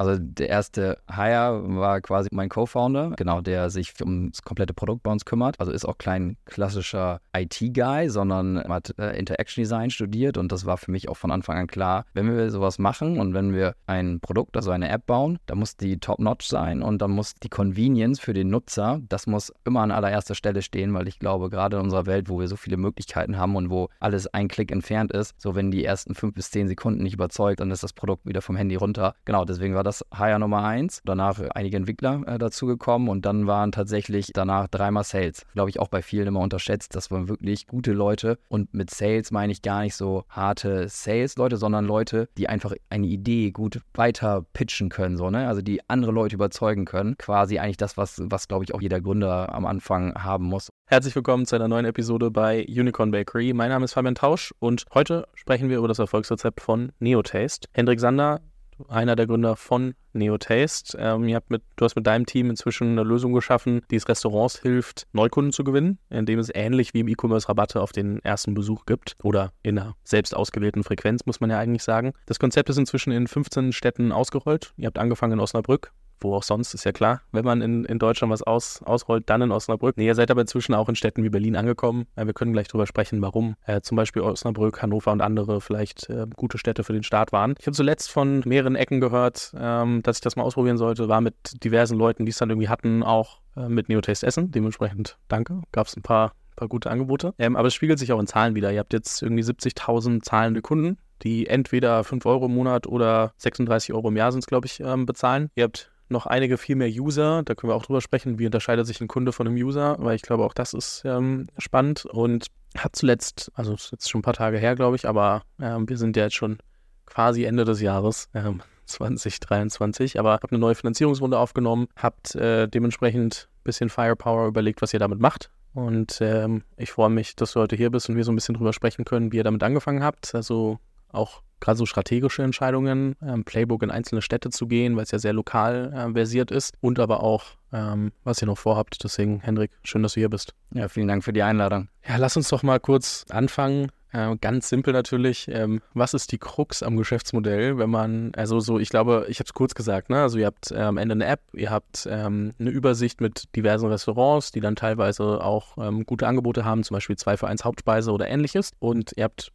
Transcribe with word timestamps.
Also 0.00 0.16
der 0.18 0.48
erste 0.48 0.96
Hire 1.14 1.62
war 1.76 2.00
quasi 2.00 2.30
mein 2.32 2.48
Co-Founder, 2.48 3.12
genau, 3.18 3.42
der 3.42 3.68
sich 3.68 3.92
um 4.02 4.30
das 4.30 4.40
komplette 4.40 4.72
Produkt 4.72 5.02
bei 5.02 5.12
uns 5.12 5.26
kümmert. 5.26 5.60
Also 5.60 5.72
ist 5.72 5.84
auch 5.84 5.98
kein 5.98 6.38
klassischer 6.46 7.20
IT-Guy, 7.36 8.08
sondern 8.08 8.64
hat 8.66 8.94
äh, 8.98 9.18
Interaction 9.18 9.60
Design 9.60 9.90
studiert 9.90 10.38
und 10.38 10.52
das 10.52 10.64
war 10.64 10.78
für 10.78 10.90
mich 10.90 11.10
auch 11.10 11.18
von 11.18 11.30
Anfang 11.30 11.58
an 11.58 11.66
klar, 11.66 12.06
wenn 12.14 12.34
wir 12.34 12.50
sowas 12.50 12.78
machen 12.78 13.20
und 13.20 13.34
wenn 13.34 13.52
wir 13.52 13.74
ein 13.86 14.20
Produkt, 14.20 14.56
also 14.56 14.70
eine 14.70 14.88
App 14.88 15.04
bauen, 15.04 15.38
dann 15.44 15.58
muss 15.58 15.76
die 15.76 15.98
top-notch 15.98 16.46
sein 16.46 16.80
und 16.80 17.02
dann 17.02 17.10
muss 17.10 17.34
die 17.34 17.50
Convenience 17.50 18.20
für 18.20 18.32
den 18.32 18.48
Nutzer, 18.48 19.00
das 19.06 19.26
muss 19.26 19.52
immer 19.66 19.82
an 19.82 19.90
allererster 19.90 20.34
Stelle 20.34 20.62
stehen, 20.62 20.94
weil 20.94 21.08
ich 21.08 21.18
glaube, 21.18 21.50
gerade 21.50 21.76
in 21.76 21.82
unserer 21.82 22.06
Welt, 22.06 22.30
wo 22.30 22.40
wir 22.40 22.48
so 22.48 22.56
viele 22.56 22.78
Möglichkeiten 22.78 23.36
haben 23.36 23.54
und 23.54 23.68
wo 23.68 23.90
alles 24.00 24.28
ein 24.28 24.48
Klick 24.48 24.72
entfernt 24.72 25.12
ist, 25.12 25.34
so 25.36 25.54
wenn 25.54 25.70
die 25.70 25.84
ersten 25.84 26.14
fünf 26.14 26.32
bis 26.32 26.50
zehn 26.50 26.68
Sekunden 26.68 27.02
nicht 27.02 27.12
überzeugt, 27.12 27.60
dann 27.60 27.70
ist 27.70 27.82
das 27.82 27.92
Produkt 27.92 28.24
wieder 28.24 28.40
vom 28.40 28.56
Handy 28.56 28.76
runter. 28.76 29.14
Genau, 29.26 29.44
deswegen 29.44 29.74
war 29.74 29.84
das 29.84 29.89
das 29.90 30.04
Hire 30.16 30.38
Nummer 30.38 30.62
eins. 30.62 31.02
Danach 31.04 31.40
einige 31.54 31.76
Entwickler 31.76 32.22
äh, 32.26 32.38
dazugekommen 32.38 33.08
und 33.08 33.26
dann 33.26 33.46
waren 33.48 33.72
tatsächlich 33.72 34.30
danach 34.32 34.68
dreimal 34.68 35.02
Sales. 35.02 35.44
Glaube 35.52 35.70
ich 35.70 35.80
auch 35.80 35.88
bei 35.88 36.00
vielen 36.00 36.28
immer 36.28 36.40
unterschätzt. 36.40 36.94
Das 36.94 37.10
waren 37.10 37.28
wirklich 37.28 37.66
gute 37.66 37.92
Leute 37.92 38.38
und 38.48 38.72
mit 38.72 38.90
Sales 38.90 39.32
meine 39.32 39.52
ich 39.52 39.62
gar 39.62 39.82
nicht 39.82 39.96
so 39.96 40.24
harte 40.28 40.88
Sales-Leute, 40.88 41.56
sondern 41.56 41.84
Leute, 41.86 42.28
die 42.38 42.48
einfach 42.48 42.72
eine 42.88 43.06
Idee 43.06 43.50
gut 43.50 43.80
weiter 43.94 44.46
pitchen 44.52 44.90
können, 44.90 45.16
so, 45.16 45.30
ne? 45.30 45.48
Also 45.48 45.60
die 45.60 45.80
andere 45.88 46.12
Leute 46.12 46.36
überzeugen 46.36 46.84
können. 46.84 47.16
Quasi 47.18 47.58
eigentlich 47.58 47.76
das, 47.76 47.96
was, 47.96 48.20
was 48.22 48.46
glaube 48.46 48.64
ich 48.64 48.74
auch 48.74 48.80
jeder 48.80 49.00
Gründer 49.00 49.52
am 49.52 49.66
Anfang 49.66 50.14
haben 50.14 50.44
muss. 50.44 50.68
Herzlich 50.86 51.14
willkommen 51.14 51.46
zu 51.46 51.56
einer 51.56 51.68
neuen 51.68 51.84
Episode 51.84 52.30
bei 52.30 52.64
Unicorn 52.68 53.10
Bakery. 53.10 53.52
Mein 53.52 53.70
Name 53.70 53.84
ist 53.84 53.94
Fabian 53.94 54.14
Tausch 54.14 54.54
und 54.60 54.84
heute 54.94 55.26
sprechen 55.34 55.68
wir 55.68 55.78
über 55.78 55.88
das 55.88 55.98
Erfolgsrezept 55.98 56.60
von 56.60 56.92
Neotaste. 57.00 57.68
Hendrik 57.72 58.00
Sander 58.00 58.40
einer 58.88 59.16
der 59.16 59.26
Gründer 59.26 59.56
von 59.56 59.94
NeoTaste. 60.12 60.98
Ähm, 60.98 61.28
ihr 61.28 61.36
habt 61.36 61.50
mit, 61.50 61.62
du 61.76 61.84
hast 61.84 61.96
mit 61.96 62.06
deinem 62.06 62.26
Team 62.26 62.50
inzwischen 62.50 62.90
eine 62.90 63.02
Lösung 63.02 63.32
geschaffen, 63.32 63.82
die 63.90 63.96
es 63.96 64.08
Restaurants 64.08 64.60
hilft, 64.60 65.06
Neukunden 65.12 65.52
zu 65.52 65.64
gewinnen, 65.64 65.98
indem 66.08 66.38
es 66.38 66.50
ähnlich 66.52 66.94
wie 66.94 67.00
im 67.00 67.08
E-Commerce 67.08 67.48
Rabatte 67.48 67.80
auf 67.80 67.92
den 67.92 68.20
ersten 68.20 68.54
Besuch 68.54 68.86
gibt 68.86 69.16
oder 69.22 69.52
in 69.62 69.78
einer 69.78 69.94
selbst 70.04 70.34
ausgewählten 70.34 70.84
Frequenz, 70.84 71.26
muss 71.26 71.40
man 71.40 71.50
ja 71.50 71.58
eigentlich 71.58 71.82
sagen. 71.82 72.12
Das 72.26 72.38
Konzept 72.38 72.68
ist 72.70 72.78
inzwischen 72.78 73.12
in 73.12 73.26
15 73.26 73.72
Städten 73.72 74.12
ausgerollt. 74.12 74.72
Ihr 74.76 74.86
habt 74.86 74.98
angefangen 74.98 75.34
in 75.34 75.40
Osnabrück, 75.40 75.92
wo 76.20 76.34
auch 76.34 76.42
sonst, 76.42 76.74
ist 76.74 76.84
ja 76.84 76.92
klar, 76.92 77.22
wenn 77.32 77.44
man 77.44 77.60
in, 77.60 77.84
in 77.84 77.98
Deutschland 77.98 78.32
was 78.32 78.42
aus, 78.42 78.82
ausrollt, 78.82 79.28
dann 79.28 79.42
in 79.42 79.52
Osnabrück. 79.52 79.96
Nee, 79.96 80.06
ihr 80.06 80.14
seid 80.14 80.30
aber 80.30 80.40
inzwischen 80.40 80.74
auch 80.74 80.88
in 80.88 80.94
Städten 80.94 81.22
wie 81.22 81.28
Berlin 81.28 81.56
angekommen. 81.56 82.06
Äh, 82.16 82.26
wir 82.26 82.32
können 82.32 82.52
gleich 82.52 82.68
drüber 82.68 82.86
sprechen, 82.86 83.20
warum 83.22 83.56
äh, 83.66 83.80
zum 83.80 83.96
Beispiel 83.96 84.22
Osnabrück, 84.22 84.82
Hannover 84.82 85.12
und 85.12 85.20
andere 85.20 85.60
vielleicht 85.60 86.08
äh, 86.10 86.26
gute 86.36 86.58
Städte 86.58 86.84
für 86.84 86.92
den 86.92 87.02
Start 87.02 87.32
waren. 87.32 87.54
Ich 87.58 87.66
habe 87.66 87.76
zuletzt 87.76 88.10
von 88.10 88.42
mehreren 88.44 88.76
Ecken 88.76 89.00
gehört, 89.00 89.52
ähm, 89.58 90.02
dass 90.02 90.18
ich 90.18 90.22
das 90.22 90.36
mal 90.36 90.42
ausprobieren 90.42 90.78
sollte, 90.78 91.08
war 91.08 91.20
mit 91.20 91.34
diversen 91.64 91.96
Leuten, 91.96 92.26
die 92.26 92.30
es 92.30 92.38
dann 92.38 92.50
irgendwie 92.50 92.68
hatten, 92.68 93.02
auch 93.02 93.40
äh, 93.56 93.68
mit 93.68 93.88
Neotaste 93.88 94.26
Essen. 94.26 94.50
Dementsprechend 94.50 95.18
danke. 95.28 95.62
Gab 95.72 95.86
es 95.86 95.96
ein 95.96 96.02
paar 96.02 96.32
paar 96.60 96.68
gute 96.68 96.90
Angebote. 96.90 97.34
Ähm, 97.38 97.56
aber 97.56 97.68
es 97.68 97.74
spiegelt 97.74 97.98
sich 97.98 98.12
auch 98.12 98.20
in 98.20 98.26
Zahlen 98.26 98.54
wieder. 98.54 98.70
Ihr 98.72 98.78
habt 98.78 98.92
jetzt 98.92 99.22
irgendwie 99.22 99.42
70.000 99.42 100.22
zahlende 100.22 100.62
Kunden, 100.62 100.98
die 101.22 101.46
entweder 101.46 102.04
5 102.04 102.24
Euro 102.26 102.46
im 102.46 102.54
Monat 102.54 102.86
oder 102.86 103.32
36 103.38 103.92
Euro 103.92 104.08
im 104.08 104.16
Jahr 104.16 104.30
sind 104.30 104.40
es, 104.40 104.46
glaube 104.46 104.66
ich, 104.66 104.80
ähm, 104.80 105.06
bezahlen. 105.06 105.50
Ihr 105.54 105.64
habt 105.64 105.89
noch 106.10 106.26
einige 106.26 106.58
viel 106.58 106.76
mehr 106.76 106.88
User. 106.88 107.42
Da 107.42 107.54
können 107.54 107.70
wir 107.70 107.76
auch 107.76 107.86
drüber 107.86 108.00
sprechen, 108.00 108.38
wie 108.38 108.46
unterscheidet 108.46 108.86
sich 108.86 109.00
ein 109.00 109.08
Kunde 109.08 109.32
von 109.32 109.46
einem 109.46 109.56
User, 109.56 109.96
weil 109.98 110.16
ich 110.16 110.22
glaube, 110.22 110.44
auch 110.44 110.54
das 110.54 110.74
ist 110.74 111.02
ähm, 111.04 111.48
spannend 111.58 112.04
und 112.06 112.46
hat 112.76 112.94
zuletzt, 112.96 113.50
also 113.54 113.74
ist 113.74 113.92
jetzt 113.92 114.10
schon 114.10 114.20
ein 114.20 114.22
paar 114.22 114.34
Tage 114.34 114.58
her, 114.58 114.76
glaube 114.76 114.96
ich, 114.96 115.08
aber 115.08 115.42
ähm, 115.60 115.88
wir 115.88 115.96
sind 115.96 116.16
ja 116.16 116.24
jetzt 116.24 116.36
schon 116.36 116.58
quasi 117.06 117.44
Ende 117.44 117.64
des 117.64 117.80
Jahres. 117.80 118.28
Ähm, 118.34 118.62
2023, 118.90 120.18
aber 120.18 120.32
habt 120.32 120.52
eine 120.52 120.58
neue 120.58 120.74
Finanzierungsrunde 120.74 121.38
aufgenommen, 121.38 121.86
habt 121.96 122.34
äh, 122.34 122.66
dementsprechend 122.66 123.48
ein 123.48 123.64
bisschen 123.64 123.88
Firepower 123.88 124.48
überlegt, 124.48 124.82
was 124.82 124.92
ihr 124.92 124.98
damit 124.98 125.20
macht. 125.20 125.50
Und 125.72 126.18
ähm, 126.20 126.64
ich 126.76 126.90
freue 126.90 127.10
mich, 127.10 127.36
dass 127.36 127.52
du 127.52 127.60
heute 127.60 127.76
hier 127.76 127.90
bist 127.90 128.08
und 128.08 128.16
wir 128.16 128.24
so 128.24 128.32
ein 128.32 128.34
bisschen 128.34 128.56
drüber 128.56 128.72
sprechen 128.72 129.04
können, 129.04 129.30
wie 129.30 129.36
ihr 129.36 129.44
damit 129.44 129.62
angefangen 129.62 130.02
habt. 130.02 130.34
Also 130.34 130.80
auch 131.12 131.42
gerade 131.60 131.78
so 131.78 131.86
strategische 131.86 132.42
Entscheidungen, 132.42 133.16
ähm, 133.22 133.44
Playbook 133.44 133.82
in 133.82 133.90
einzelne 133.90 134.22
Städte 134.22 134.50
zu 134.50 134.66
gehen, 134.66 134.96
weil 134.96 135.04
es 135.04 135.10
ja 135.10 135.18
sehr 135.18 135.32
lokal 135.32 135.92
äh, 135.94 136.12
versiert 136.12 136.50
ist 136.50 136.74
und 136.80 136.98
aber 136.98 137.22
auch, 137.22 137.44
ähm, 137.72 138.12
was 138.24 138.42
ihr 138.42 138.46
noch 138.46 138.58
vorhabt. 138.58 139.04
Deswegen, 139.04 139.40
Hendrik, 139.40 139.70
schön, 139.84 140.02
dass 140.02 140.14
du 140.14 140.20
hier 140.20 140.30
bist. 140.30 140.54
Ja, 140.72 140.88
vielen 140.88 141.08
Dank 141.08 141.22
für 141.22 141.32
die 141.32 141.42
Einladung. 141.42 141.88
Ja, 142.08 142.16
lass 142.16 142.36
uns 142.36 142.48
doch 142.48 142.62
mal 142.62 142.80
kurz 142.80 143.26
anfangen. 143.28 143.92
Äh, 144.12 144.34
ganz 144.40 144.68
simpel 144.68 144.92
natürlich. 144.92 145.46
Ähm, 145.48 145.82
was 145.94 146.14
ist 146.14 146.32
die 146.32 146.38
Krux 146.38 146.82
am 146.82 146.96
Geschäftsmodell, 146.96 147.78
wenn 147.78 147.90
man, 147.90 148.32
also 148.34 148.58
so, 148.58 148.80
ich 148.80 148.88
glaube, 148.88 149.26
ich 149.28 149.38
habe 149.38 149.46
es 149.46 149.54
kurz 149.54 149.74
gesagt, 149.74 150.10
ne? 150.10 150.22
Also 150.22 150.38
ihr 150.38 150.46
habt 150.46 150.72
am 150.72 150.96
Ende 150.96 151.12
eine 151.12 151.26
App, 151.26 151.42
ihr 151.52 151.70
habt 151.70 152.08
ähm, 152.10 152.54
eine 152.58 152.70
Übersicht 152.70 153.20
mit 153.20 153.54
diversen 153.54 153.86
Restaurants, 153.86 154.50
die 154.50 154.60
dann 154.60 154.74
teilweise 154.74 155.44
auch 155.44 155.78
ähm, 155.78 156.04
gute 156.06 156.26
Angebote 156.26 156.64
haben, 156.64 156.82
zum 156.82 156.94
Beispiel 156.94 157.16
2 157.16 157.36
für 157.36 157.46
1 157.46 157.64
Hauptspeise 157.64 158.10
oder 158.10 158.26
ähnliches. 158.28 158.72
Und 158.80 159.12
ihr 159.16 159.24
habt 159.24 159.52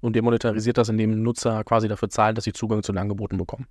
und 0.00 0.16
ihr 0.16 0.22
monetarisiert 0.22 0.78
das, 0.78 0.88
indem 0.88 1.22
Nutzer 1.22 1.64
quasi 1.64 1.88
dafür 1.88 2.08
zahlen, 2.08 2.34
dass 2.34 2.44
sie 2.44 2.52
Zugang 2.52 2.82
zu 2.82 2.92
den 2.92 2.98
Angeboten 2.98 3.38
bekommen. 3.38 3.66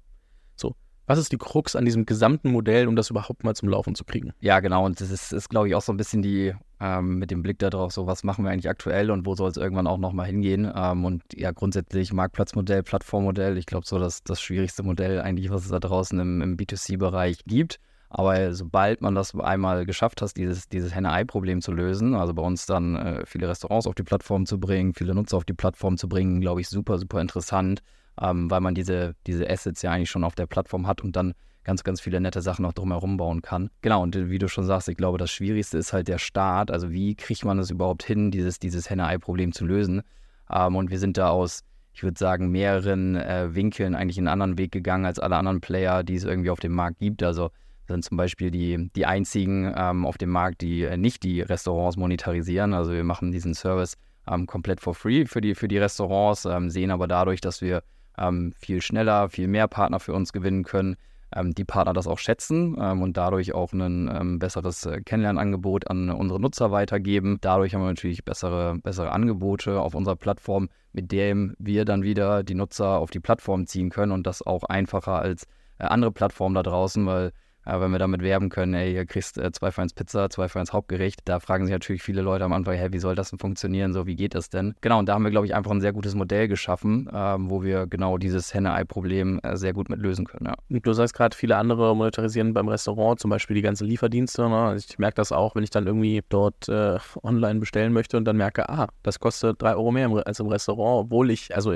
So. 0.56 0.76
Was 1.10 1.20
ist 1.20 1.32
die 1.32 1.38
Krux 1.38 1.78
an 1.78 1.86
diesem 1.86 2.06
gesamten 2.06 2.52
Modell, 2.52 2.86
um 2.86 2.98
das 2.98 3.10
überhaupt 3.10 3.46
mal 3.46 3.56
zum 3.56 3.70
Laufen 3.70 3.96
zu 3.96 4.04
kriegen? 4.04 4.34
Ja, 4.42 4.60
genau. 4.60 4.86
Und 4.86 5.00
das 5.00 5.10
ist, 5.10 5.32
ist 5.32 5.48
glaube 5.48 5.70
ich, 5.70 5.76
auch 5.76 5.82
so 5.82 5.94
ein 5.94 5.98
bisschen 5.98 6.22
die, 6.22 6.54
ähm, 6.82 7.18
mit 7.18 7.32
dem 7.32 7.44
Blick 7.44 7.60
darauf, 7.60 7.94
so 7.94 8.08
was 8.08 8.26
machen 8.26 8.44
wir 8.44 8.52
eigentlich 8.52 8.70
aktuell 8.70 9.10
und 9.10 9.26
wo 9.26 9.34
soll 9.34 9.50
es 9.50 9.56
irgendwann 9.56 9.88
auch 9.88 10.00
nochmal 10.00 10.26
hingehen. 10.26 10.70
Ähm, 10.76 11.06
und 11.06 11.24
ja, 11.34 11.52
grundsätzlich 11.52 12.12
Marktplatzmodell, 12.12 12.84
Plattformmodell, 12.84 13.58
ich 13.58 13.66
glaube, 13.66 13.88
so 13.88 14.00
das, 14.00 14.22
das 14.26 14.42
schwierigste 14.42 14.84
Modell 14.84 15.22
eigentlich, 15.22 15.50
was 15.50 15.64
es 15.64 15.72
da 15.72 15.80
draußen 15.80 16.20
im, 16.20 16.42
im 16.42 16.58
B2C-Bereich 16.58 17.46
gibt. 17.46 17.80
Aber 18.10 18.54
sobald 18.54 19.02
man 19.02 19.16
das 19.16 19.36
einmal 19.36 19.86
geschafft 19.86 20.22
hat, 20.22 20.38
dieses, 20.38 20.70
dieses 20.70 20.96
Henne-Ei-Problem 20.96 21.62
zu 21.62 21.74
lösen, 21.74 22.16
also 22.16 22.34
bei 22.34 22.42
uns 22.42 22.66
dann 22.66 22.96
äh, 22.96 23.26
viele 23.26 23.50
Restaurants 23.50 23.86
auf 23.86 23.96
die 23.96 24.04
Plattform 24.04 24.46
zu 24.46 24.60
bringen, 24.60 24.94
viele 24.94 25.14
Nutzer 25.14 25.38
auf 25.38 25.46
die 25.46 25.54
Plattform 25.54 25.98
zu 25.98 26.08
bringen, 26.08 26.40
glaube 26.40 26.62
ich, 26.62 26.70
super, 26.70 26.98
super 27.00 27.20
interessant, 27.20 27.82
ähm, 28.22 28.50
weil 28.50 28.62
man 28.62 28.76
diese, 28.76 29.16
diese 29.28 29.50
Assets 29.50 29.82
ja 29.82 29.92
eigentlich 29.92 30.10
schon 30.10 30.24
auf 30.24 30.36
der 30.36 30.46
Plattform 30.46 30.88
hat 30.88 31.02
und 31.02 31.16
dann 31.16 31.34
ganz, 31.66 31.84
ganz 31.84 32.00
viele 32.00 32.22
nette 32.22 32.42
Sachen 32.42 32.64
noch 32.64 32.72
drumherum 32.72 33.18
bauen 33.18 33.42
kann. 33.42 33.70
Genau, 33.82 34.02
und 34.02 34.16
wie 34.16 34.40
du 34.40 34.48
schon 34.48 34.64
sagst, 34.64 34.88
ich 34.88 34.96
glaube, 34.96 35.18
das 35.18 35.30
Schwierigste 35.30 35.78
ist 35.78 35.92
halt 35.92 36.08
der 36.08 36.18
Start. 36.18 36.72
Also 36.72 36.92
wie 36.92 37.14
kriegt 37.14 37.44
man 37.44 37.60
es 37.60 37.70
überhaupt 37.70 38.04
hin, 38.04 38.32
dieses, 38.32 38.58
dieses 38.58 38.90
Henne-Ei-Problem 38.90 39.52
zu 39.52 39.66
lösen? 39.66 40.02
Ähm, 40.50 40.78
und 40.78 40.90
wir 40.92 40.98
sind 40.98 41.18
da 41.18 41.30
aus, 41.30 41.66
ich 41.92 42.04
würde 42.04 42.18
sagen, 42.18 42.52
mehreren 42.52 43.18
äh, 43.18 43.54
Winkeln 43.54 43.96
eigentlich 43.96 44.18
einen 44.18 44.30
anderen 44.30 44.58
Weg 44.58 44.72
gegangen 44.72 45.06
als 45.06 45.20
alle 45.20 45.36
anderen 45.36 45.60
Player, 45.60 46.04
die 46.04 46.16
es 46.16 46.24
irgendwie 46.24 46.52
auf 46.52 46.62
dem 46.62 46.72
Markt 46.72 47.00
gibt. 47.00 47.22
Also 47.22 47.50
sind 47.88 48.04
zum 48.04 48.18
Beispiel 48.18 48.52
die, 48.52 48.90
die 48.96 49.06
einzigen 49.06 49.74
ähm, 49.76 50.06
auf 50.06 50.18
dem 50.18 50.30
Markt, 50.30 50.62
die 50.62 50.84
äh, 50.84 50.98
nicht 50.98 51.24
die 51.24 51.42
Restaurants 51.42 51.98
monetarisieren. 51.98 52.74
Also 52.74 52.92
wir 52.92 53.04
machen 53.04 53.32
diesen 53.32 53.54
Service 53.54 53.96
ähm, 54.30 54.46
komplett 54.46 54.82
for 54.82 54.94
free 54.94 55.26
für 55.26 55.42
die, 55.42 55.56
für 55.56 55.68
die 55.68 55.78
Restaurants, 55.78 56.46
ähm, 56.46 56.70
sehen 56.70 56.92
aber 56.92 57.08
dadurch, 57.08 57.42
dass 57.42 57.62
wir 57.62 57.84
ähm, 58.18 58.54
viel 58.60 58.82
schneller, 58.82 59.30
viel 59.30 59.48
mehr 59.48 59.68
Partner 59.68 60.00
für 60.00 60.14
uns 60.14 60.34
gewinnen 60.34 60.64
können, 60.64 60.98
ähm, 61.36 61.54
die 61.54 61.66
Partner 61.66 61.94
das 61.94 62.08
auch 62.08 62.20
schätzen 62.20 62.76
ähm, 62.80 63.02
und 63.02 63.18
dadurch 63.18 63.54
auch 63.54 63.74
ein 63.74 64.40
besseres 64.40 64.86
äh, 64.86 65.02
Kennenlernangebot 65.02 65.88
an 65.88 66.10
unsere 66.10 66.40
Nutzer 66.40 66.72
weitergeben. 66.72 67.38
Dadurch 67.42 67.74
haben 67.74 67.82
wir 67.82 67.88
natürlich 67.88 68.24
bessere, 68.24 68.80
bessere 68.82 69.12
Angebote 69.12 69.80
auf 69.80 69.94
unserer 69.94 70.16
Plattform, 70.16 70.70
mit 70.94 71.12
dem 71.12 71.56
wir 71.60 71.86
dann 71.86 72.04
wieder 72.04 72.44
die 72.44 72.56
Nutzer 72.56 72.98
auf 72.98 73.12
die 73.12 73.20
Plattform 73.20 73.68
ziehen 73.68 73.90
können 73.90 74.12
und 74.12 74.26
das 74.26 74.46
auch 74.46 74.64
einfacher 74.64 75.20
als 75.20 75.44
äh, 75.80 75.86
andere 75.86 76.12
Plattformen 76.12 76.56
da 76.56 76.64
draußen, 76.64 77.06
weil 77.06 77.32
aber 77.68 77.84
wenn 77.84 77.92
wir 77.92 78.00
damit 78.00 78.22
werben 78.22 78.50
können, 78.50 78.74
ey, 78.74 78.94
ihr 78.94 79.06
kriegst 79.06 79.38
äh, 79.38 79.52
zwei 79.52 79.72
für 79.72 79.82
eins 79.82 79.94
Pizza, 79.94 80.30
zwei 80.30 80.48
für 80.48 80.60
eins 80.60 80.72
Hauptgericht, 80.72 81.22
da 81.26 81.40
fragen 81.40 81.66
sich 81.66 81.74
natürlich 81.74 82.02
viele 82.02 82.22
Leute 82.22 82.46
am 82.46 82.54
Anfang, 82.54 82.76
hey, 82.76 82.94
wie 82.94 83.00
soll 83.00 83.16
das 83.16 83.30
denn 83.30 83.40
funktionieren? 83.40 83.94
So, 83.94 84.08
wie 84.08 84.16
geht 84.16 84.36
das 84.36 84.50
denn? 84.50 84.76
Genau, 84.82 85.00
und 85.00 85.08
da 85.10 85.14
haben 85.14 85.24
wir, 85.24 85.32
glaube 85.32 85.46
ich, 85.46 85.54
einfach 85.54 85.72
ein 85.72 85.82
sehr 85.82 85.92
gutes 85.92 86.16
Modell 86.16 86.48
geschaffen, 86.48 87.10
ähm, 87.14 87.50
wo 87.50 87.64
wir 87.64 87.86
genau 87.88 88.18
dieses 88.18 88.54
Henne-Ei-Problem 88.54 89.40
äh, 89.44 89.58
sehr 89.58 89.74
gut 89.74 89.90
mit 89.90 90.00
lösen 90.00 90.26
können. 90.26 90.46
Ja. 90.48 90.80
Du 90.80 90.94
sagst 90.94 91.14
gerade, 91.14 91.36
viele 91.36 91.58
andere 91.58 91.96
monetarisieren 91.96 92.54
beim 92.54 92.70
Restaurant, 92.70 93.20
zum 93.20 93.30
Beispiel 93.30 93.56
die 93.56 93.62
ganzen 93.62 93.86
Lieferdienste. 93.86 94.48
Ne? 94.48 94.56
Also 94.56 94.86
ich 94.90 94.98
merke 94.98 95.16
das 95.16 95.32
auch, 95.32 95.56
wenn 95.56 95.64
ich 95.64 95.70
dann 95.70 95.86
irgendwie 95.86 96.24
dort 96.30 96.70
äh, 96.70 96.98
online 97.24 97.60
bestellen 97.60 97.92
möchte 97.92 98.16
und 98.16 98.26
dann 98.26 98.38
merke, 98.38 98.70
ah, 98.70 98.88
das 99.04 99.20
kostet 99.20 99.62
drei 99.62 99.76
Euro 99.76 99.92
mehr 99.92 100.10
als 100.26 100.40
im 100.40 100.48
Restaurant, 100.48 101.06
obwohl 101.06 101.32
ich, 101.32 101.54
also 101.54 101.74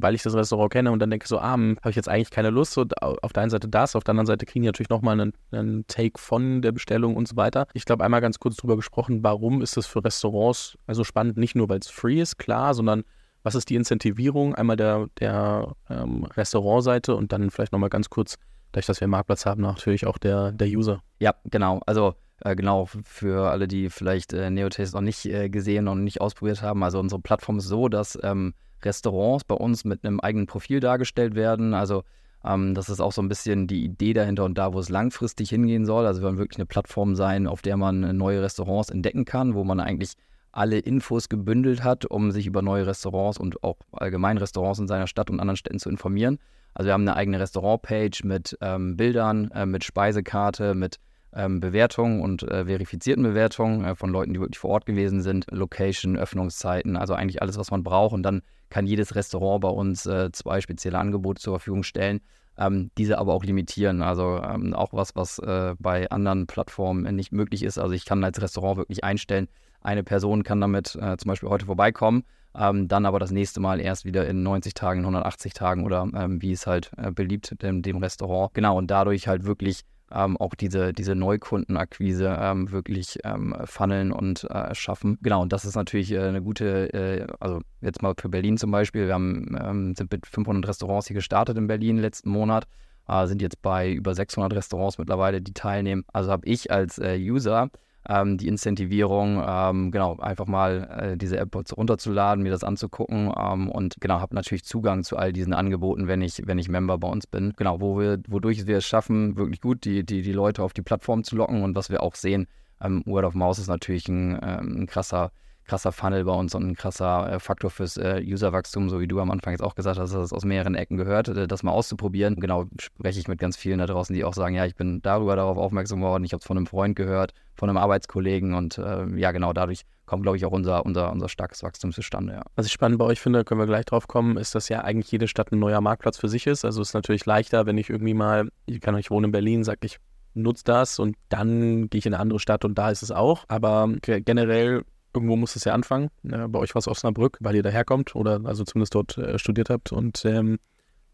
weil 0.00 0.14
ich 0.14 0.22
das 0.22 0.34
Restaurant 0.34 0.72
kenne 0.72 0.90
und 0.90 0.98
dann 0.98 1.10
denke 1.10 1.26
so, 1.28 1.38
ah, 1.38 1.54
hm, 1.54 1.76
habe 1.80 1.90
ich 1.90 1.96
jetzt 1.96 2.08
eigentlich 2.08 2.30
keine 2.30 2.50
Lust. 2.50 2.72
So, 2.72 2.84
auf 3.00 3.32
der 3.32 3.42
einen 3.42 3.50
Seite 3.50 3.68
das, 3.68 3.94
auf 3.96 4.04
der 4.04 4.12
anderen 4.12 4.26
Seite 4.26 4.46
kriegen 4.46 4.62
die 4.62 4.68
natürlich 4.68 4.90
nochmal 4.90 5.20
einen, 5.20 5.32
einen 5.52 5.86
Take 5.86 6.18
von 6.18 6.62
der 6.62 6.72
Bestellung 6.72 7.16
und 7.16 7.28
so 7.28 7.36
weiter. 7.36 7.66
Ich 7.74 7.84
glaube, 7.84 8.04
einmal 8.04 8.20
ganz 8.20 8.38
kurz 8.38 8.56
drüber 8.56 8.76
gesprochen, 8.76 9.22
warum 9.22 9.62
ist 9.62 9.76
das 9.76 9.86
für 9.86 10.04
Restaurants 10.04 10.76
also 10.86 11.04
spannend, 11.04 11.36
nicht 11.36 11.54
nur 11.54 11.68
weil 11.68 11.78
es 11.78 11.88
free 11.88 12.20
ist, 12.20 12.38
klar, 12.38 12.74
sondern 12.74 13.04
was 13.42 13.54
ist 13.54 13.68
die 13.70 13.76
Incentivierung 13.76 14.54
einmal 14.54 14.76
der, 14.76 15.08
der 15.20 15.74
ähm, 15.90 16.24
Restaurantseite 16.24 17.14
und 17.14 17.32
dann 17.32 17.50
vielleicht 17.50 17.72
nochmal 17.72 17.90
ganz 17.90 18.10
kurz, 18.10 18.36
dadurch, 18.72 18.86
dass 18.86 19.00
wir 19.00 19.04
einen 19.04 19.12
Marktplatz 19.12 19.46
haben, 19.46 19.62
natürlich 19.62 20.06
auch 20.06 20.18
der, 20.18 20.52
der 20.52 20.68
User. 20.68 21.02
Ja, 21.20 21.34
genau. 21.44 21.80
Also 21.86 22.14
äh, 22.40 22.56
genau 22.56 22.86
für 23.04 23.50
alle, 23.50 23.68
die 23.68 23.90
vielleicht 23.90 24.32
äh, 24.32 24.50
Neotaste 24.50 24.96
noch 24.96 25.02
nicht 25.02 25.26
äh, 25.26 25.48
gesehen 25.50 25.88
und 25.88 26.04
nicht 26.04 26.20
ausprobiert 26.20 26.62
haben. 26.62 26.82
Also 26.82 26.98
unsere 26.98 27.20
Plattform 27.20 27.58
ist 27.58 27.68
so, 27.68 27.88
dass 27.88 28.18
ähm, 28.22 28.54
Restaurants 28.84 29.44
bei 29.44 29.54
uns 29.54 29.84
mit 29.84 30.04
einem 30.04 30.20
eigenen 30.20 30.46
Profil 30.46 30.80
dargestellt 30.80 31.34
werden. 31.34 31.74
Also 31.74 32.02
Ähm, 32.44 32.74
das 32.74 32.90
ist 32.90 33.00
auch 33.00 33.12
so 33.12 33.22
ein 33.22 33.28
bisschen 33.28 33.66
die 33.66 33.84
Idee 33.84 34.12
dahinter 34.12 34.44
und 34.44 34.58
da, 34.58 34.74
wo 34.74 34.78
es 34.78 34.90
langfristig 34.90 35.48
hingehen 35.48 35.86
soll. 35.86 36.04
Also 36.06 36.20
wir 36.20 36.26
wollen 36.26 36.38
wirklich 36.38 36.58
eine 36.58 36.66
Plattform 36.66 37.16
sein, 37.16 37.46
auf 37.46 37.62
der 37.62 37.76
man 37.76 38.16
neue 38.16 38.42
Restaurants 38.42 38.90
entdecken 38.90 39.24
kann, 39.24 39.54
wo 39.54 39.64
man 39.64 39.80
eigentlich 39.80 40.12
alle 40.52 40.78
Infos 40.78 41.28
gebündelt 41.28 41.82
hat, 41.82 42.04
um 42.04 42.30
sich 42.30 42.46
über 42.46 42.62
neue 42.62 42.86
Restaurants 42.86 43.38
und 43.38 43.64
auch 43.64 43.76
allgemein 43.92 44.38
Restaurants 44.38 44.78
in 44.78 44.86
seiner 44.86 45.06
Stadt 45.06 45.30
und 45.30 45.40
anderen 45.40 45.56
Städten 45.56 45.78
zu 45.78 45.88
informieren. 45.88 46.38
Also 46.74 46.88
wir 46.88 46.92
haben 46.92 47.08
eine 47.08 47.16
eigene 47.16 47.40
Restaurantpage 47.40 48.24
mit 48.24 48.56
ähm, 48.60 48.96
Bildern, 48.96 49.50
äh, 49.52 49.64
mit 49.64 49.82
Speisekarte, 49.82 50.74
mit 50.74 50.98
ähm, 51.34 51.60
Bewertungen 51.60 52.20
und 52.20 52.42
äh, 52.42 52.66
verifizierten 52.66 53.22
Bewertungen 53.22 53.84
äh, 53.84 53.94
von 53.94 54.10
Leuten, 54.10 54.32
die 54.32 54.40
wirklich 54.40 54.58
vor 54.58 54.70
Ort 54.70 54.86
gewesen 54.86 55.20
sind, 55.20 55.46
Location, 55.50 56.16
Öffnungszeiten, 56.16 56.96
also 56.96 57.14
eigentlich 57.14 57.42
alles, 57.42 57.58
was 57.58 57.70
man 57.70 57.82
braucht. 57.82 58.14
Und 58.14 58.22
dann 58.22 58.42
kann 58.70 58.86
jedes 58.86 59.14
Restaurant 59.14 59.60
bei 59.60 59.68
uns 59.68 60.06
äh, 60.06 60.30
zwei 60.32 60.60
spezielle 60.60 60.98
Angebote 60.98 61.40
zur 61.40 61.54
Verfügung 61.54 61.82
stellen, 61.82 62.20
ähm, 62.56 62.90
diese 62.98 63.18
aber 63.18 63.34
auch 63.34 63.44
limitieren. 63.44 64.02
Also 64.02 64.40
ähm, 64.42 64.74
auch 64.74 64.92
was, 64.92 65.16
was 65.16 65.38
äh, 65.38 65.74
bei 65.78 66.10
anderen 66.10 66.46
Plattformen 66.46 67.14
nicht 67.14 67.32
möglich 67.32 67.62
ist. 67.62 67.78
Also 67.78 67.94
ich 67.94 68.04
kann 68.04 68.22
als 68.24 68.40
Restaurant 68.40 68.78
wirklich 68.78 69.04
einstellen, 69.04 69.48
eine 69.80 70.02
Person 70.02 70.44
kann 70.44 70.60
damit 70.60 70.94
äh, 70.96 71.16
zum 71.18 71.28
Beispiel 71.28 71.50
heute 71.50 71.66
vorbeikommen, 71.66 72.24
ähm, 72.56 72.88
dann 72.88 73.04
aber 73.04 73.18
das 73.18 73.32
nächste 73.32 73.60
Mal 73.60 73.80
erst 73.80 74.06
wieder 74.06 74.26
in 74.26 74.42
90 74.42 74.72
Tagen, 74.72 75.00
180 75.00 75.52
Tagen 75.52 75.84
oder 75.84 76.08
ähm, 76.16 76.40
wie 76.40 76.52
es 76.52 76.66
halt 76.66 76.90
äh, 76.96 77.10
beliebt 77.10 77.60
dem, 77.62 77.82
dem 77.82 77.98
Restaurant. 77.98 78.54
Genau, 78.54 78.78
und 78.78 78.90
dadurch 78.90 79.28
halt 79.28 79.44
wirklich 79.44 79.84
ähm, 80.12 80.36
auch 80.36 80.54
diese, 80.54 80.92
diese 80.92 81.14
Neukundenakquise 81.14 82.36
ähm, 82.38 82.70
wirklich 82.70 83.18
ähm, 83.24 83.54
funneln 83.64 84.12
und 84.12 84.44
äh, 84.44 84.74
schaffen. 84.74 85.18
Genau, 85.22 85.42
und 85.42 85.52
das 85.52 85.64
ist 85.64 85.74
natürlich 85.74 86.12
äh, 86.12 86.20
eine 86.20 86.42
gute, 86.42 86.92
äh, 86.92 87.26
also 87.40 87.60
jetzt 87.80 88.02
mal 88.02 88.14
für 88.18 88.28
Berlin 88.28 88.56
zum 88.56 88.70
Beispiel, 88.70 89.06
wir 89.06 89.14
haben, 89.14 89.56
ähm, 89.60 89.94
sind 89.94 90.12
mit 90.12 90.26
500 90.26 90.68
Restaurants 90.68 91.06
hier 91.06 91.14
gestartet 91.14 91.56
in 91.56 91.66
Berlin 91.66 91.98
letzten 91.98 92.30
Monat. 92.30 92.66
Äh, 93.08 93.26
sind 93.26 93.42
jetzt 93.42 93.60
bei 93.62 93.92
über 93.92 94.14
600 94.14 94.52
Restaurants 94.54 94.98
mittlerweile, 94.98 95.42
die 95.42 95.52
teilnehmen. 95.52 96.04
Also 96.12 96.30
habe 96.30 96.46
ich 96.46 96.70
als 96.70 96.98
äh, 96.98 97.18
User 97.18 97.70
ähm, 98.08 98.36
die 98.36 98.48
Incentivierung, 98.48 99.42
ähm, 99.46 99.90
genau, 99.90 100.16
einfach 100.18 100.46
mal 100.46 101.12
äh, 101.14 101.16
diese 101.16 101.38
App 101.38 101.54
runterzuladen, 101.54 102.42
mir 102.42 102.50
das 102.50 102.64
anzugucken 102.64 103.32
ähm, 103.38 103.70
und 103.70 103.96
genau, 104.00 104.20
habe 104.20 104.34
natürlich 104.34 104.64
Zugang 104.64 105.04
zu 105.04 105.16
all 105.16 105.32
diesen 105.32 105.54
Angeboten, 105.54 106.06
wenn 106.06 106.22
ich, 106.22 106.42
wenn 106.46 106.58
ich 106.58 106.68
Member 106.68 106.98
bei 106.98 107.08
uns 107.08 107.26
bin. 107.26 107.54
Genau, 107.56 107.80
wo 107.80 107.98
wir, 107.98 108.20
wodurch 108.28 108.66
wir 108.66 108.78
es 108.78 108.86
schaffen, 108.86 109.36
wirklich 109.36 109.60
gut 109.60 109.84
die, 109.84 110.04
die, 110.04 110.22
die 110.22 110.32
Leute 110.32 110.62
auf 110.62 110.72
die 110.72 110.82
Plattform 110.82 111.24
zu 111.24 111.36
locken 111.36 111.62
und 111.62 111.74
was 111.76 111.90
wir 111.90 112.02
auch 112.02 112.14
sehen, 112.14 112.46
ähm, 112.80 113.02
Word 113.06 113.24
of 113.24 113.34
Mouse 113.34 113.58
ist 113.58 113.68
natürlich 113.68 114.08
ein, 114.08 114.38
ähm, 114.42 114.82
ein 114.82 114.86
krasser 114.86 115.30
krasser 115.64 115.92
Funnel 115.92 116.24
bei 116.24 116.32
uns 116.32 116.54
und 116.54 116.66
ein 116.66 116.74
krasser 116.74 117.32
äh, 117.32 117.40
Faktor 117.40 117.70
fürs 117.70 117.96
äh, 117.96 118.22
Userwachstum, 118.24 118.88
so 118.88 119.00
wie 119.00 119.08
du 119.08 119.20
am 119.20 119.30
Anfang 119.30 119.52
jetzt 119.52 119.62
auch 119.62 119.74
gesagt 119.74 119.98
hast, 119.98 120.14
dass 120.14 120.22
es 120.22 120.32
aus 120.32 120.44
mehreren 120.44 120.74
Ecken 120.74 120.96
gehört, 120.96 121.28
äh, 121.28 121.46
das 121.46 121.62
mal 121.62 121.72
auszuprobieren. 121.72 122.36
Genau, 122.36 122.66
spreche 122.78 123.20
ich 123.20 123.28
mit 123.28 123.38
ganz 123.38 123.56
vielen 123.56 123.78
da 123.78 123.86
draußen, 123.86 124.14
die 124.14 124.24
auch 124.24 124.34
sagen, 124.34 124.54
ja, 124.54 124.66
ich 124.66 124.74
bin 124.74 125.00
darüber 125.02 125.36
darauf 125.36 125.58
aufmerksam 125.58 126.00
geworden, 126.00 126.24
ich 126.24 126.32
habe 126.32 126.40
es 126.40 126.46
von 126.46 126.56
einem 126.56 126.66
Freund 126.66 126.96
gehört, 126.96 127.32
von 127.54 127.68
einem 127.68 127.78
Arbeitskollegen 127.78 128.54
und 128.54 128.78
äh, 128.78 129.06
ja, 129.16 129.32
genau 129.32 129.52
dadurch 129.52 129.82
kommt, 130.06 130.22
glaube 130.22 130.36
ich, 130.36 130.44
auch 130.44 130.52
unser, 130.52 130.84
unser, 130.84 131.10
unser 131.10 131.28
starkes 131.28 131.62
Wachstum 131.62 131.92
zustande. 131.92 132.34
Ja. 132.34 132.42
Was 132.56 132.66
ich 132.66 132.72
spannend 132.72 132.98
bei 132.98 133.06
euch 133.06 133.20
finde, 133.20 133.44
können 133.44 133.60
wir 133.60 133.66
gleich 133.66 133.86
drauf 133.86 134.06
kommen, 134.06 134.36
ist, 134.36 134.54
dass 134.54 134.68
ja 134.68 134.82
eigentlich 134.82 135.10
jede 135.10 135.28
Stadt 135.28 135.50
ein 135.50 135.58
neuer 135.58 135.80
Marktplatz 135.80 136.18
für 136.18 136.28
sich 136.28 136.46
ist. 136.46 136.64
Also 136.64 136.82
es 136.82 136.88
ist 136.88 136.94
natürlich 136.94 137.24
leichter, 137.24 137.66
wenn 137.66 137.78
ich 137.78 137.88
irgendwie 137.88 138.14
mal, 138.14 138.48
ich 138.66 138.80
kann 138.80 138.94
euch 138.94 139.10
wohnen 139.10 139.26
in 139.26 139.32
Berlin, 139.32 139.64
sage 139.64 139.80
ich, 139.84 139.98
nutze 140.34 140.64
das 140.64 140.98
und 140.98 141.16
dann 141.28 141.88
gehe 141.88 141.98
ich 141.98 142.06
in 142.06 142.14
eine 142.14 142.20
andere 142.20 142.40
Stadt 142.40 142.64
und 142.64 142.76
da 142.76 142.90
ist 142.90 143.02
es 143.02 143.10
auch. 143.10 143.44
Aber 143.48 143.88
generell 144.02 144.84
irgendwo 145.14 145.36
muss 145.36 145.56
es 145.56 145.64
ja 145.64 145.72
anfangen. 145.72 146.10
Äh, 146.24 146.48
bei 146.48 146.58
euch 146.58 146.74
war 146.74 146.80
es 146.80 146.88
Osnabrück, 146.88 147.38
weil 147.40 147.54
ihr 147.54 147.62
daherkommt 147.62 148.14
oder 148.14 148.40
also 148.44 148.64
zumindest 148.64 148.94
dort 148.94 149.16
äh, 149.18 149.38
studiert 149.38 149.70
habt 149.70 149.92
und 149.92 150.24
ähm, 150.24 150.58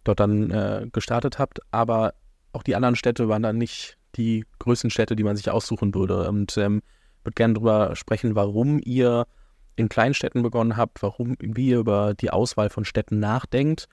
dort 0.05 0.21
dann 0.21 0.51
äh, 0.51 0.87
gestartet 0.93 1.39
habt. 1.39 1.61
Aber 1.71 2.15
auch 2.53 2.63
die 2.63 2.75
anderen 2.75 2.97
Städte 2.97 3.29
waren 3.29 3.43
dann 3.43 3.59
nicht 3.59 3.97
die 4.17 4.45
größten 4.59 4.91
Städte, 4.91 5.17
die 5.17 5.23
man 5.23 5.37
sich 5.37 5.51
aussuchen 5.51 5.95
würde. 5.95 6.29
Und 6.29 6.57
ähm, 6.57 6.83
würde 7.23 7.35
gerne 7.35 7.55
darüber 7.55 7.95
sprechen, 7.97 8.35
warum 8.35 8.81
ihr 8.85 9.27
in 9.77 9.89
Kleinstädten 9.89 10.43
begonnen 10.43 10.77
habt, 10.77 11.03
warum, 11.03 11.37
wie 11.39 11.69
ihr 11.69 11.79
über 11.79 12.15
die 12.15 12.31
Auswahl 12.31 12.71
von 12.71 12.85
Städten 12.85 13.21
nachdenkt. 13.21 13.87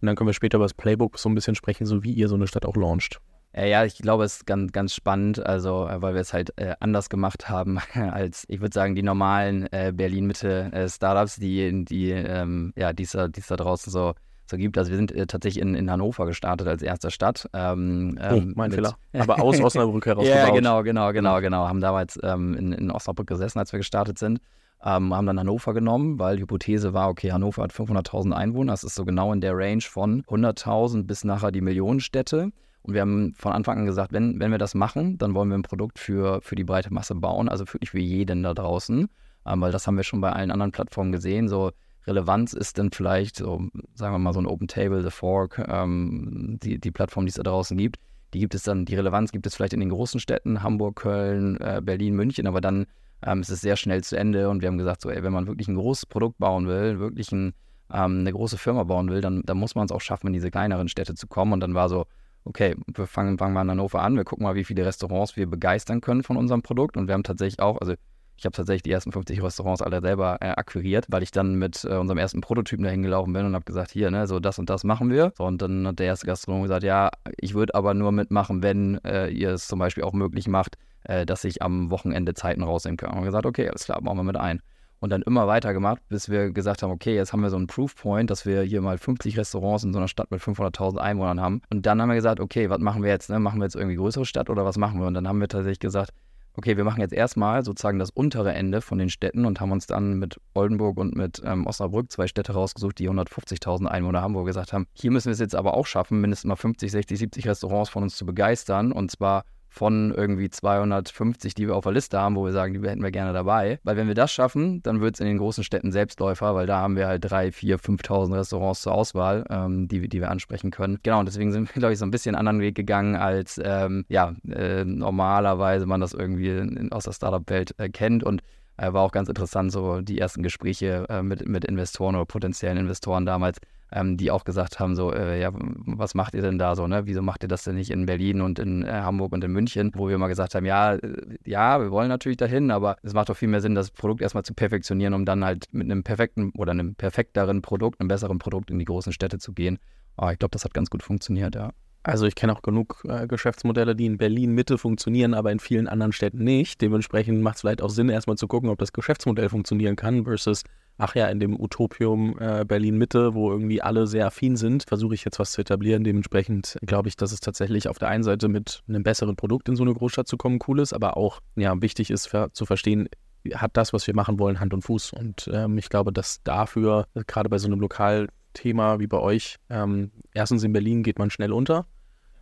Und 0.00 0.06
dann 0.06 0.16
können 0.16 0.28
wir 0.28 0.34
später 0.34 0.56
über 0.56 0.64
das 0.64 0.74
Playbook 0.74 1.18
so 1.18 1.28
ein 1.28 1.34
bisschen 1.34 1.54
sprechen, 1.54 1.86
so 1.86 2.02
wie 2.02 2.12
ihr 2.12 2.28
so 2.28 2.34
eine 2.34 2.46
Stadt 2.46 2.66
auch 2.66 2.76
launcht. 2.76 3.20
Äh, 3.52 3.68
ja, 3.68 3.84
ich 3.84 3.98
glaube, 3.98 4.24
es 4.24 4.36
ist 4.36 4.46
ganz, 4.46 4.70
ganz 4.72 4.94
spannend, 4.94 5.44
also 5.44 5.86
äh, 5.88 6.00
weil 6.00 6.14
wir 6.14 6.20
es 6.20 6.32
halt 6.32 6.56
äh, 6.56 6.74
anders 6.78 7.08
gemacht 7.08 7.48
haben 7.48 7.78
als, 7.94 8.44
ich 8.48 8.60
würde 8.60 8.72
sagen, 8.72 8.94
die 8.94 9.02
normalen 9.02 9.66
äh, 9.72 9.92
Berlin-Mitte-Startups, 9.94 11.36
die, 11.36 11.84
die, 11.84 12.10
ähm, 12.10 12.72
ja, 12.76 12.92
es 12.96 13.12
da 13.12 13.28
draußen 13.28 13.92
so, 13.92 14.14
so 14.50 14.56
gibt. 14.56 14.78
Also 14.78 14.90
wir 14.90 14.96
sind 14.96 15.12
äh, 15.12 15.26
tatsächlich 15.26 15.62
in, 15.62 15.74
in 15.74 15.90
Hannover 15.90 16.26
gestartet 16.26 16.68
als 16.68 16.82
erste 16.82 17.10
Stadt. 17.10 17.48
Ähm, 17.52 18.18
oh, 18.20 18.34
ähm, 18.34 18.52
mein 18.56 18.70
mit, 18.70 18.76
Fehler. 18.76 18.96
Aber 19.18 19.40
aus 19.42 19.60
Osnabrück 19.60 20.06
heraus 20.06 20.26
Ja, 20.28 20.44
gebaut. 20.44 20.56
genau, 20.56 20.82
genau, 20.82 21.12
genau, 21.12 21.40
genau. 21.40 21.68
Haben 21.68 21.80
damals 21.80 22.18
ähm, 22.22 22.54
in, 22.54 22.72
in 22.72 22.90
Osnabrück 22.90 23.26
gesessen, 23.26 23.58
als 23.58 23.72
wir 23.72 23.78
gestartet 23.78 24.18
sind. 24.18 24.40
Ähm, 24.82 25.14
haben 25.14 25.26
dann 25.26 25.38
Hannover 25.38 25.74
genommen, 25.74 26.18
weil 26.18 26.36
die 26.36 26.42
Hypothese 26.42 26.94
war, 26.94 27.10
okay, 27.10 27.32
Hannover 27.32 27.62
hat 27.62 27.72
500.000 27.72 28.32
Einwohner. 28.32 28.72
Das 28.72 28.84
ist 28.84 28.94
so 28.94 29.04
genau 29.04 29.32
in 29.32 29.40
der 29.40 29.56
Range 29.56 29.82
von 29.82 30.22
100.000 30.22 31.04
bis 31.04 31.24
nachher 31.24 31.52
die 31.52 31.60
Millionenstädte. 31.60 32.50
Und 32.82 32.94
wir 32.94 33.02
haben 33.02 33.34
von 33.34 33.52
Anfang 33.52 33.78
an 33.78 33.86
gesagt, 33.86 34.12
wenn, 34.12 34.40
wenn 34.40 34.50
wir 34.50 34.58
das 34.58 34.74
machen, 34.74 35.18
dann 35.18 35.34
wollen 35.34 35.48
wir 35.48 35.58
ein 35.58 35.62
Produkt 35.62 35.98
für, 35.98 36.40
für 36.40 36.56
die 36.56 36.64
breite 36.64 36.92
Masse 36.92 37.14
bauen, 37.14 37.48
also 37.48 37.66
wirklich 37.66 37.90
für 37.90 38.00
jeden 38.00 38.42
da 38.42 38.54
draußen. 38.54 39.08
Ähm, 39.46 39.60
weil 39.60 39.72
das 39.72 39.86
haben 39.86 39.96
wir 39.96 40.04
schon 40.04 40.20
bei 40.20 40.32
allen 40.32 40.50
anderen 40.50 40.72
Plattformen 40.72 41.12
gesehen. 41.12 41.48
So 41.48 41.72
Relevanz 42.06 42.52
ist 42.52 42.78
dann 42.78 42.90
vielleicht, 42.90 43.36
so, 43.36 43.68
sagen 43.94 44.14
wir 44.14 44.18
mal, 44.18 44.32
so 44.32 44.40
ein 44.40 44.46
Open 44.46 44.68
Table, 44.68 45.02
The 45.02 45.10
Fork, 45.10 45.64
ähm, 45.68 46.58
die, 46.62 46.78
die 46.78 46.90
Plattform, 46.90 47.26
die 47.26 47.30
es 47.30 47.36
da 47.36 47.42
draußen 47.42 47.76
gibt. 47.76 47.98
Die 48.32 48.38
gibt 48.38 48.54
es 48.54 48.62
dann, 48.62 48.84
die 48.84 48.94
Relevanz 48.94 49.32
gibt 49.32 49.46
es 49.46 49.56
vielleicht 49.56 49.72
in 49.72 49.80
den 49.80 49.90
großen 49.90 50.20
Städten, 50.20 50.62
Hamburg, 50.62 50.96
Köln, 50.96 51.60
äh, 51.60 51.80
Berlin, 51.82 52.14
München, 52.14 52.46
aber 52.46 52.60
dann 52.60 52.86
ähm, 53.22 53.40
ist 53.40 53.50
es 53.50 53.60
sehr 53.60 53.76
schnell 53.76 54.02
zu 54.02 54.16
Ende 54.16 54.48
und 54.48 54.62
wir 54.62 54.68
haben 54.68 54.78
gesagt, 54.78 55.02
so, 55.02 55.10
ey, 55.10 55.22
wenn 55.22 55.32
man 55.32 55.46
wirklich 55.46 55.68
ein 55.68 55.74
großes 55.74 56.06
Produkt 56.06 56.38
bauen 56.38 56.66
will, 56.68 57.00
wirklich 57.00 57.32
ein, 57.32 57.54
ähm, 57.92 58.20
eine 58.20 58.32
große 58.32 58.56
Firma 58.56 58.84
bauen 58.84 59.10
will, 59.10 59.20
dann, 59.20 59.42
dann 59.44 59.58
muss 59.58 59.74
man 59.74 59.86
es 59.86 59.92
auch 59.92 60.00
schaffen, 60.00 60.28
in 60.28 60.32
diese 60.32 60.50
kleineren 60.50 60.88
Städte 60.88 61.14
zu 61.14 61.26
kommen. 61.26 61.52
Und 61.52 61.60
dann 61.60 61.74
war 61.74 61.88
so, 61.88 62.06
okay, 62.44 62.74
wir 62.86 63.06
fangen, 63.06 63.38
fangen 63.38 63.54
mal 63.54 63.62
in 63.62 63.70
Hannover 63.70 64.02
an, 64.02 64.16
wir 64.16 64.24
gucken 64.24 64.44
mal, 64.44 64.54
wie 64.54 64.64
viele 64.64 64.84
Restaurants 64.84 65.36
wir 65.36 65.48
begeistern 65.48 66.00
können 66.00 66.22
von 66.22 66.36
unserem 66.36 66.62
Produkt. 66.62 66.96
Und 66.96 67.06
wir 67.06 67.14
haben 67.14 67.22
tatsächlich 67.22 67.60
auch, 67.60 67.78
also 67.78 67.94
ich 68.36 68.46
habe 68.46 68.56
tatsächlich 68.56 68.84
die 68.84 68.90
ersten 68.90 69.12
50 69.12 69.42
Restaurants 69.42 69.82
alle 69.82 70.00
selber 70.00 70.38
äh, 70.40 70.48
akquiriert, 70.48 71.06
weil 71.10 71.22
ich 71.22 71.30
dann 71.30 71.56
mit 71.56 71.84
äh, 71.84 71.96
unserem 71.96 72.16
ersten 72.16 72.40
Prototypen 72.40 72.84
dahin 72.84 73.02
gelaufen 73.02 73.34
bin 73.34 73.44
und 73.44 73.54
habe 73.54 73.66
gesagt, 73.66 73.90
hier, 73.90 74.10
ne, 74.10 74.26
so 74.26 74.40
das 74.40 74.58
und 74.58 74.70
das 74.70 74.82
machen 74.82 75.10
wir. 75.10 75.32
So, 75.36 75.44
und 75.44 75.60
dann 75.60 75.86
hat 75.86 75.98
der 75.98 76.06
erste 76.06 76.26
Gastronom 76.26 76.62
gesagt, 76.62 76.82
ja, 76.82 77.10
ich 77.36 77.52
würde 77.52 77.74
aber 77.74 77.92
nur 77.92 78.12
mitmachen, 78.12 78.62
wenn 78.62 78.98
äh, 79.04 79.28
ihr 79.28 79.50
es 79.50 79.66
zum 79.66 79.78
Beispiel 79.78 80.04
auch 80.04 80.14
möglich 80.14 80.48
macht, 80.48 80.78
äh, 81.04 81.26
dass 81.26 81.44
ich 81.44 81.60
am 81.60 81.90
Wochenende 81.90 82.32
Zeiten 82.32 82.62
rausnehmen 82.62 82.96
kann. 82.96 83.10
Und 83.10 83.18
wir 83.18 83.26
gesagt, 83.26 83.44
okay, 83.44 83.68
alles 83.68 83.84
klar, 83.84 84.00
machen 84.00 84.16
wir 84.16 84.24
mit 84.24 84.38
ein 84.38 84.62
und 85.00 85.10
dann 85.10 85.22
immer 85.22 85.46
weitergemacht, 85.46 86.06
bis 86.08 86.28
wir 86.28 86.50
gesagt 86.50 86.82
haben, 86.82 86.90
okay, 86.90 87.14
jetzt 87.14 87.32
haben 87.32 87.40
wir 87.40 87.50
so 87.50 87.56
einen 87.56 87.66
Proofpoint, 87.66 88.30
dass 88.30 88.46
wir 88.46 88.62
hier 88.62 88.80
mal 88.82 88.98
50 88.98 89.36
Restaurants 89.38 89.82
in 89.82 89.92
so 89.92 89.98
einer 89.98 90.08
Stadt 90.08 90.30
mit 90.30 90.40
500.000 90.40 90.98
Einwohnern 90.98 91.40
haben. 91.40 91.62
Und 91.70 91.86
dann 91.86 92.00
haben 92.00 92.08
wir 92.08 92.16
gesagt, 92.16 92.40
okay, 92.40 92.70
was 92.70 92.78
machen 92.78 93.02
wir 93.02 93.10
jetzt? 93.10 93.30
Ne? 93.30 93.40
Machen 93.40 93.60
wir 93.60 93.64
jetzt 93.64 93.76
irgendwie 93.76 93.96
größere 93.96 94.26
Stadt 94.26 94.50
oder 94.50 94.64
was 94.64 94.76
machen 94.76 95.00
wir? 95.00 95.06
Und 95.06 95.14
dann 95.14 95.26
haben 95.26 95.40
wir 95.40 95.48
tatsächlich 95.48 95.80
gesagt, 95.80 96.12
okay, 96.54 96.76
wir 96.76 96.84
machen 96.84 97.00
jetzt 97.00 97.14
erstmal 97.14 97.64
sozusagen 97.64 97.98
das 97.98 98.10
untere 98.10 98.52
Ende 98.52 98.80
von 98.80 98.98
den 98.98 99.08
Städten 99.08 99.46
und 99.46 99.60
haben 99.60 99.72
uns 99.72 99.86
dann 99.86 100.18
mit 100.18 100.38
Oldenburg 100.54 100.98
und 100.98 101.16
mit 101.16 101.40
ähm, 101.44 101.66
Osnabrück 101.66 102.10
zwei 102.10 102.26
Städte 102.26 102.52
rausgesucht, 102.52 102.98
die 102.98 103.08
150.000 103.08 103.86
Einwohner 103.86 104.20
haben, 104.20 104.34
wo 104.34 104.40
wir 104.40 104.46
gesagt 104.46 104.72
haben, 104.72 104.86
hier 104.92 105.10
müssen 105.10 105.26
wir 105.26 105.32
es 105.32 105.38
jetzt 105.38 105.54
aber 105.54 105.74
auch 105.74 105.86
schaffen, 105.86 106.20
mindestens 106.20 106.48
mal 106.48 106.56
50, 106.56 106.90
60, 106.90 107.18
70 107.18 107.48
Restaurants 107.48 107.88
von 107.88 108.02
uns 108.02 108.16
zu 108.16 108.26
begeistern 108.26 108.92
und 108.92 109.10
zwar 109.10 109.44
von 109.70 110.12
irgendwie 110.12 110.50
250, 110.50 111.54
die 111.54 111.68
wir 111.68 111.76
auf 111.76 111.84
der 111.84 111.92
Liste 111.92 112.18
haben, 112.18 112.34
wo 112.34 112.44
wir 112.44 112.52
sagen, 112.52 112.74
die 112.74 112.86
hätten 112.86 113.02
wir 113.02 113.12
gerne 113.12 113.32
dabei. 113.32 113.78
Weil 113.84 113.96
wenn 113.96 114.08
wir 114.08 114.14
das 114.14 114.32
schaffen, 114.32 114.82
dann 114.82 115.00
wird 115.00 115.14
es 115.14 115.20
in 115.20 115.26
den 115.26 115.38
großen 115.38 115.62
Städten 115.62 115.92
Selbstläufer, 115.92 116.54
weil 116.54 116.66
da 116.66 116.80
haben 116.80 116.96
wir 116.96 117.06
halt 117.06 117.30
3, 117.30 117.52
4, 117.52 117.78
5.000 117.78 118.36
Restaurants 118.36 118.82
zur 118.82 118.92
Auswahl, 118.92 119.44
ähm, 119.48 119.86
die, 119.86 120.08
die 120.08 120.20
wir 120.20 120.30
ansprechen 120.30 120.72
können. 120.72 120.98
Genau, 121.04 121.20
und 121.20 121.26
deswegen 121.26 121.52
sind 121.52 121.72
wir, 121.72 121.74
glaube 121.78 121.92
ich, 121.92 121.98
so 122.00 122.04
ein 122.04 122.10
bisschen 122.10 122.34
anderen 122.34 122.60
Weg 122.60 122.74
gegangen, 122.74 123.14
als 123.14 123.60
ähm, 123.64 124.04
ja, 124.08 124.34
äh, 124.48 124.84
normalerweise 124.84 125.86
man 125.86 126.00
das 126.00 126.12
irgendwie 126.12 126.50
in, 126.50 126.90
aus 126.90 127.04
der 127.04 127.12
Startup-Welt 127.12 127.74
äh, 127.78 127.88
kennt. 127.88 128.24
Und 128.24 128.42
äh, 128.76 128.92
war 128.92 129.02
auch 129.02 129.12
ganz 129.12 129.28
interessant, 129.28 129.70
so 129.70 130.00
die 130.00 130.18
ersten 130.18 130.42
Gespräche 130.42 131.06
äh, 131.08 131.22
mit, 131.22 131.46
mit 131.46 131.64
Investoren 131.64 132.16
oder 132.16 132.26
potenziellen 132.26 132.78
Investoren 132.78 133.24
damals 133.24 133.58
ähm, 133.92 134.16
die 134.16 134.30
auch 134.30 134.44
gesagt 134.44 134.80
haben, 134.80 134.94
so, 134.94 135.12
äh, 135.12 135.40
ja, 135.40 135.50
was 135.52 136.14
macht 136.14 136.34
ihr 136.34 136.42
denn 136.42 136.58
da 136.58 136.76
so, 136.76 136.86
ne? 136.86 137.06
Wieso 137.06 137.22
macht 137.22 137.42
ihr 137.42 137.48
das 137.48 137.64
denn 137.64 137.76
nicht 137.76 137.90
in 137.90 138.06
Berlin 138.06 138.40
und 138.40 138.58
in 138.58 138.84
äh, 138.84 138.90
Hamburg 138.90 139.32
und 139.32 139.42
in 139.42 139.52
München? 139.52 139.90
Wo 139.94 140.08
wir 140.08 140.18
mal 140.18 140.28
gesagt 140.28 140.54
haben, 140.54 140.64
ja, 140.64 140.94
äh, 140.94 141.38
ja, 141.44 141.80
wir 141.80 141.90
wollen 141.90 142.08
natürlich 142.08 142.38
dahin, 142.38 142.70
aber 142.70 142.96
es 143.02 143.14
macht 143.14 143.28
doch 143.28 143.36
viel 143.36 143.48
mehr 143.48 143.60
Sinn, 143.60 143.74
das 143.74 143.90
Produkt 143.90 144.22
erstmal 144.22 144.44
zu 144.44 144.54
perfektionieren, 144.54 145.14
um 145.14 145.24
dann 145.24 145.44
halt 145.44 145.66
mit 145.72 145.90
einem 145.90 146.02
perfekten 146.02 146.52
oder 146.56 146.72
einem 146.72 146.94
perfekteren 146.94 147.62
Produkt, 147.62 148.00
einem 148.00 148.08
besseren 148.08 148.38
Produkt 148.38 148.70
in 148.70 148.78
die 148.78 148.84
großen 148.84 149.12
Städte 149.12 149.38
zu 149.38 149.52
gehen. 149.52 149.78
Aber 150.16 150.32
ich 150.32 150.38
glaube, 150.38 150.52
das 150.52 150.64
hat 150.64 150.74
ganz 150.74 150.90
gut 150.90 151.02
funktioniert, 151.02 151.54
ja. 151.54 151.70
Also 152.02 152.24
ich 152.26 152.34
kenne 152.34 152.54
auch 152.54 152.62
genug 152.62 153.04
äh, 153.06 153.26
Geschäftsmodelle, 153.26 153.94
die 153.94 154.06
in 154.06 154.16
Berlin 154.16 154.52
Mitte 154.52 154.78
funktionieren, 154.78 155.34
aber 155.34 155.52
in 155.52 155.60
vielen 155.60 155.86
anderen 155.86 156.12
Städten 156.12 156.42
nicht. 156.42 156.80
Dementsprechend 156.80 157.42
macht 157.42 157.56
es 157.56 157.60
vielleicht 157.60 157.82
auch 157.82 157.90
Sinn, 157.90 158.08
erstmal 158.08 158.36
zu 158.36 158.48
gucken, 158.48 158.70
ob 158.70 158.78
das 158.78 158.92
Geschäftsmodell 158.94 159.50
funktionieren 159.50 159.96
kann 159.96 160.24
versus 160.24 160.64
ach 161.00 161.14
ja, 161.14 161.28
in 161.28 161.40
dem 161.40 161.58
Utopium 161.58 162.36
äh, 162.38 162.64
Berlin-Mitte, 162.64 163.34
wo 163.34 163.50
irgendwie 163.50 163.82
alle 163.82 164.06
sehr 164.06 164.26
affin 164.26 164.56
sind, 164.56 164.84
versuche 164.86 165.14
ich 165.14 165.24
jetzt 165.24 165.38
was 165.38 165.52
zu 165.52 165.62
etablieren. 165.62 166.04
Dementsprechend 166.04 166.78
glaube 166.82 167.08
ich, 167.08 167.16
dass 167.16 167.32
es 167.32 167.40
tatsächlich 167.40 167.88
auf 167.88 167.98
der 167.98 168.08
einen 168.08 168.22
Seite 168.22 168.48
mit 168.48 168.82
einem 168.88 169.02
besseren 169.02 169.36
Produkt 169.36 169.68
in 169.68 169.76
so 169.76 169.82
eine 169.82 169.94
Großstadt 169.94 170.28
zu 170.28 170.36
kommen 170.36 170.58
cool 170.68 170.80
ist, 170.80 170.92
aber 170.92 171.16
auch 171.16 171.40
ja, 171.56 171.80
wichtig 171.80 172.10
ist 172.10 172.26
für, 172.26 172.52
zu 172.52 172.66
verstehen, 172.66 173.08
hat 173.54 173.76
das, 173.76 173.92
was 173.92 174.06
wir 174.06 174.14
machen 174.14 174.38
wollen, 174.38 174.60
Hand 174.60 174.74
und 174.74 174.82
Fuß. 174.82 175.12
Und 175.12 175.50
ähm, 175.52 175.78
ich 175.78 175.88
glaube, 175.88 176.12
dass 176.12 176.42
dafür, 176.42 177.06
gerade 177.26 177.48
bei 177.48 177.58
so 177.58 177.66
einem 177.66 177.80
Lokalthema 177.80 178.98
wie 178.98 179.06
bei 179.06 179.18
euch, 179.18 179.56
ähm, 179.70 180.10
erstens 180.34 180.62
in 180.62 180.72
Berlin 180.72 181.02
geht 181.02 181.18
man 181.18 181.30
schnell 181.30 181.52
unter. 181.52 181.86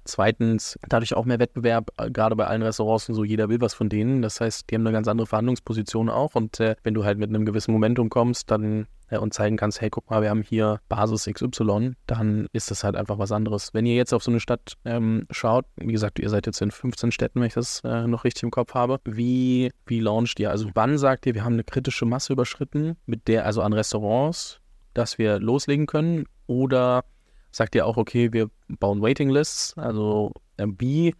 Zweitens, 0.08 0.78
dadurch 0.88 1.14
auch 1.14 1.26
mehr 1.26 1.38
Wettbewerb, 1.38 1.90
äh, 1.98 2.10
gerade 2.10 2.34
bei 2.34 2.46
allen 2.46 2.62
Restaurants 2.62 3.10
und 3.10 3.14
so, 3.14 3.24
jeder 3.24 3.50
will 3.50 3.60
was 3.60 3.74
von 3.74 3.90
denen. 3.90 4.22
Das 4.22 4.40
heißt, 4.40 4.70
die 4.70 4.74
haben 4.74 4.86
eine 4.86 4.92
ganz 4.92 5.06
andere 5.06 5.26
Verhandlungsposition 5.26 6.08
auch. 6.08 6.34
Und 6.34 6.60
äh, 6.60 6.76
wenn 6.82 6.94
du 6.94 7.04
halt 7.04 7.18
mit 7.18 7.28
einem 7.28 7.44
gewissen 7.44 7.72
Momentum 7.72 8.08
kommst, 8.08 8.50
dann 8.50 8.86
äh, 9.10 9.18
und 9.18 9.34
zeigen 9.34 9.58
kannst, 9.58 9.82
hey, 9.82 9.90
guck 9.90 10.08
mal, 10.08 10.22
wir 10.22 10.30
haben 10.30 10.40
hier 10.40 10.80
Basis 10.88 11.28
XY, 11.30 11.92
dann 12.06 12.46
ist 12.54 12.70
das 12.70 12.84
halt 12.84 12.96
einfach 12.96 13.18
was 13.18 13.32
anderes. 13.32 13.74
Wenn 13.74 13.84
ihr 13.84 13.96
jetzt 13.96 14.14
auf 14.14 14.22
so 14.22 14.30
eine 14.30 14.40
Stadt 14.40 14.78
ähm, 14.86 15.26
schaut, 15.30 15.66
wie 15.76 15.92
gesagt, 15.92 16.18
ihr 16.18 16.30
seid 16.30 16.46
jetzt 16.46 16.62
in 16.62 16.70
15 16.70 17.12
Städten, 17.12 17.40
wenn 17.40 17.48
ich 17.48 17.54
das 17.54 17.82
äh, 17.84 18.06
noch 18.06 18.24
richtig 18.24 18.44
im 18.44 18.50
Kopf 18.50 18.72
habe, 18.72 19.00
wie, 19.04 19.70
wie 19.84 20.00
launcht 20.00 20.40
ihr? 20.40 20.50
Also 20.50 20.70
wann 20.72 20.96
sagt 20.96 21.26
ihr, 21.26 21.34
wir 21.34 21.44
haben 21.44 21.52
eine 21.52 21.64
kritische 21.64 22.06
Masse 22.06 22.32
überschritten, 22.32 22.96
mit 23.04 23.28
der, 23.28 23.44
also 23.44 23.60
an 23.60 23.74
Restaurants, 23.74 24.58
dass 24.94 25.18
wir 25.18 25.38
loslegen 25.38 25.84
können? 25.84 26.24
Oder 26.46 27.04
sagt 27.50 27.74
ihr 27.74 27.86
auch, 27.86 27.96
okay, 27.96 28.32
wir 28.32 28.50
bauen 28.68 29.02
Waitinglists, 29.02 29.76
also 29.76 30.32
äh, 30.56 30.66
wie, 30.78 31.14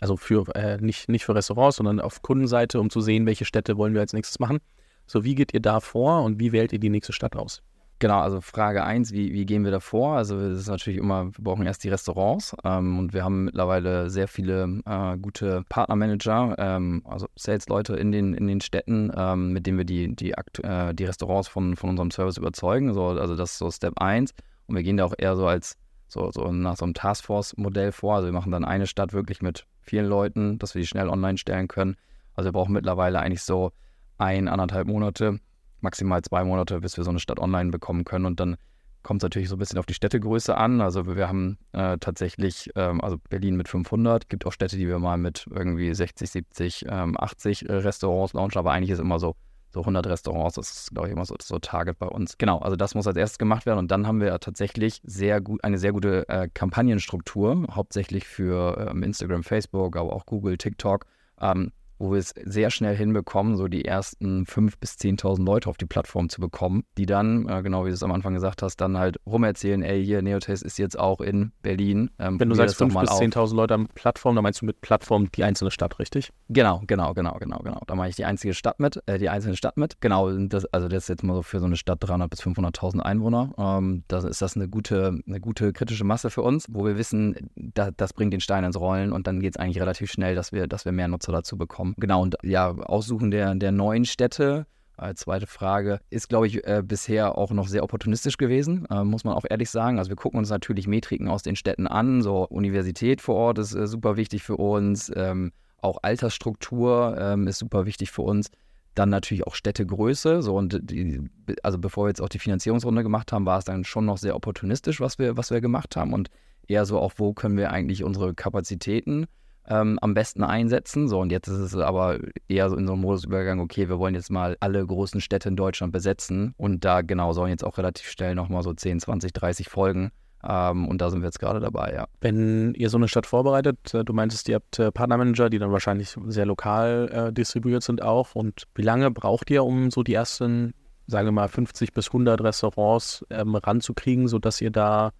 also 0.00 0.16
für 0.16 0.44
äh, 0.54 0.78
nicht, 0.78 1.08
nicht 1.08 1.24
für 1.24 1.34
Restaurants, 1.34 1.76
sondern 1.76 2.00
auf 2.00 2.22
Kundenseite, 2.22 2.80
um 2.80 2.90
zu 2.90 3.00
sehen, 3.00 3.26
welche 3.26 3.44
Städte 3.44 3.76
wollen 3.76 3.94
wir 3.94 4.00
als 4.00 4.12
nächstes 4.12 4.38
machen. 4.38 4.58
So, 5.06 5.24
wie 5.24 5.34
geht 5.34 5.52
ihr 5.52 5.60
da 5.60 5.80
vor 5.80 6.22
und 6.22 6.40
wie 6.40 6.52
wählt 6.52 6.72
ihr 6.72 6.78
die 6.78 6.90
nächste 6.90 7.12
Stadt 7.12 7.36
aus? 7.36 7.62
Genau, 8.00 8.20
also 8.20 8.40
Frage 8.40 8.84
1, 8.84 9.12
wie, 9.12 9.32
wie 9.32 9.46
gehen 9.46 9.64
wir 9.64 9.70
da 9.70 9.78
vor? 9.78 10.16
Also 10.16 10.36
es 10.38 10.58
ist 10.58 10.68
natürlich 10.68 10.98
immer, 10.98 11.26
wir 11.26 11.44
brauchen 11.44 11.64
erst 11.64 11.84
die 11.84 11.88
Restaurants 11.88 12.54
ähm, 12.64 12.98
und 12.98 13.14
wir 13.14 13.22
haben 13.22 13.44
mittlerweile 13.44 14.10
sehr 14.10 14.26
viele 14.26 14.80
äh, 14.84 15.16
gute 15.16 15.62
Partnermanager, 15.68 16.56
ähm, 16.58 17.02
also 17.04 17.28
Sales-Leute 17.36 17.94
in 17.94 18.10
den, 18.10 18.34
in 18.34 18.48
den 18.48 18.60
Städten, 18.60 19.12
ähm, 19.16 19.52
mit 19.52 19.66
denen 19.66 19.78
wir 19.78 19.84
die, 19.84 20.14
die, 20.14 20.32
äh, 20.32 20.92
die 20.92 21.04
Restaurants 21.04 21.46
von, 21.46 21.76
von 21.76 21.90
unserem 21.90 22.10
Service 22.10 22.36
überzeugen. 22.36 22.92
So, 22.92 23.06
also 23.06 23.36
das 23.36 23.52
ist 23.52 23.58
so 23.58 23.70
Step 23.70 24.00
1 24.00 24.34
und 24.66 24.76
wir 24.76 24.82
gehen 24.82 24.96
da 24.96 25.04
auch 25.04 25.14
eher 25.16 25.36
so 25.36 25.46
als 25.46 25.76
so, 26.08 26.30
so 26.30 26.50
nach 26.52 26.76
so 26.76 26.84
einem 26.84 26.94
Taskforce-Modell 26.94 27.92
vor. 27.92 28.16
Also 28.16 28.26
wir 28.28 28.32
machen 28.32 28.52
dann 28.52 28.64
eine 28.64 28.86
Stadt 28.86 29.12
wirklich 29.12 29.42
mit 29.42 29.66
vielen 29.80 30.06
Leuten, 30.06 30.58
dass 30.58 30.74
wir 30.74 30.80
die 30.80 30.86
schnell 30.86 31.08
online 31.08 31.38
stellen 31.38 31.68
können. 31.68 31.96
Also 32.34 32.48
wir 32.48 32.52
brauchen 32.52 32.72
mittlerweile 32.72 33.20
eigentlich 33.20 33.42
so 33.42 33.72
ein, 34.18 34.48
anderthalb 34.48 34.86
Monate, 34.86 35.40
maximal 35.80 36.22
zwei 36.22 36.44
Monate, 36.44 36.80
bis 36.80 36.96
wir 36.96 37.04
so 37.04 37.10
eine 37.10 37.18
Stadt 37.18 37.40
online 37.40 37.70
bekommen 37.70 38.04
können. 38.04 38.26
Und 38.26 38.40
dann 38.40 38.56
kommt 39.02 39.22
es 39.22 39.24
natürlich 39.24 39.48
so 39.48 39.56
ein 39.56 39.58
bisschen 39.58 39.78
auf 39.78 39.86
die 39.86 39.94
Städtegröße 39.94 40.56
an. 40.56 40.80
Also 40.80 41.14
wir 41.14 41.28
haben 41.28 41.58
äh, 41.72 41.98
tatsächlich, 41.98 42.70
ähm, 42.74 43.00
also 43.00 43.18
Berlin 43.28 43.56
mit 43.56 43.68
500, 43.68 44.28
gibt 44.28 44.46
auch 44.46 44.52
Städte, 44.52 44.76
die 44.76 44.88
wir 44.88 44.98
mal 44.98 45.18
mit 45.18 45.46
irgendwie 45.50 45.92
60, 45.92 46.30
70, 46.30 46.86
ähm, 46.88 47.16
80 47.18 47.68
äh, 47.68 47.72
Restaurants 47.74 48.32
launchen, 48.32 48.58
aber 48.58 48.72
eigentlich 48.72 48.90
ist 48.90 49.00
immer 49.00 49.18
so 49.18 49.36
so 49.74 49.80
100 49.80 50.06
Restaurants, 50.06 50.54
das 50.54 50.70
ist, 50.70 50.90
glaube 50.92 51.08
ich, 51.08 51.12
immer 51.12 51.24
so, 51.26 51.34
so 51.42 51.58
Target 51.58 51.98
bei 51.98 52.06
uns. 52.06 52.38
Genau, 52.38 52.58
also 52.58 52.76
das 52.76 52.94
muss 52.94 53.06
als 53.06 53.16
erstes 53.16 53.38
gemacht 53.38 53.66
werden 53.66 53.80
und 53.80 53.90
dann 53.90 54.06
haben 54.06 54.20
wir 54.20 54.38
tatsächlich 54.40 55.00
sehr 55.04 55.40
gut, 55.40 55.62
eine 55.64 55.78
sehr 55.78 55.92
gute 55.92 56.28
äh, 56.28 56.48
Kampagnenstruktur, 56.52 57.66
hauptsächlich 57.70 58.26
für 58.26 58.88
ähm, 58.90 59.02
Instagram, 59.02 59.42
Facebook, 59.42 59.96
aber 59.96 60.12
auch 60.12 60.26
Google, 60.26 60.56
TikTok. 60.56 61.06
Ähm, 61.40 61.72
wo 61.98 62.12
wir 62.12 62.18
es 62.18 62.34
sehr 62.44 62.70
schnell 62.70 62.96
hinbekommen, 62.96 63.56
so 63.56 63.68
die 63.68 63.84
ersten 63.84 64.44
5.000 64.44 64.72
bis 64.80 64.92
10.000 64.94 65.44
Leute 65.44 65.68
auf 65.68 65.76
die 65.76 65.86
Plattform 65.86 66.28
zu 66.28 66.40
bekommen, 66.40 66.84
die 66.98 67.06
dann, 67.06 67.48
äh, 67.48 67.62
genau 67.62 67.84
wie 67.84 67.88
du 67.88 67.94
es 67.94 68.02
am 68.02 68.12
Anfang 68.12 68.34
gesagt 68.34 68.62
hast, 68.62 68.76
dann 68.80 68.98
halt 68.98 69.18
rumerzählen, 69.26 69.82
ey, 69.82 70.04
hier, 70.04 70.22
Neotaste 70.22 70.66
ist 70.66 70.78
jetzt 70.78 70.98
auch 70.98 71.20
in 71.20 71.52
Berlin. 71.62 72.10
Ähm, 72.18 72.38
Wenn 72.40 72.48
du 72.48 72.54
sagst 72.54 72.80
5.000 72.80 73.00
bis 73.00 73.10
10.000 73.10 73.54
Leute 73.54 73.74
am 73.74 73.88
Plattform, 73.88 74.34
dann 74.34 74.42
meinst 74.42 74.60
du 74.62 74.66
mit 74.66 74.80
Plattform 74.80 75.30
die 75.32 75.44
einzelne 75.44 75.70
Stadt, 75.70 75.98
richtig? 75.98 76.32
Genau, 76.48 76.82
genau, 76.86 77.14
genau, 77.14 77.36
genau, 77.38 77.58
genau. 77.58 77.80
Da 77.86 77.94
mache 77.94 78.08
ich 78.08 78.16
die 78.16 78.24
einzige 78.24 78.54
Stadt 78.54 78.80
mit, 78.80 79.02
äh, 79.06 79.18
die 79.18 79.28
einzelne 79.28 79.56
Stadt 79.56 79.76
mit. 79.76 80.00
Genau, 80.00 80.30
das, 80.30 80.64
also 80.66 80.88
das 80.88 81.04
ist 81.04 81.08
jetzt 81.08 81.22
mal 81.22 81.34
so 81.34 81.42
für 81.42 81.60
so 81.60 81.66
eine 81.66 81.76
Stadt 81.76 82.02
300.000 82.02 82.28
bis 82.28 82.42
500.000 82.42 83.00
Einwohner. 83.00 83.52
Ähm, 83.58 84.04
da 84.08 84.18
ist 84.26 84.42
das 84.42 84.56
eine 84.56 84.68
gute, 84.68 85.18
eine 85.26 85.40
gute 85.40 85.72
kritische 85.72 86.04
Masse 86.04 86.30
für 86.30 86.42
uns, 86.42 86.66
wo 86.70 86.84
wir 86.84 86.96
wissen, 86.96 87.50
da, 87.54 87.90
das 87.90 88.12
bringt 88.12 88.32
den 88.32 88.40
Stein 88.40 88.64
ins 88.64 88.78
Rollen 88.78 89.12
und 89.12 89.26
dann 89.26 89.40
geht 89.40 89.54
es 89.54 89.60
eigentlich 89.60 89.80
relativ 89.80 90.10
schnell, 90.10 90.34
dass 90.34 90.52
wir, 90.52 90.66
dass 90.66 90.84
wir 90.84 90.92
mehr 90.92 91.08
Nutzer 91.08 91.32
dazu 91.32 91.56
bekommen. 91.56 91.83
Genau, 91.96 92.22
und 92.22 92.36
ja, 92.42 92.70
Aussuchen 92.70 93.30
der, 93.30 93.54
der 93.54 93.72
neuen 93.72 94.04
Städte. 94.04 94.66
Als 94.96 95.22
zweite 95.22 95.48
Frage 95.48 95.98
ist, 96.10 96.28
glaube 96.28 96.46
ich, 96.46 96.64
äh, 96.66 96.80
bisher 96.84 97.36
auch 97.36 97.50
noch 97.50 97.66
sehr 97.66 97.82
opportunistisch 97.82 98.36
gewesen, 98.36 98.86
äh, 98.90 99.02
muss 99.02 99.24
man 99.24 99.34
auch 99.34 99.44
ehrlich 99.48 99.68
sagen. 99.68 99.98
Also 99.98 100.08
wir 100.08 100.16
gucken 100.16 100.38
uns 100.38 100.50
natürlich 100.50 100.86
Metriken 100.86 101.26
aus 101.26 101.42
den 101.42 101.56
Städten 101.56 101.88
an. 101.88 102.22
So 102.22 102.46
Universität 102.46 103.20
vor 103.20 103.34
Ort 103.34 103.58
ist 103.58 103.74
äh, 103.74 103.88
super 103.88 104.16
wichtig 104.16 104.44
für 104.44 104.56
uns. 104.56 105.10
Ähm, 105.16 105.50
auch 105.78 105.98
Altersstruktur 106.02 107.16
ähm, 107.18 107.48
ist 107.48 107.58
super 107.58 107.86
wichtig 107.86 108.12
für 108.12 108.22
uns. 108.22 108.50
Dann 108.94 109.10
natürlich 109.10 109.44
auch 109.48 109.56
Städtegröße. 109.56 110.42
So 110.42 110.56
und 110.56 110.78
die, 110.80 111.20
also 111.64 111.78
bevor 111.78 112.04
wir 112.04 112.10
jetzt 112.10 112.22
auch 112.22 112.28
die 112.28 112.38
Finanzierungsrunde 112.38 113.02
gemacht 113.02 113.32
haben, 113.32 113.46
war 113.46 113.58
es 113.58 113.64
dann 113.64 113.82
schon 113.82 114.06
noch 114.06 114.18
sehr 114.18 114.36
opportunistisch, 114.36 115.00
was 115.00 115.18
wir, 115.18 115.36
was 115.36 115.50
wir 115.50 115.60
gemacht 115.60 115.96
haben. 115.96 116.12
Und 116.12 116.30
eher 116.68 116.86
so 116.86 117.00
auch, 117.00 117.14
wo 117.16 117.32
können 117.32 117.56
wir 117.56 117.72
eigentlich 117.72 118.04
unsere 118.04 118.32
Kapazitäten 118.32 119.26
ähm, 119.68 119.98
am 120.00 120.14
besten 120.14 120.42
einsetzen. 120.42 121.08
So, 121.08 121.20
und 121.20 121.30
jetzt 121.30 121.48
ist 121.48 121.58
es 121.58 121.76
aber 121.76 122.18
eher 122.48 122.68
so 122.70 122.76
in 122.76 122.86
so 122.86 122.92
einem 122.92 123.02
Modusübergang, 123.02 123.60
okay, 123.60 123.88
wir 123.88 123.98
wollen 123.98 124.14
jetzt 124.14 124.30
mal 124.30 124.56
alle 124.60 124.84
großen 124.84 125.20
Städte 125.20 125.48
in 125.48 125.56
Deutschland 125.56 125.92
besetzen. 125.92 126.54
Und 126.56 126.84
da 126.84 127.02
genau 127.02 127.32
sollen 127.32 127.50
jetzt 127.50 127.64
auch 127.64 127.78
relativ 127.78 128.08
schnell 128.08 128.34
nochmal 128.34 128.62
so 128.62 128.72
10, 128.72 129.00
20, 129.00 129.32
30 129.32 129.68
Folgen. 129.68 130.10
Ähm, 130.46 130.88
und 130.88 131.00
da 131.00 131.10
sind 131.10 131.22
wir 131.22 131.26
jetzt 131.26 131.40
gerade 131.40 131.60
dabei, 131.60 131.94
ja. 131.94 132.06
Wenn 132.20 132.74
ihr 132.74 132.90
so 132.90 132.98
eine 132.98 133.08
Stadt 133.08 133.26
vorbereitet, 133.26 133.94
äh, 133.94 134.04
du 134.04 134.12
meintest, 134.12 134.48
ihr 134.48 134.56
habt 134.56 134.78
äh, 134.78 134.92
Partnermanager, 134.92 135.48
die 135.48 135.58
dann 135.58 135.72
wahrscheinlich 135.72 136.14
sehr 136.26 136.44
lokal 136.44 137.10
äh, 137.10 137.32
distribuiert 137.32 137.82
sind 137.82 138.02
auch. 138.02 138.34
Und 138.34 138.64
wie 138.74 138.82
lange 138.82 139.10
braucht 139.10 139.50
ihr, 139.50 139.64
um 139.64 139.90
so 139.90 140.02
die 140.02 140.12
ersten, 140.12 140.74
sagen 141.06 141.26
wir 141.26 141.32
mal, 141.32 141.48
50 141.48 141.94
bis 141.94 142.08
100 142.08 142.42
Restaurants 142.42 143.24
ähm, 143.30 143.54
ranzukriegen, 143.54 144.28
sodass 144.28 144.60
ihr 144.60 144.70
da 144.70 145.12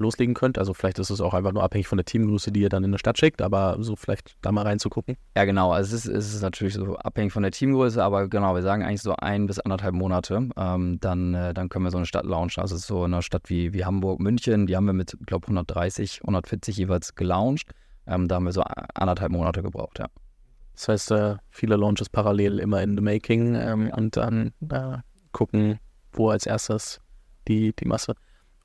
loslegen 0.00 0.34
könnt. 0.34 0.58
Also 0.58 0.74
vielleicht 0.74 0.98
ist 0.98 1.10
es 1.10 1.20
auch 1.20 1.34
einfach 1.34 1.52
nur 1.52 1.62
abhängig 1.62 1.86
von 1.86 1.98
der 1.98 2.04
Teamgröße, 2.04 2.50
die 2.50 2.60
ihr 2.60 2.68
dann 2.68 2.84
in 2.84 2.92
der 2.92 2.98
Stadt 2.98 3.18
schickt, 3.18 3.42
aber 3.42 3.76
so 3.80 3.96
vielleicht 3.96 4.36
da 4.42 4.50
mal 4.52 4.62
reinzugucken. 4.62 5.16
Ja, 5.36 5.44
genau. 5.44 5.72
Also 5.72 5.94
es 5.94 6.06
ist, 6.06 6.14
es 6.14 6.34
ist 6.34 6.42
natürlich 6.42 6.74
so 6.74 6.96
abhängig 6.96 7.32
von 7.32 7.42
der 7.42 7.52
Teamgröße, 7.52 8.02
aber 8.02 8.28
genau, 8.28 8.54
wir 8.54 8.62
sagen 8.62 8.82
eigentlich 8.82 9.02
so 9.02 9.14
ein 9.16 9.46
bis 9.46 9.58
anderthalb 9.60 9.94
Monate. 9.94 10.48
Ähm, 10.56 10.98
dann, 11.00 11.34
äh, 11.34 11.54
dann 11.54 11.68
können 11.68 11.84
wir 11.84 11.90
so 11.90 11.98
eine 11.98 12.06
Stadt 12.06 12.24
launchen. 12.24 12.60
Also 12.60 12.76
so 12.76 13.04
eine 13.04 13.22
Stadt 13.22 13.48
wie, 13.48 13.72
wie 13.72 13.84
Hamburg, 13.84 14.20
München, 14.20 14.66
die 14.66 14.76
haben 14.76 14.86
wir 14.86 14.92
mit, 14.92 15.16
glaube 15.26 15.46
130, 15.46 16.22
140 16.22 16.76
jeweils 16.76 17.14
gelauncht. 17.14 17.70
Ähm, 18.06 18.28
da 18.28 18.36
haben 18.36 18.44
wir 18.44 18.52
so 18.52 18.62
anderthalb 18.62 19.30
Monate 19.30 19.62
gebraucht, 19.62 19.98
ja. 19.98 20.06
Das 20.74 20.88
heißt, 20.88 21.10
äh, 21.10 21.36
viele 21.50 21.76
Launches 21.76 22.08
parallel 22.08 22.58
immer 22.58 22.82
in 22.82 22.96
the 22.96 23.02
making 23.02 23.54
ähm, 23.54 23.90
und 23.94 24.16
dann 24.16 24.52
äh, 24.70 24.98
gucken, 25.32 25.78
wo 26.12 26.30
als 26.30 26.46
erstes 26.46 27.00
die, 27.48 27.74
die 27.74 27.84
Masse. 27.84 28.14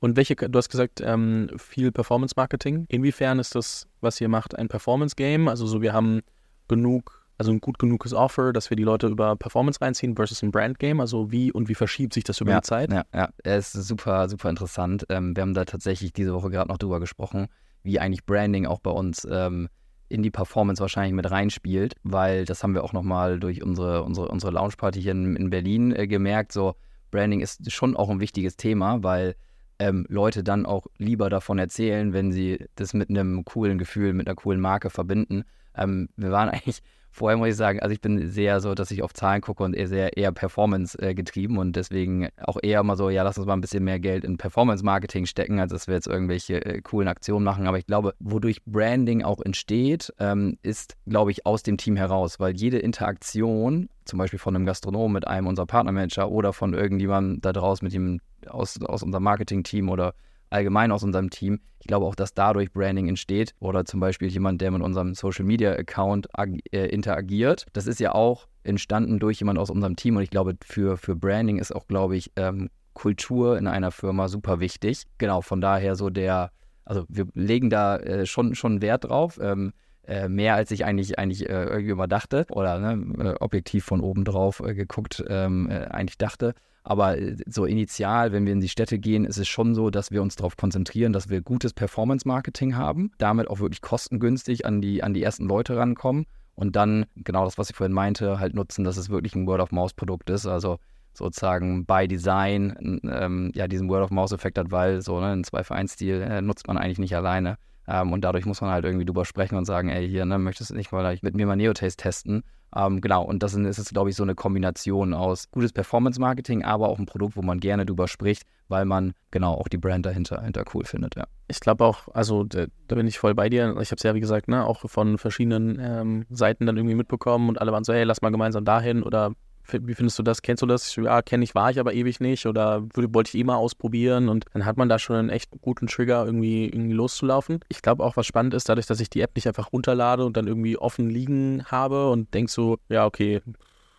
Und 0.00 0.16
welche, 0.16 0.36
du 0.36 0.58
hast 0.58 0.68
gesagt, 0.68 1.00
ähm, 1.04 1.48
viel 1.56 1.90
Performance 1.90 2.34
Marketing. 2.36 2.86
Inwiefern 2.88 3.38
ist 3.38 3.54
das, 3.54 3.86
was 4.00 4.20
ihr 4.20 4.28
macht, 4.28 4.56
ein 4.56 4.68
Performance 4.68 5.16
Game? 5.16 5.48
Also 5.48 5.66
so, 5.66 5.80
wir 5.80 5.92
haben 5.92 6.20
genug, 6.68 7.26
also 7.38 7.50
ein 7.50 7.60
gut 7.60 7.78
genuges 7.78 8.12
Offer, 8.12 8.52
dass 8.52 8.68
wir 8.70 8.76
die 8.76 8.82
Leute 8.82 9.06
über 9.06 9.36
Performance 9.36 9.80
reinziehen 9.80 10.14
versus 10.14 10.42
ein 10.42 10.50
Brand 10.50 10.78
Game. 10.78 11.00
Also 11.00 11.32
wie 11.32 11.50
und 11.50 11.68
wie 11.68 11.74
verschiebt 11.74 12.12
sich 12.12 12.24
das 12.24 12.40
über 12.40 12.50
ja, 12.50 12.60
die 12.60 12.66
Zeit? 12.66 12.92
Ja, 12.92 13.04
ja, 13.14 13.30
es 13.42 13.74
ist 13.74 13.88
super, 13.88 14.28
super 14.28 14.50
interessant. 14.50 15.06
Ähm, 15.08 15.34
wir 15.34 15.42
haben 15.42 15.54
da 15.54 15.64
tatsächlich 15.64 16.12
diese 16.12 16.34
Woche 16.34 16.50
gerade 16.50 16.68
noch 16.68 16.78
drüber 16.78 17.00
gesprochen, 17.00 17.48
wie 17.82 17.98
eigentlich 17.98 18.26
Branding 18.26 18.66
auch 18.66 18.80
bei 18.80 18.90
uns 18.90 19.26
ähm, 19.30 19.68
in 20.08 20.22
die 20.22 20.30
Performance 20.30 20.80
wahrscheinlich 20.80 21.14
mit 21.14 21.30
reinspielt, 21.30 21.94
weil 22.02 22.44
das 22.44 22.62
haben 22.62 22.74
wir 22.74 22.84
auch 22.84 22.92
nochmal 22.92 23.40
durch 23.40 23.62
unsere, 23.62 24.04
unsere, 24.04 24.28
unsere 24.28 24.52
Launchparty 24.52 25.00
hier 25.00 25.12
in, 25.12 25.36
in 25.36 25.50
Berlin 25.50 25.92
äh, 25.92 26.06
gemerkt. 26.06 26.52
So, 26.52 26.76
Branding 27.10 27.40
ist 27.40 27.70
schon 27.72 27.96
auch 27.96 28.10
ein 28.10 28.20
wichtiges 28.20 28.56
Thema, 28.56 29.02
weil 29.02 29.34
ähm, 29.78 30.06
Leute 30.08 30.42
dann 30.42 30.66
auch 30.66 30.86
lieber 30.98 31.30
davon 31.30 31.58
erzählen, 31.58 32.12
wenn 32.12 32.32
sie 32.32 32.66
das 32.76 32.94
mit 32.94 33.10
einem 33.10 33.44
coolen 33.44 33.78
Gefühl, 33.78 34.12
mit 34.12 34.26
einer 34.26 34.36
coolen 34.36 34.60
Marke 34.60 34.90
verbinden. 34.90 35.44
Ähm, 35.76 36.08
wir 36.16 36.30
waren 36.30 36.48
eigentlich, 36.50 36.82
vorher 37.10 37.36
muss 37.36 37.48
ich 37.48 37.56
sagen, 37.56 37.80
also 37.80 37.92
ich 37.92 38.00
bin 38.00 38.28
sehr 38.28 38.60
so, 38.60 38.74
dass 38.74 38.90
ich 38.90 39.02
auf 39.02 39.12
Zahlen 39.14 39.40
gucke 39.40 39.64
und 39.64 39.74
eher 39.74 39.88
sehr 39.88 40.16
eher 40.16 40.32
Performance 40.32 40.98
äh, 40.98 41.14
getrieben 41.14 41.58
und 41.58 41.76
deswegen 41.76 42.28
auch 42.38 42.58
eher 42.62 42.82
mal 42.82 42.96
so, 42.96 43.10
ja, 43.10 43.22
lass 43.22 43.38
uns 43.38 43.46
mal 43.46 43.54
ein 43.54 43.60
bisschen 43.60 43.84
mehr 43.84 43.98
Geld 44.00 44.24
in 44.24 44.36
Performance-Marketing 44.36 45.26
stecken, 45.26 45.60
als 45.60 45.72
dass 45.72 45.86
wir 45.86 45.94
jetzt 45.94 46.06
irgendwelche 46.06 46.64
äh, 46.64 46.80
coolen 46.80 47.08
Aktionen 47.08 47.44
machen. 47.44 47.66
Aber 47.66 47.78
ich 47.78 47.86
glaube, 47.86 48.14
wodurch 48.18 48.62
Branding 48.64 49.22
auch 49.22 49.40
entsteht, 49.40 50.12
ähm, 50.18 50.58
ist, 50.62 50.96
glaube 51.06 51.30
ich, 51.30 51.46
aus 51.46 51.62
dem 51.62 51.76
Team 51.76 51.96
heraus, 51.96 52.38
weil 52.40 52.54
jede 52.56 52.78
Interaktion, 52.78 53.88
zum 54.04 54.18
Beispiel 54.18 54.38
von 54.38 54.54
einem 54.54 54.66
Gastronom 54.66 55.12
mit 55.12 55.26
einem 55.26 55.46
unserer 55.46 55.66
Partnermanager 55.66 56.30
oder 56.30 56.52
von 56.52 56.74
irgendjemandem 56.74 57.40
da 57.40 57.52
draußen 57.52 57.84
mit 57.84 57.94
ihm 57.94 58.20
aus, 58.48 58.80
aus 58.82 59.02
unserem 59.02 59.24
Marketing-Team 59.24 59.88
oder 59.88 60.14
allgemein 60.50 60.92
aus 60.92 61.02
unserem 61.02 61.30
Team. 61.30 61.60
Ich 61.80 61.86
glaube 61.86 62.06
auch, 62.06 62.14
dass 62.14 62.34
dadurch 62.34 62.72
Branding 62.72 63.08
entsteht 63.08 63.54
oder 63.58 63.84
zum 63.84 64.00
Beispiel 64.00 64.28
jemand, 64.28 64.60
der 64.60 64.70
mit 64.70 64.82
unserem 64.82 65.14
Social 65.14 65.44
Media 65.44 65.72
Account 65.72 66.28
äh, 66.72 66.86
interagiert. 66.86 67.66
Das 67.72 67.86
ist 67.86 68.00
ja 68.00 68.14
auch 68.14 68.48
entstanden 68.62 69.18
durch 69.18 69.38
jemand 69.38 69.58
aus 69.58 69.70
unserem 69.70 69.96
Team 69.96 70.16
und 70.16 70.22
ich 70.22 70.30
glaube, 70.30 70.56
für, 70.64 70.96
für 70.96 71.14
Branding 71.14 71.58
ist 71.58 71.74
auch, 71.74 71.86
glaube 71.86 72.16
ich, 72.16 72.32
ähm, 72.36 72.70
Kultur 72.94 73.58
in 73.58 73.66
einer 73.66 73.90
Firma 73.90 74.28
super 74.28 74.58
wichtig. 74.58 75.04
Genau, 75.18 75.42
von 75.42 75.60
daher 75.60 75.96
so 75.96 76.10
der, 76.10 76.50
also 76.84 77.04
wir 77.08 77.26
legen 77.34 77.70
da 77.70 77.98
äh, 77.98 78.26
schon, 78.26 78.54
schon 78.54 78.80
Wert 78.80 79.04
drauf. 79.04 79.38
Ähm, 79.40 79.72
äh, 80.06 80.28
mehr 80.28 80.54
als 80.54 80.70
ich 80.70 80.84
eigentlich, 80.84 81.18
eigentlich 81.18 81.48
äh, 81.48 81.64
irgendwie 81.64 81.90
immer 81.90 82.06
dachte 82.06 82.46
oder 82.50 82.78
ne, 82.78 83.32
äh, 83.32 83.34
objektiv 83.40 83.84
von 83.84 84.00
oben 84.00 84.24
drauf 84.24 84.62
geguckt 84.64 85.24
ähm, 85.28 85.68
äh, 85.68 85.86
eigentlich 85.86 86.16
dachte. 86.16 86.54
Aber 86.88 87.16
so 87.46 87.64
initial, 87.64 88.30
wenn 88.30 88.46
wir 88.46 88.52
in 88.52 88.60
die 88.60 88.68
Städte 88.68 89.00
gehen, 89.00 89.24
ist 89.24 89.38
es 89.38 89.48
schon 89.48 89.74
so, 89.74 89.90
dass 89.90 90.12
wir 90.12 90.22
uns 90.22 90.36
darauf 90.36 90.56
konzentrieren, 90.56 91.12
dass 91.12 91.28
wir 91.28 91.40
gutes 91.40 91.72
Performance-Marketing 91.72 92.76
haben, 92.76 93.10
damit 93.18 93.48
auch 93.50 93.58
wirklich 93.58 93.80
kostengünstig 93.80 94.64
an 94.64 94.80
die, 94.80 95.02
an 95.02 95.12
die 95.12 95.20
ersten 95.20 95.48
Leute 95.48 95.76
rankommen 95.76 96.26
und 96.54 96.76
dann 96.76 97.06
genau 97.16 97.44
das, 97.44 97.58
was 97.58 97.70
ich 97.70 97.76
vorhin 97.76 97.92
meinte, 97.92 98.38
halt 98.38 98.54
nutzen, 98.54 98.84
dass 98.84 98.98
es 98.98 99.10
wirklich 99.10 99.34
ein 99.34 99.48
Word-of-Mouse-Produkt 99.48 100.30
ist. 100.30 100.46
Also 100.46 100.78
sozusagen 101.12 101.86
by 101.86 102.06
Design 102.06 103.00
ähm, 103.02 103.50
ja 103.56 103.66
diesen 103.66 103.88
Word-of-Mouse-Effekt 103.88 104.56
hat, 104.56 104.70
weil 104.70 105.02
so 105.02 105.18
ne, 105.18 105.32
ein 105.32 105.42
2-für-1-Stil 105.42 106.22
äh, 106.22 106.40
nutzt 106.40 106.68
man 106.68 106.78
eigentlich 106.78 107.00
nicht 107.00 107.16
alleine. 107.16 107.58
Ähm, 107.88 108.12
und 108.12 108.22
dadurch 108.22 108.46
muss 108.46 108.60
man 108.60 108.70
halt 108.70 108.84
irgendwie 108.84 109.04
drüber 109.04 109.24
sprechen 109.24 109.56
und 109.56 109.64
sagen, 109.64 109.88
ey, 109.88 110.08
hier, 110.08 110.24
ne, 110.24 110.38
möchtest 110.38 110.70
du 110.70 110.74
nicht 110.74 110.92
mal 110.92 111.18
mit 111.22 111.34
mir 111.34 111.46
mal 111.46 111.56
Neotaste 111.56 112.02
testen? 112.02 112.42
Ähm, 112.74 113.00
genau, 113.00 113.22
und 113.22 113.42
das 113.42 113.54
ist, 113.54 113.78
ist 113.78 113.92
glaube 113.92 114.10
ich, 114.10 114.16
so 114.16 114.22
eine 114.22 114.34
Kombination 114.34 115.14
aus 115.14 115.50
gutes 115.50 115.72
Performance-Marketing, 115.72 116.64
aber 116.64 116.88
auch 116.88 116.98
ein 116.98 117.06
Produkt, 117.06 117.36
wo 117.36 117.42
man 117.42 117.60
gerne 117.60 117.86
drüber 117.86 118.08
spricht, 118.08 118.42
weil 118.68 118.84
man 118.84 119.14
genau 119.30 119.54
auch 119.54 119.68
die 119.68 119.78
Brand 119.78 120.04
dahinter, 120.04 120.36
dahinter 120.36 120.64
cool 120.74 120.84
findet, 120.84 121.16
ja. 121.16 121.24
Ich 121.48 121.60
glaube 121.60 121.84
auch, 121.84 122.08
also 122.12 122.42
da, 122.42 122.66
da, 122.88 122.96
bin 122.96 123.06
ich 123.06 123.18
voll 123.18 123.34
bei 123.34 123.48
dir. 123.48 123.76
Ich 123.80 123.92
habe 123.92 123.96
es 123.96 124.02
ja, 124.02 124.14
wie 124.14 124.20
gesagt, 124.20 124.48
ne, 124.48 124.66
auch 124.66 124.80
von 124.80 125.16
verschiedenen 125.16 125.78
ähm, 125.80 126.26
Seiten 126.28 126.66
dann 126.66 126.76
irgendwie 126.76 126.96
mitbekommen 126.96 127.48
und 127.48 127.60
alle 127.60 127.72
waren 127.72 127.84
so, 127.84 127.92
hey, 127.92 128.02
lass 128.02 128.20
mal 128.20 128.30
gemeinsam 128.30 128.64
dahin 128.64 129.04
oder 129.04 129.32
wie 129.72 129.94
findest 129.94 130.18
du 130.18 130.22
das? 130.22 130.42
Kennst 130.42 130.62
du 130.62 130.66
das? 130.66 130.94
Ja, 130.96 131.22
kenne 131.22 131.44
ich, 131.44 131.54
war 131.54 131.70
ich 131.70 131.78
aber 131.80 131.94
ewig 131.94 132.20
nicht 132.20 132.46
oder 132.46 132.82
wollte 132.94 133.28
ich 133.28 133.40
eh 133.40 133.44
mal 133.44 133.56
ausprobieren 133.56 134.28
und 134.28 134.44
dann 134.52 134.64
hat 134.64 134.76
man 134.76 134.88
da 134.88 134.98
schon 134.98 135.16
einen 135.16 135.28
echt 135.28 135.50
guten 135.60 135.86
Trigger, 135.86 136.24
irgendwie, 136.24 136.66
irgendwie 136.66 136.94
loszulaufen. 136.94 137.60
Ich 137.68 137.82
glaube 137.82 138.04
auch, 138.04 138.16
was 138.16 138.26
spannend 138.26 138.54
ist, 138.54 138.68
dadurch, 138.68 138.86
dass 138.86 139.00
ich 139.00 139.10
die 139.10 139.20
App 139.20 139.34
nicht 139.34 139.46
einfach 139.46 139.72
runterlade 139.72 140.24
und 140.24 140.36
dann 140.36 140.46
irgendwie 140.46 140.76
offen 140.76 141.10
liegen 141.10 141.64
habe 141.66 142.10
und 142.10 142.32
denk 142.34 142.50
so, 142.50 142.78
ja, 142.88 143.06
okay, 143.06 143.40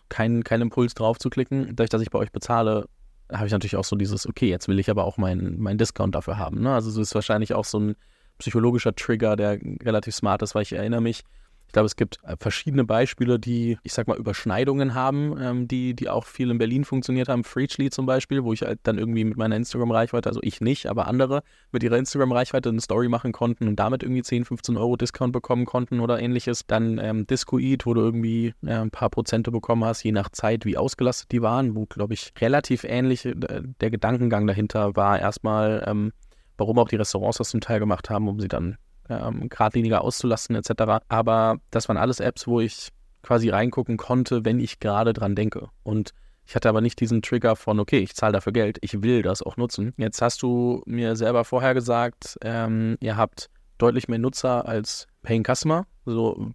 kein, 0.08 0.44
kein 0.44 0.60
Impuls 0.60 0.94
drauf 0.94 1.18
zu 1.18 1.30
klicken. 1.30 1.68
Dadurch, 1.68 1.90
dass 1.90 2.02
ich 2.02 2.10
bei 2.10 2.18
euch 2.18 2.32
bezahle, 2.32 2.88
habe 3.32 3.46
ich 3.46 3.52
natürlich 3.52 3.76
auch 3.76 3.84
so 3.84 3.96
dieses, 3.96 4.26
okay, 4.26 4.48
jetzt 4.48 4.68
will 4.68 4.78
ich 4.78 4.90
aber 4.90 5.04
auch 5.04 5.18
meinen 5.18 5.60
mein 5.60 5.78
Discount 5.78 6.14
dafür 6.14 6.38
haben. 6.38 6.62
Ne? 6.62 6.72
Also 6.72 6.90
es 6.90 6.96
ist 6.96 7.14
wahrscheinlich 7.14 7.54
auch 7.54 7.64
so 7.64 7.78
ein 7.78 7.96
psychologischer 8.38 8.94
Trigger, 8.94 9.36
der 9.36 9.58
relativ 9.82 10.14
smart 10.14 10.42
ist, 10.42 10.54
weil 10.54 10.62
ich 10.62 10.72
erinnere 10.72 11.02
mich, 11.02 11.24
ich 11.68 11.72
glaube, 11.72 11.84
es 11.84 11.96
gibt 11.96 12.18
äh, 12.22 12.34
verschiedene 12.40 12.84
Beispiele, 12.84 13.38
die, 13.38 13.76
ich 13.82 13.92
sag 13.92 14.08
mal, 14.08 14.16
Überschneidungen 14.16 14.94
haben, 14.94 15.36
ähm, 15.38 15.68
die, 15.68 15.92
die 15.92 16.08
auch 16.08 16.24
viel 16.24 16.50
in 16.50 16.56
Berlin 16.56 16.86
funktioniert 16.86 17.28
haben. 17.28 17.44
Freechly 17.44 17.90
zum 17.90 18.06
Beispiel, 18.06 18.42
wo 18.42 18.54
ich 18.54 18.62
halt 18.62 18.80
dann 18.84 18.96
irgendwie 18.96 19.22
mit 19.22 19.36
meiner 19.36 19.54
Instagram-Reichweite, 19.56 20.30
also 20.30 20.40
ich 20.42 20.62
nicht, 20.62 20.86
aber 20.86 21.06
andere 21.06 21.42
mit 21.70 21.82
ihrer 21.82 21.98
Instagram-Reichweite 21.98 22.70
eine 22.70 22.80
Story 22.80 23.08
machen 23.08 23.32
konnten 23.32 23.68
und 23.68 23.76
damit 23.76 24.02
irgendwie 24.02 24.22
10, 24.22 24.46
15 24.46 24.78
Euro 24.78 24.96
Discount 24.96 25.34
bekommen 25.34 25.66
konnten 25.66 26.00
oder 26.00 26.18
ähnliches. 26.18 26.66
Dann 26.66 26.96
ähm, 26.96 27.26
Discoid, 27.26 27.84
wo 27.84 27.92
du 27.92 28.00
irgendwie 28.00 28.54
äh, 28.64 28.72
ein 28.72 28.90
paar 28.90 29.10
Prozente 29.10 29.50
bekommen 29.50 29.84
hast, 29.84 30.02
je 30.02 30.12
nach 30.12 30.30
Zeit, 30.30 30.64
wie 30.64 30.78
ausgelastet 30.78 31.30
die 31.32 31.42
waren, 31.42 31.76
wo, 31.76 31.84
glaube 31.84 32.14
ich, 32.14 32.32
relativ 32.40 32.84
ähnlich 32.84 33.26
äh, 33.26 33.34
der 33.36 33.90
Gedankengang 33.90 34.46
dahinter 34.46 34.96
war. 34.96 35.18
Erstmal, 35.20 35.84
ähm, 35.86 36.12
warum 36.56 36.78
auch 36.78 36.88
die 36.88 36.96
Restaurants 36.96 37.36
das 37.36 37.50
zum 37.50 37.60
Teil 37.60 37.78
gemacht 37.78 38.08
haben, 38.08 38.26
um 38.26 38.40
sie 38.40 38.48
dann 38.48 38.78
ähm, 39.08 39.48
geradliniger 39.48 40.02
auszulasten 40.02 40.56
etc. 40.56 41.04
Aber 41.08 41.58
das 41.70 41.88
waren 41.88 41.96
alles 41.96 42.20
Apps, 42.20 42.46
wo 42.46 42.60
ich 42.60 42.88
quasi 43.22 43.48
reingucken 43.48 43.96
konnte, 43.96 44.44
wenn 44.44 44.60
ich 44.60 44.80
gerade 44.80 45.12
dran 45.12 45.34
denke. 45.34 45.68
Und 45.82 46.12
ich 46.46 46.54
hatte 46.54 46.68
aber 46.68 46.80
nicht 46.80 46.98
diesen 47.00 47.20
Trigger 47.20 47.56
von, 47.56 47.78
okay, 47.78 47.98
ich 47.98 48.14
zahle 48.14 48.32
dafür 48.32 48.52
Geld, 48.52 48.78
ich 48.80 49.02
will 49.02 49.20
das 49.20 49.42
auch 49.42 49.58
nutzen. 49.58 49.92
Jetzt 49.98 50.22
hast 50.22 50.42
du 50.42 50.82
mir 50.86 51.14
selber 51.14 51.44
vorher 51.44 51.74
gesagt, 51.74 52.38
ähm, 52.42 52.96
ihr 53.00 53.18
habt 53.18 53.50
deutlich 53.76 54.08
mehr 54.08 54.18
Nutzer 54.18 54.66
als 54.66 55.06
Paying 55.22 55.44
Customer. 55.44 55.86
So, 56.06 56.52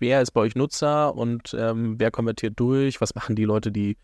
wer 0.00 0.22
ist 0.22 0.32
bei 0.32 0.40
euch 0.40 0.56
Nutzer 0.56 1.14
und 1.14 1.54
ähm, 1.56 1.96
wer 1.98 2.10
konvertiert 2.10 2.58
durch? 2.58 3.00
Was 3.00 3.14
machen 3.14 3.36
die 3.36 3.44
Leute, 3.44 3.70
die 3.70 3.96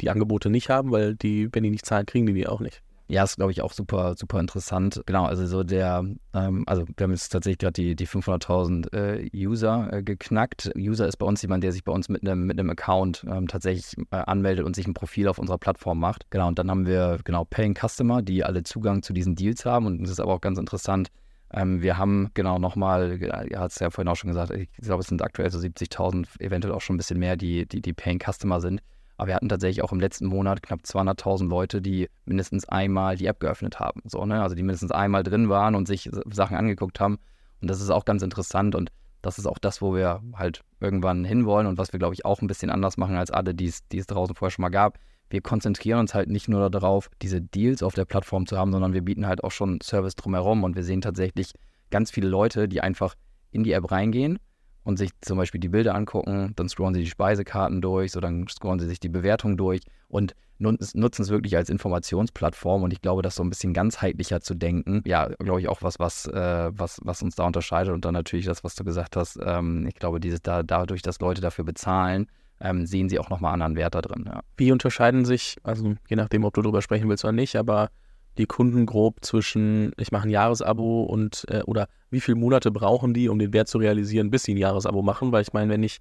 die 0.00 0.10
Angebote 0.10 0.50
nicht 0.50 0.68
haben? 0.68 0.90
Weil 0.90 1.14
die, 1.14 1.48
wenn 1.52 1.62
die 1.62 1.70
nicht 1.70 1.86
zahlen, 1.86 2.06
kriegen 2.06 2.26
die 2.26 2.34
die 2.34 2.48
auch 2.48 2.60
nicht. 2.60 2.82
Ja, 3.12 3.24
ist, 3.24 3.36
glaube 3.36 3.52
ich, 3.52 3.60
auch 3.60 3.74
super, 3.74 4.14
super 4.16 4.40
interessant. 4.40 5.02
Genau, 5.04 5.26
also 5.26 5.46
so 5.46 5.64
der, 5.64 6.02
ähm, 6.32 6.64
also 6.66 6.86
wir 6.88 7.04
haben 7.04 7.10
jetzt 7.10 7.28
tatsächlich 7.28 7.58
gerade 7.58 7.74
die, 7.74 7.94
die 7.94 8.08
500.000 8.08 8.90
äh, 8.94 9.30
User 9.34 9.92
äh, 9.92 10.02
geknackt. 10.02 10.72
User 10.78 11.06
ist 11.06 11.18
bei 11.18 11.26
uns 11.26 11.42
jemand, 11.42 11.62
der 11.62 11.72
sich 11.72 11.84
bei 11.84 11.92
uns 11.92 12.08
mit 12.08 12.26
einem 12.26 12.46
mit 12.46 12.58
Account 12.58 13.26
ähm, 13.28 13.48
tatsächlich 13.48 13.98
äh, 14.12 14.16
anmeldet 14.16 14.64
und 14.64 14.74
sich 14.74 14.86
ein 14.86 14.94
Profil 14.94 15.28
auf 15.28 15.38
unserer 15.38 15.58
Plattform 15.58 16.00
macht. 16.00 16.24
Genau, 16.30 16.48
und 16.48 16.58
dann 16.58 16.70
haben 16.70 16.86
wir, 16.86 17.18
genau, 17.22 17.44
Paying 17.44 17.74
Customer, 17.74 18.22
die 18.22 18.44
alle 18.44 18.62
Zugang 18.62 19.02
zu 19.02 19.12
diesen 19.12 19.34
Deals 19.34 19.66
haben. 19.66 19.84
Und 19.84 20.00
das 20.00 20.12
ist 20.12 20.20
aber 20.20 20.32
auch 20.32 20.40
ganz 20.40 20.58
interessant. 20.58 21.08
Ähm, 21.52 21.82
wir 21.82 21.98
haben 21.98 22.30
genau 22.32 22.58
nochmal, 22.58 23.20
er 23.20 23.60
hat 23.60 23.72
es 23.72 23.78
ja 23.78 23.90
vorhin 23.90 24.08
auch 24.08 24.16
schon 24.16 24.28
gesagt, 24.28 24.52
ich 24.52 24.70
glaube, 24.80 25.02
es 25.02 25.08
sind 25.08 25.20
aktuell 25.20 25.50
so 25.50 25.58
70.000, 25.58 26.40
eventuell 26.40 26.72
auch 26.72 26.80
schon 26.80 26.94
ein 26.94 26.96
bisschen 26.96 27.18
mehr, 27.18 27.36
die, 27.36 27.66
die, 27.68 27.82
die 27.82 27.92
Paying 27.92 28.20
Customer 28.20 28.62
sind. 28.62 28.80
Aber 29.16 29.28
wir 29.28 29.34
hatten 29.34 29.48
tatsächlich 29.48 29.82
auch 29.82 29.92
im 29.92 30.00
letzten 30.00 30.26
Monat 30.26 30.62
knapp 30.62 30.80
200.000 30.80 31.48
Leute, 31.48 31.82
die 31.82 32.08
mindestens 32.24 32.68
einmal 32.68 33.16
die 33.16 33.26
App 33.26 33.40
geöffnet 33.40 33.78
haben. 33.78 34.02
So, 34.04 34.24
ne? 34.24 34.42
Also 34.42 34.54
die 34.54 34.62
mindestens 34.62 34.90
einmal 34.90 35.22
drin 35.22 35.48
waren 35.48 35.74
und 35.74 35.86
sich 35.86 36.10
Sachen 36.30 36.56
angeguckt 36.56 36.98
haben. 37.00 37.18
Und 37.60 37.70
das 37.70 37.80
ist 37.80 37.90
auch 37.90 38.04
ganz 38.04 38.22
interessant 38.22 38.74
und 38.74 38.90
das 39.20 39.38
ist 39.38 39.46
auch 39.46 39.58
das, 39.58 39.80
wo 39.80 39.94
wir 39.94 40.20
halt 40.34 40.62
irgendwann 40.80 41.24
hinwollen 41.24 41.68
und 41.68 41.78
was 41.78 41.92
wir, 41.92 41.98
glaube 41.98 42.14
ich, 42.14 42.24
auch 42.24 42.42
ein 42.42 42.48
bisschen 42.48 42.70
anders 42.70 42.96
machen 42.96 43.16
als 43.16 43.30
alle, 43.30 43.54
die 43.54 43.66
es 43.66 44.06
draußen 44.06 44.34
vorher 44.34 44.50
schon 44.50 44.62
mal 44.62 44.68
gab. 44.68 44.98
Wir 45.30 45.40
konzentrieren 45.40 46.00
uns 46.00 46.12
halt 46.12 46.28
nicht 46.28 46.48
nur 46.48 46.68
darauf, 46.68 47.08
diese 47.22 47.40
Deals 47.40 47.82
auf 47.82 47.94
der 47.94 48.04
Plattform 48.04 48.46
zu 48.46 48.58
haben, 48.58 48.72
sondern 48.72 48.92
wir 48.92 49.02
bieten 49.02 49.26
halt 49.26 49.44
auch 49.44 49.52
schon 49.52 49.80
Service 49.80 50.16
drumherum 50.16 50.64
und 50.64 50.74
wir 50.74 50.82
sehen 50.82 51.00
tatsächlich 51.00 51.52
ganz 51.90 52.10
viele 52.10 52.28
Leute, 52.28 52.68
die 52.68 52.80
einfach 52.80 53.14
in 53.52 53.62
die 53.62 53.72
App 53.72 53.92
reingehen 53.92 54.38
und 54.84 54.98
sich 54.98 55.10
zum 55.20 55.38
Beispiel 55.38 55.60
die 55.60 55.68
Bilder 55.68 55.94
angucken, 55.94 56.52
dann 56.56 56.68
scrollen 56.68 56.94
sie 56.94 57.00
die 57.00 57.10
Speisekarten 57.10 57.80
durch, 57.80 58.12
so 58.12 58.20
dann 58.20 58.46
scrollen 58.48 58.80
sie 58.80 58.88
sich 58.88 59.00
die 59.00 59.08
Bewertung 59.08 59.56
durch 59.56 59.80
und 60.08 60.34
nutzen 60.58 61.22
es 61.22 61.30
wirklich 61.30 61.56
als 61.56 61.70
Informationsplattform 61.70 62.82
und 62.84 62.92
ich 62.92 63.02
glaube, 63.02 63.22
das 63.22 63.34
so 63.34 63.42
ein 63.42 63.50
bisschen 63.50 63.74
ganzheitlicher 63.74 64.40
zu 64.40 64.54
denken, 64.54 65.02
ja, 65.04 65.28
glaube 65.40 65.60
ich 65.60 65.68
auch 65.68 65.82
was, 65.82 65.98
was, 65.98 66.26
äh, 66.26 66.70
was, 66.72 67.00
was 67.02 67.22
uns 67.22 67.34
da 67.34 67.44
unterscheidet 67.44 67.92
und 67.92 68.04
dann 68.04 68.14
natürlich 68.14 68.46
das, 68.46 68.62
was 68.62 68.76
du 68.76 68.84
gesagt 68.84 69.16
hast, 69.16 69.40
ähm, 69.44 69.86
ich 69.88 69.96
glaube, 69.96 70.20
dieses 70.20 70.40
da, 70.40 70.62
dadurch, 70.62 71.02
dass 71.02 71.18
Leute 71.18 71.40
dafür 71.40 71.64
bezahlen, 71.64 72.28
ähm, 72.60 72.86
sehen 72.86 73.08
sie 73.08 73.18
auch 73.18 73.28
nochmal 73.28 73.52
anderen 73.52 73.74
Wert 73.74 73.96
da 73.96 74.02
drin. 74.02 74.24
Ja. 74.26 74.42
Wie 74.56 74.70
unterscheiden 74.70 75.24
sich, 75.24 75.56
also 75.64 75.94
je 76.08 76.16
nachdem, 76.16 76.44
ob 76.44 76.54
du 76.54 76.62
darüber 76.62 76.80
sprechen 76.80 77.08
willst 77.08 77.24
oder 77.24 77.32
nicht, 77.32 77.56
aber 77.56 77.90
die 78.38 78.46
Kunden 78.46 78.86
grob 78.86 79.16
zwischen, 79.22 79.92
ich 79.98 80.12
mache 80.12 80.26
ein 80.26 80.30
Jahresabo 80.30 81.02
und 81.02 81.44
äh, 81.48 81.62
oder 81.62 81.88
wie 82.10 82.20
viele 82.20 82.36
Monate 82.36 82.70
brauchen 82.70 83.14
die, 83.14 83.28
um 83.28 83.38
den 83.38 83.52
Wert 83.52 83.68
zu 83.68 83.78
realisieren, 83.78 84.30
bis 84.30 84.44
sie 84.44 84.54
ein 84.54 84.58
Jahresabo 84.58 85.02
machen? 85.02 85.32
Weil 85.32 85.42
ich 85.42 85.52
meine, 85.52 85.70
wenn 85.70 85.82
ich 85.82 86.00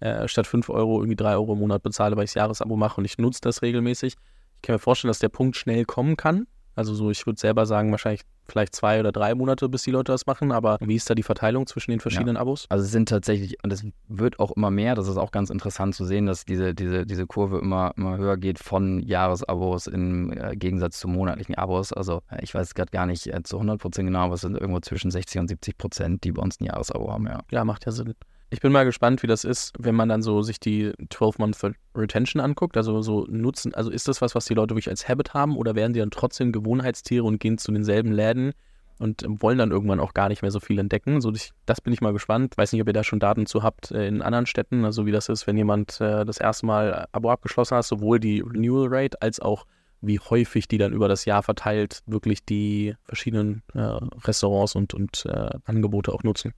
äh, 0.00 0.28
statt 0.28 0.46
5 0.46 0.68
Euro 0.70 1.00
irgendwie 1.00 1.16
3 1.16 1.34
Euro 1.34 1.54
im 1.54 1.60
Monat 1.60 1.82
bezahle, 1.82 2.16
weil 2.16 2.24
ich 2.24 2.30
das 2.30 2.34
Jahresabo 2.34 2.76
mache 2.76 3.00
und 3.00 3.04
ich 3.04 3.18
nutze 3.18 3.40
das 3.42 3.62
regelmäßig, 3.62 4.14
ich 4.14 4.62
kann 4.62 4.74
mir 4.74 4.78
vorstellen, 4.78 5.10
dass 5.10 5.18
der 5.18 5.28
Punkt 5.28 5.56
schnell 5.56 5.84
kommen 5.84 6.16
kann. 6.16 6.46
Also 6.74 6.94
so, 6.94 7.10
ich 7.10 7.26
würde 7.26 7.40
selber 7.40 7.66
sagen, 7.66 7.90
wahrscheinlich 7.90 8.22
vielleicht 8.48 8.74
zwei 8.74 9.00
oder 9.00 9.12
drei 9.12 9.34
Monate, 9.34 9.68
bis 9.68 9.82
die 9.82 9.90
Leute 9.90 10.12
das 10.12 10.26
machen. 10.26 10.52
Aber 10.52 10.78
wie 10.80 10.96
ist 10.96 11.08
da 11.08 11.14
die 11.14 11.22
Verteilung 11.22 11.66
zwischen 11.66 11.90
den 11.90 12.00
verschiedenen 12.00 12.36
ja. 12.36 12.40
Abos? 12.40 12.66
Also 12.68 12.84
es 12.84 12.90
sind 12.90 13.08
tatsächlich, 13.08 13.62
und 13.62 13.72
es 13.72 13.84
wird 14.08 14.38
auch 14.38 14.52
immer 14.52 14.70
mehr, 14.70 14.94
das 14.94 15.08
ist 15.08 15.16
auch 15.16 15.30
ganz 15.30 15.50
interessant 15.50 15.94
zu 15.94 16.04
sehen, 16.04 16.26
dass 16.26 16.44
diese, 16.44 16.74
diese, 16.74 17.06
diese 17.06 17.26
Kurve 17.26 17.58
immer, 17.58 17.92
immer 17.96 18.16
höher 18.16 18.36
geht 18.36 18.58
von 18.58 19.00
Jahresabos 19.00 19.86
im 19.86 20.32
äh, 20.32 20.56
Gegensatz 20.56 20.98
zu 20.98 21.08
monatlichen 21.08 21.54
Abos. 21.54 21.92
Also 21.92 22.22
äh, 22.30 22.42
ich 22.42 22.54
weiß 22.54 22.74
gerade 22.74 22.90
gar 22.90 23.06
nicht 23.06 23.26
äh, 23.26 23.42
zu 23.42 23.56
100 23.56 23.80
Prozent 23.80 24.06
genau, 24.06 24.20
aber 24.20 24.34
es 24.34 24.40
sind 24.40 24.56
irgendwo 24.56 24.80
zwischen 24.80 25.10
60 25.10 25.40
und 25.40 25.48
70 25.48 25.78
Prozent, 25.78 26.24
die 26.24 26.32
bei 26.32 26.42
uns 26.42 26.60
ein 26.60 26.64
Jahresabo 26.64 27.12
haben, 27.12 27.26
ja. 27.26 27.40
Ja, 27.50 27.64
macht 27.64 27.86
ja 27.86 27.92
Sinn. 27.92 28.14
Ich 28.52 28.60
bin 28.60 28.70
mal 28.70 28.84
gespannt, 28.84 29.22
wie 29.22 29.26
das 29.26 29.44
ist, 29.44 29.72
wenn 29.78 29.94
man 29.94 30.10
dann 30.10 30.20
so 30.20 30.42
sich 30.42 30.60
die 30.60 30.90
12-Month 30.90 31.74
Retention 31.94 32.38
anguckt. 32.38 32.76
Also 32.76 33.00
so 33.00 33.24
nutzen, 33.30 33.72
also 33.72 33.90
ist 33.90 34.08
das 34.08 34.20
was, 34.20 34.34
was 34.34 34.44
die 34.44 34.52
Leute 34.52 34.74
wirklich 34.74 34.90
als 34.90 35.08
Habit 35.08 35.32
haben 35.32 35.56
oder 35.56 35.74
werden 35.74 35.94
die 35.94 36.00
dann 36.00 36.10
trotzdem 36.10 36.52
Gewohnheitstiere 36.52 37.24
und 37.24 37.40
gehen 37.40 37.56
zu 37.56 37.72
denselben 37.72 38.12
Läden 38.12 38.52
und 38.98 39.24
wollen 39.26 39.56
dann 39.56 39.70
irgendwann 39.70 40.00
auch 40.00 40.12
gar 40.12 40.28
nicht 40.28 40.42
mehr 40.42 40.50
so 40.50 40.60
viel 40.60 40.78
entdecken? 40.78 41.22
So, 41.22 41.32
das 41.64 41.80
bin 41.80 41.94
ich 41.94 42.02
mal 42.02 42.12
gespannt. 42.12 42.58
Weiß 42.58 42.72
nicht, 42.72 42.82
ob 42.82 42.88
ihr 42.88 42.92
da 42.92 43.04
schon 43.04 43.20
Daten 43.20 43.46
zu 43.46 43.62
habt 43.62 43.90
äh, 43.90 44.06
in 44.06 44.20
anderen 44.20 44.44
Städten, 44.44 44.84
also 44.84 45.06
wie 45.06 45.12
das 45.12 45.30
ist, 45.30 45.46
wenn 45.46 45.56
jemand 45.56 45.98
äh, 46.02 46.26
das 46.26 46.36
erste 46.36 46.66
Mal 46.66 47.06
Abo 47.12 47.30
abgeschlossen 47.30 47.78
hat, 47.78 47.86
sowohl 47.86 48.20
die 48.20 48.40
Renewal 48.40 48.88
Rate 48.90 49.22
als 49.22 49.40
auch 49.40 49.64
wie 50.02 50.18
häufig 50.18 50.68
die 50.68 50.76
dann 50.76 50.92
über 50.92 51.08
das 51.08 51.24
Jahr 51.24 51.42
verteilt 51.42 52.00
wirklich 52.04 52.44
die 52.44 52.96
verschiedenen 53.04 53.62
äh, 53.72 53.78
Restaurants 53.78 54.74
und, 54.74 54.92
und 54.92 55.24
äh, 55.24 55.48
Angebote 55.64 56.12
auch 56.12 56.22
nutzen. 56.22 56.52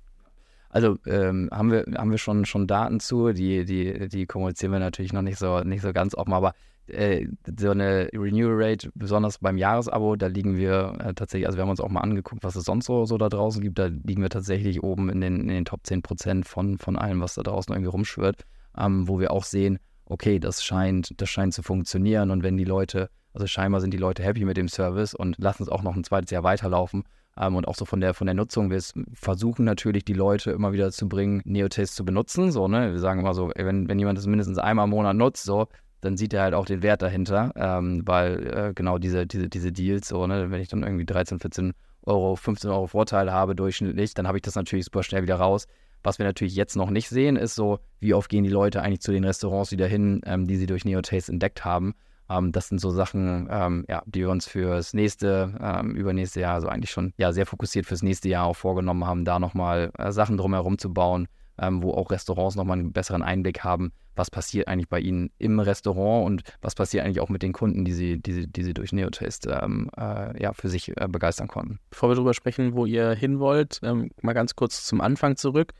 Also 0.74 0.98
ähm, 1.06 1.48
haben 1.52 1.70
wir, 1.70 1.84
haben 1.96 2.10
wir 2.10 2.18
schon, 2.18 2.44
schon 2.46 2.66
Daten 2.66 2.98
zu, 2.98 3.32
die, 3.32 3.64
die, 3.64 4.08
die 4.08 4.26
kommunizieren 4.26 4.72
wir 4.72 4.80
natürlich 4.80 5.12
noch 5.12 5.22
nicht 5.22 5.38
so, 5.38 5.60
nicht 5.60 5.82
so 5.82 5.92
ganz 5.92 6.16
offen, 6.16 6.32
aber 6.32 6.52
äh, 6.88 7.28
so 7.56 7.70
eine 7.70 8.08
Renewal 8.12 8.56
Rate, 8.56 8.90
besonders 8.96 9.38
beim 9.38 9.56
Jahresabo, 9.56 10.16
da 10.16 10.26
liegen 10.26 10.56
wir 10.56 10.96
äh, 10.98 11.14
tatsächlich, 11.14 11.46
also 11.46 11.58
wir 11.58 11.62
haben 11.62 11.70
uns 11.70 11.80
auch 11.80 11.90
mal 11.90 12.00
angeguckt, 12.00 12.42
was 12.42 12.56
es 12.56 12.64
sonst 12.64 12.86
so, 12.86 13.04
so 13.04 13.16
da 13.18 13.28
draußen 13.28 13.62
gibt, 13.62 13.78
da 13.78 13.86
liegen 13.86 14.20
wir 14.20 14.30
tatsächlich 14.30 14.82
oben 14.82 15.10
in 15.10 15.20
den, 15.20 15.42
in 15.42 15.46
den 15.46 15.64
Top 15.64 15.86
10 15.86 16.02
Prozent 16.02 16.48
von, 16.48 16.76
von 16.76 16.98
allem, 16.98 17.20
was 17.20 17.36
da 17.36 17.44
draußen 17.44 17.72
irgendwie 17.72 17.90
rumschwirrt, 17.90 18.42
ähm, 18.76 19.06
wo 19.06 19.20
wir 19.20 19.30
auch 19.30 19.44
sehen, 19.44 19.78
okay, 20.06 20.40
das 20.40 20.64
scheint, 20.64 21.20
das 21.20 21.30
scheint 21.30 21.54
zu 21.54 21.62
funktionieren 21.62 22.32
und 22.32 22.42
wenn 22.42 22.56
die 22.56 22.64
Leute, 22.64 23.10
also 23.32 23.46
scheinbar 23.46 23.80
sind 23.80 23.94
die 23.94 23.98
Leute 23.98 24.24
happy 24.24 24.44
mit 24.44 24.56
dem 24.56 24.66
Service 24.66 25.14
und 25.14 25.38
lassen 25.38 25.62
es 25.62 25.68
auch 25.68 25.84
noch 25.84 25.94
ein 25.94 26.02
zweites 26.02 26.32
Jahr 26.32 26.42
weiterlaufen, 26.42 27.04
ähm, 27.38 27.56
und 27.56 27.68
auch 27.68 27.74
so 27.74 27.84
von 27.84 28.00
der, 28.00 28.14
von 28.14 28.26
der 28.26 28.34
Nutzung. 28.34 28.70
Wir 28.70 28.80
versuchen 29.12 29.64
natürlich, 29.64 30.04
die 30.04 30.12
Leute 30.12 30.52
immer 30.52 30.72
wieder 30.72 30.90
zu 30.90 31.08
bringen, 31.08 31.42
Neotaste 31.44 31.96
zu 31.96 32.04
benutzen. 32.04 32.52
So, 32.52 32.68
ne? 32.68 32.92
Wir 32.92 33.00
sagen 33.00 33.20
immer 33.20 33.34
so, 33.34 33.50
wenn, 33.54 33.88
wenn 33.88 33.98
jemand 33.98 34.18
das 34.18 34.26
mindestens 34.26 34.58
einmal 34.58 34.84
im 34.84 34.90
Monat 34.90 35.16
nutzt, 35.16 35.44
so, 35.44 35.68
dann 36.00 36.16
sieht 36.16 36.34
er 36.34 36.42
halt 36.42 36.54
auch 36.54 36.66
den 36.66 36.82
Wert 36.82 37.02
dahinter, 37.02 37.52
ähm, 37.56 38.02
weil 38.04 38.46
äh, 38.46 38.72
genau 38.74 38.98
diese, 38.98 39.26
diese, 39.26 39.48
diese 39.48 39.72
Deals, 39.72 40.08
so, 40.08 40.26
ne, 40.26 40.50
wenn 40.50 40.60
ich 40.60 40.68
dann 40.68 40.82
irgendwie 40.82 41.06
13, 41.06 41.38
14 41.40 41.72
Euro, 42.02 42.36
15 42.36 42.70
Euro 42.70 42.86
Vorteil 42.86 43.32
habe 43.32 43.54
durchschnittlich, 43.54 44.12
dann 44.14 44.28
habe 44.28 44.38
ich 44.38 44.42
das 44.42 44.54
natürlich 44.54 44.84
super 44.84 45.02
schnell 45.02 45.22
wieder 45.22 45.36
raus. 45.36 45.66
Was 46.02 46.18
wir 46.18 46.26
natürlich 46.26 46.54
jetzt 46.54 46.76
noch 46.76 46.90
nicht 46.90 47.08
sehen, 47.08 47.36
ist 47.36 47.54
so, 47.54 47.78
wie 47.98 48.12
oft 48.12 48.28
gehen 48.28 48.44
die 48.44 48.50
Leute 48.50 48.82
eigentlich 48.82 49.00
zu 49.00 49.10
den 49.10 49.24
Restaurants 49.24 49.72
wieder 49.72 49.86
hin, 49.86 50.20
ähm, 50.26 50.46
die 50.46 50.56
sie 50.56 50.66
durch 50.66 50.84
Neotaste 50.84 51.32
entdeckt 51.32 51.64
haben. 51.64 51.94
Ähm, 52.30 52.52
das 52.52 52.68
sind 52.68 52.80
so 52.80 52.90
Sachen, 52.90 53.48
ähm, 53.50 53.84
ja, 53.88 54.02
die 54.06 54.20
wir 54.20 54.30
uns 54.30 54.46
fürs 54.46 54.94
nächste, 54.94 55.54
ähm, 55.60 55.94
übernächste 55.94 56.40
Jahr, 56.40 56.54
also 56.54 56.68
eigentlich 56.68 56.90
schon 56.90 57.12
ja, 57.18 57.32
sehr 57.32 57.46
fokussiert 57.46 57.86
fürs 57.86 58.02
nächste 58.02 58.28
Jahr 58.28 58.46
auch 58.46 58.56
vorgenommen 58.56 59.06
haben, 59.06 59.24
da 59.24 59.38
nochmal 59.38 59.90
äh, 59.98 60.12
Sachen 60.12 60.36
drumherum 60.36 60.78
zu 60.78 60.92
bauen, 60.92 61.28
ähm, 61.58 61.82
wo 61.82 61.92
auch 61.92 62.10
Restaurants 62.10 62.56
nochmal 62.56 62.78
einen 62.78 62.92
besseren 62.92 63.22
Einblick 63.22 63.62
haben, 63.62 63.92
was 64.16 64.30
passiert 64.30 64.68
eigentlich 64.68 64.88
bei 64.88 65.00
ihnen 65.00 65.30
im 65.38 65.60
Restaurant 65.60 66.26
und 66.26 66.42
was 66.62 66.74
passiert 66.74 67.04
eigentlich 67.04 67.20
auch 67.20 67.28
mit 67.28 67.42
den 67.42 67.52
Kunden, 67.52 67.84
die 67.84 67.92
sie, 67.92 68.18
die 68.18 68.32
sie, 68.32 68.46
die 68.46 68.62
sie 68.62 68.74
durch 68.74 68.92
Neotaste 68.92 69.60
ähm, 69.62 69.90
äh, 69.96 70.40
ja, 70.42 70.52
für 70.52 70.68
sich 70.68 70.96
äh, 70.96 71.08
begeistern 71.08 71.48
konnten. 71.48 71.78
Bevor 71.90 72.10
wir 72.10 72.14
darüber 72.14 72.34
sprechen, 72.34 72.74
wo 72.74 72.86
ihr 72.86 73.10
hin 73.12 73.38
wollt, 73.38 73.80
ähm, 73.82 74.10
mal 74.22 74.32
ganz 74.32 74.54
kurz 74.56 74.84
zum 74.84 75.00
Anfang 75.00 75.36
zurück. 75.36 75.72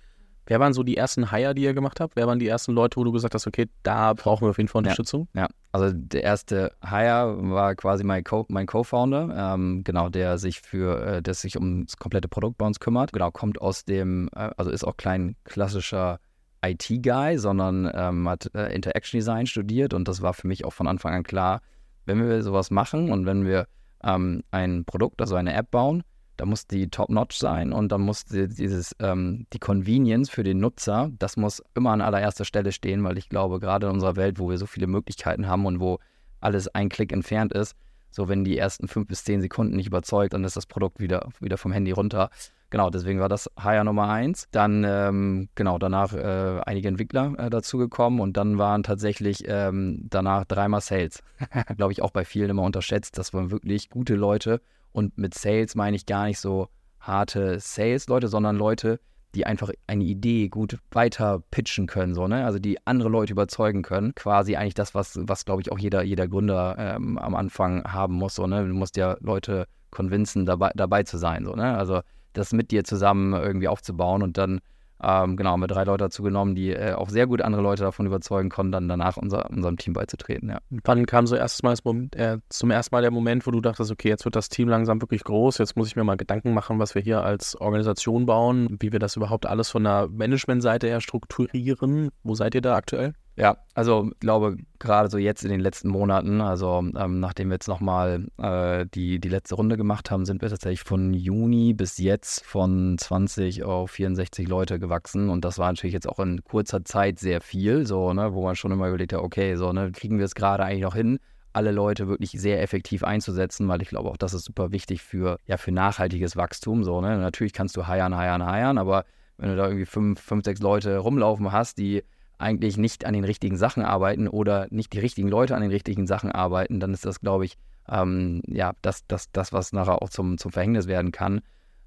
Wer 0.47 0.61
waren 0.61 0.73
so 0.75 0.83
die 0.83 0.97
ersten 0.97 1.31
Hire, 1.31 1.55
die 1.55 1.63
ihr 1.63 1.73
gemacht 1.75 2.01
habt? 2.01 2.17
Wer 2.17 2.27
waren 2.27 2.39
die 2.39 2.47
ersten 2.49 2.73
Leute, 2.73 2.97
wo 2.99 3.05
du 3.05 3.13
gesagt 3.13 3.35
hast, 3.35 3.47
okay, 3.47 3.69
da 3.83 4.13
brauchen 4.13 4.45
wir 4.47 4.51
auf 4.51 4.59
jeden 4.59 4.69
Fall 4.69 4.81
Unterstützung? 4.81 5.27
Ja, 5.35 5.43
ja. 5.43 5.49
also 5.73 5.91
der 5.97 6.23
erste 6.23 6.73
Hire 6.87 7.37
war 7.51 7.75
quasi 7.75 8.05
mein 8.05 8.23
Co- 8.25 8.45
mein 8.49 8.67
Co-Founder, 8.67 9.55
ähm, 9.55 9.83
genau, 9.85 10.11
der 10.11 10.37
sich 10.39 10.61
für, 10.61 11.05
äh, 11.07 11.23
der 11.23 11.35
sich 11.35 11.57
um 11.57 11.87
das 11.87 11.97
komplette 11.97 12.29
Produkt 12.29 12.59
bei 12.59 12.67
uns 12.67 12.79
kümmert. 12.81 13.13
Genau, 13.13 13.31
kommt 13.31 13.61
aus 13.61 13.85
dem, 13.85 14.29
äh, 14.37 14.51
also 14.57 14.71
ist 14.71 14.85
auch 14.85 14.97
kein 14.99 15.37
klassischer 15.45 16.19
IT-Guy, 16.65 17.39
sondern 17.39 17.91
ähm, 17.95 18.29
hat 18.29 18.51
äh, 18.55 18.75
Interaction 18.75 19.19
Design 19.19 19.47
studiert 19.47 19.95
und 19.95 20.09
das 20.09 20.23
war 20.23 20.35
für 20.35 20.47
mich 20.49 20.65
auch 20.65 20.73
von 20.73 20.87
Anfang 20.87 21.15
an 21.15 21.23
klar, 21.23 21.61
wenn 22.07 22.27
wir 22.27 22.43
sowas 22.43 22.71
machen 22.71 23.11
und 23.13 23.27
wenn 23.27 23.45
wir 23.47 23.67
ähm, 24.03 24.43
ein 24.51 24.85
Produkt, 24.85 25.21
also 25.21 25.35
eine 25.37 25.55
App 25.55 25.71
bauen, 25.71 26.03
da 26.37 26.47
muss 26.47 26.67
die 26.67 26.89
top-notch 26.89 27.37
sein 27.37 27.73
und 27.73 27.93
dann 27.93 28.01
muss 28.01 28.25
die, 28.25 28.49
dieses, 28.49 28.95
ähm, 28.99 29.47
die 29.53 29.59
Convenience 29.59 30.31
für 30.31 30.43
den 30.43 30.59
Nutzer, 30.59 31.11
das 31.19 31.37
muss 31.37 31.63
immer 31.75 31.93
an 31.93 32.01
allererster 32.01 32.45
Stelle 32.45 32.73
stehen, 32.73 33.05
weil 33.05 33.19
ich 33.19 33.29
glaube, 33.29 33.61
gerade 33.61 33.87
in 33.87 33.93
unserer 33.93 34.17
Welt, 34.17 34.39
wo 34.39 34.51
wir 34.51 34.59
so 34.59 34.67
viele 34.67 34.87
Möglichkeiten 34.87 35.47
haben 35.47 35.67
und 35.67 35.81
wo 35.81 35.99
alles 36.41 36.69
ein 36.69 36.89
Klick 36.89 37.13
entfernt 37.13 37.53
ist, 37.53 37.77
so 38.11 38.29
wenn 38.29 38.45
die 38.45 38.57
ersten 38.57 38.87
fünf 38.87 39.09
bis 39.09 39.25
zehn 39.25 39.41
Sekunden 39.41 39.77
nicht 39.77 39.89
überzeugt, 39.89 40.35
dann 40.35 40.45
ist 40.45 40.57
das 40.57 40.67
Produkt 40.67 41.01
wieder, 41.01 41.29
wieder 41.41 41.59
vom 41.59 41.73
Handy 41.73 41.91
runter. 41.91 42.31
Genau, 42.71 42.91
deswegen 42.91 43.21
war 43.21 43.29
das 43.29 43.51
Hire 43.61 43.85
Nummer 43.85 44.09
eins. 44.09 44.49
Dann, 44.51 44.85
ähm, 44.85 45.49
genau, 45.55 45.79
danach 45.79 46.13
äh, 46.13 46.61
einige 46.65 46.89
Entwickler 46.89 47.35
äh, 47.39 47.51
dazugekommen 47.51 48.21
und 48.21 48.37
dann 48.37 48.59
waren 48.59 48.83
tatsächlich 48.83 49.45
ähm, 49.47 50.07
danach 50.11 50.45
dreimal 50.45 50.81
Sales. 50.81 51.23
Glaube 51.77 51.93
ich 51.93 52.03
auch 52.03 52.11
bei 52.11 52.25
vielen 52.25 52.51
immer 52.51 52.63
unterschätzt. 52.63 53.19
Das 53.19 53.33
waren 53.33 53.51
wirklich 53.51 53.91
gute 53.91 54.15
Leute 54.15 54.61
und 54.95 55.19
mit 55.19 55.35
Sales 55.35 55.75
meine 55.75 55.97
ich 55.97 56.07
gar 56.07 56.27
nicht 56.27 56.39
so 56.39 56.69
harte 57.01 57.59
Sales-Leute, 57.59 58.29
sondern 58.29 58.57
Leute, 58.57 59.01
die 59.35 59.45
einfach 59.45 59.71
eine 59.89 60.05
Idee 60.05 60.49
gut 60.49 60.79
weiter 60.93 61.43
pitchen 61.51 61.89
können, 61.89 62.15
so, 62.15 62.29
ne? 62.29 62.47
Also 62.47 62.61
die 62.61 62.79
andere 62.87 63.09
Leute 63.09 63.33
überzeugen 63.33 63.83
können. 63.83 64.15
Quasi 64.15 64.55
eigentlich 64.55 64.75
das, 64.75 64.95
was, 64.95 65.19
was 65.21 65.45
glaube 65.45 65.61
ich, 65.63 65.73
auch 65.73 65.79
jeder, 65.79 66.05
jeder 66.05 66.29
Gründer 66.29 66.77
ähm, 66.79 67.19
am 67.19 67.35
Anfang 67.35 67.83
haben 67.85 68.15
muss, 68.15 68.37
so, 68.37 68.47
ne? 68.47 68.67
Du 68.67 68.73
musst 68.73 68.97
ja 68.97 69.17
Leute 69.21 69.67
convincen, 69.91 70.47
dabei, 70.47 70.71
dabei 70.77 71.03
zu 71.03 71.19
sein, 71.19 71.45
so, 71.45 71.55
ne? 71.55 71.77
Also 71.77 72.01
das 72.33 72.53
mit 72.53 72.71
dir 72.71 72.85
zusammen 72.85 73.33
irgendwie 73.33 73.69
aufzubauen 73.69 74.23
und 74.23 74.39
dann 74.39 74.61
ähm, 75.07 75.37
genau, 75.37 75.51
haben 75.51 75.61
wir 75.61 75.67
drei 75.67 75.85
Leute 75.85 76.05
dazu 76.05 76.23
genommen, 76.23 76.55
die 76.55 76.71
äh, 76.71 76.93
auch 76.93 77.09
sehr 77.09 77.27
gut 77.27 77.43
andere 77.43 77.63
Leute 77.63 77.83
davon 77.83 78.07
überzeugen 78.07 78.49
konnten, 78.49 78.73
dann 78.73 78.89
danach 78.89 79.17
unser, 79.17 79.51
unserem 79.51 79.77
Team 79.77 79.93
beizutreten. 79.93 80.49
Ja. 80.49 80.59
Wann 80.85 81.07
kam 81.07 81.27
so 81.27 81.37
erstes 81.37 81.63
Mal 81.63 81.75
Moment, 81.85 82.17
äh, 82.17 82.39
zum 82.49 82.71
ersten 82.71 82.95
Mal 82.95 83.03
der 83.03 83.11
Moment, 83.11 83.47
wo 83.47 83.51
du 83.51 83.61
dachtest, 83.61 83.91
okay, 83.91 84.09
jetzt 84.09 84.25
wird 84.25 84.37
das 84.37 84.49
Team 84.49 84.69
langsam 84.69 85.01
wirklich 85.01 85.25
groß, 85.25 85.59
jetzt 85.59 85.77
muss 85.77 85.89
ich 85.89 85.97
mir 85.97 86.05
mal 86.05 86.17
Gedanken 86.17 86.55
machen, 86.55 86.79
was 86.79 86.95
wir 86.95 87.03
hier 87.03 87.23
als 87.25 87.61
Organisation 87.61 88.27
bauen, 88.27 88.77
wie 88.81 88.93
wir 88.93 88.99
das 88.99 89.17
überhaupt 89.17 89.47
alles 89.47 89.71
von 89.71 89.85
der 89.85 90.09
Managementseite 90.09 90.87
her 90.87 91.01
strukturieren. 91.01 92.11
Wo 92.23 92.35
seid 92.35 92.55
ihr 92.55 92.63
da 92.63 92.77
aktuell? 92.77 93.15
Ja, 93.37 93.57
also 93.75 94.11
ich 94.13 94.21
glaube, 94.21 94.57
gerade 94.79 95.11
so 95.11 95.19
jetzt 95.19 95.43
in 95.43 95.51
den 95.51 95.59
letzten 95.59 95.89
Monaten, 95.89 96.41
also 96.41 96.79
ähm, 96.79 97.19
nachdem 97.19 97.49
wir 97.49 97.55
jetzt 97.55 97.67
nochmal 97.67 98.29
äh, 98.39 98.87
die, 98.95 99.19
die 99.19 99.29
letzte 99.29 99.57
Runde 99.57 99.77
gemacht 99.77 100.13
haben, 100.13 100.25
sind 100.25 100.41
wir 100.41 100.49
tatsächlich 100.51 100.85
von 100.85 101.13
Juni 101.13 101.75
bis 101.75 101.99
jetzt 101.99 102.45
von 102.45 102.97
20 102.97 103.65
auf 103.65 103.91
64 103.91 104.47
Leute 104.47 104.79
gewachsen. 104.79 105.31
Und 105.31 105.45
das 105.45 105.59
war 105.59 105.73
natürlich 105.73 105.95
jetzt 105.95 106.09
auch 106.09 106.21
in 106.21 106.45
kurzer 106.45 106.85
Zeit 106.85 107.19
sehr 107.19 107.41
viel, 107.41 107.87
so, 107.87 108.13
ne, 108.13 108.35
wo 108.35 108.45
man 108.45 108.55
schon 108.55 108.71
immer 108.71 108.87
überlegt 108.87 109.13
hat, 109.13 109.21
okay, 109.21 109.57
so, 109.57 109.73
ne, 109.73 109.91
kriegen 109.91 110.19
wir 110.19 110.27
es 110.27 110.37
gerade 110.37 110.65
eigentlich 110.65 110.83
noch 110.83 110.95
hin, 110.95 111.19
alle 111.53 111.73
Leute 111.73 112.07
wirklich 112.07 112.33
sehr 112.33 112.63
effektiv 112.63 113.03
einzusetzen, 113.03 113.67
weil 113.67 113.83
ich 113.83 113.89
glaube 113.89 114.11
auch, 114.11 114.17
das 114.17 114.35
ist 114.35 114.45
super 114.45 114.71
wichtig 114.71 115.03
für, 115.03 115.39
ja, 115.47 115.57
für 115.57 115.73
nachhaltiges 115.73 116.37
Wachstum. 116.37 116.85
So, 116.85 117.01
ne? 117.01 117.19
Natürlich 117.19 117.53
kannst 117.53 117.77
du 117.77 117.87
heiern, 117.89 118.17
heiern, 118.17 118.45
heiern, 118.47 118.79
aber 118.79 119.05
wenn 119.39 119.51
du 119.51 119.57
da 119.57 119.67
irgendwie 119.67 119.87
fünf, 119.87 120.21
fünf, 120.21 120.45
sechs 120.45 120.61
Leute 120.61 120.99
rumlaufen 120.99 121.51
hast, 121.51 121.79
die 121.79 122.05
eigentlich 122.39 122.77
nicht 122.77 123.05
an 123.05 123.15
den 123.15 123.25
richtigen 123.25 123.57
Sachen 123.57 123.83
arbeiten 123.83 124.29
oder 124.29 124.67
nicht 124.71 124.93
die 124.93 124.99
richtigen 124.99 125.29
Leute 125.29 125.55
an 125.55 125.63
den 125.63 125.71
richtigen 125.71 126.07
Sachen 126.07 126.33
arbeiten, 126.33 126.81
dann 126.81 126.93
ist 126.93 127.07
das, 127.07 127.21
glaube 127.21 127.45
ich, 127.45 127.57
ähm, 127.89 128.43
ja, 128.47 128.73
das, 128.83 129.07
das, 129.07 129.31
das, 129.33 129.53
was 129.53 129.73
nachher 129.73 130.03
auch 130.03 130.09
zum, 130.09 130.39
zum 130.39 130.51
Verhängnis 130.51 130.87
werden 130.87 131.13
kann. 131.13 131.41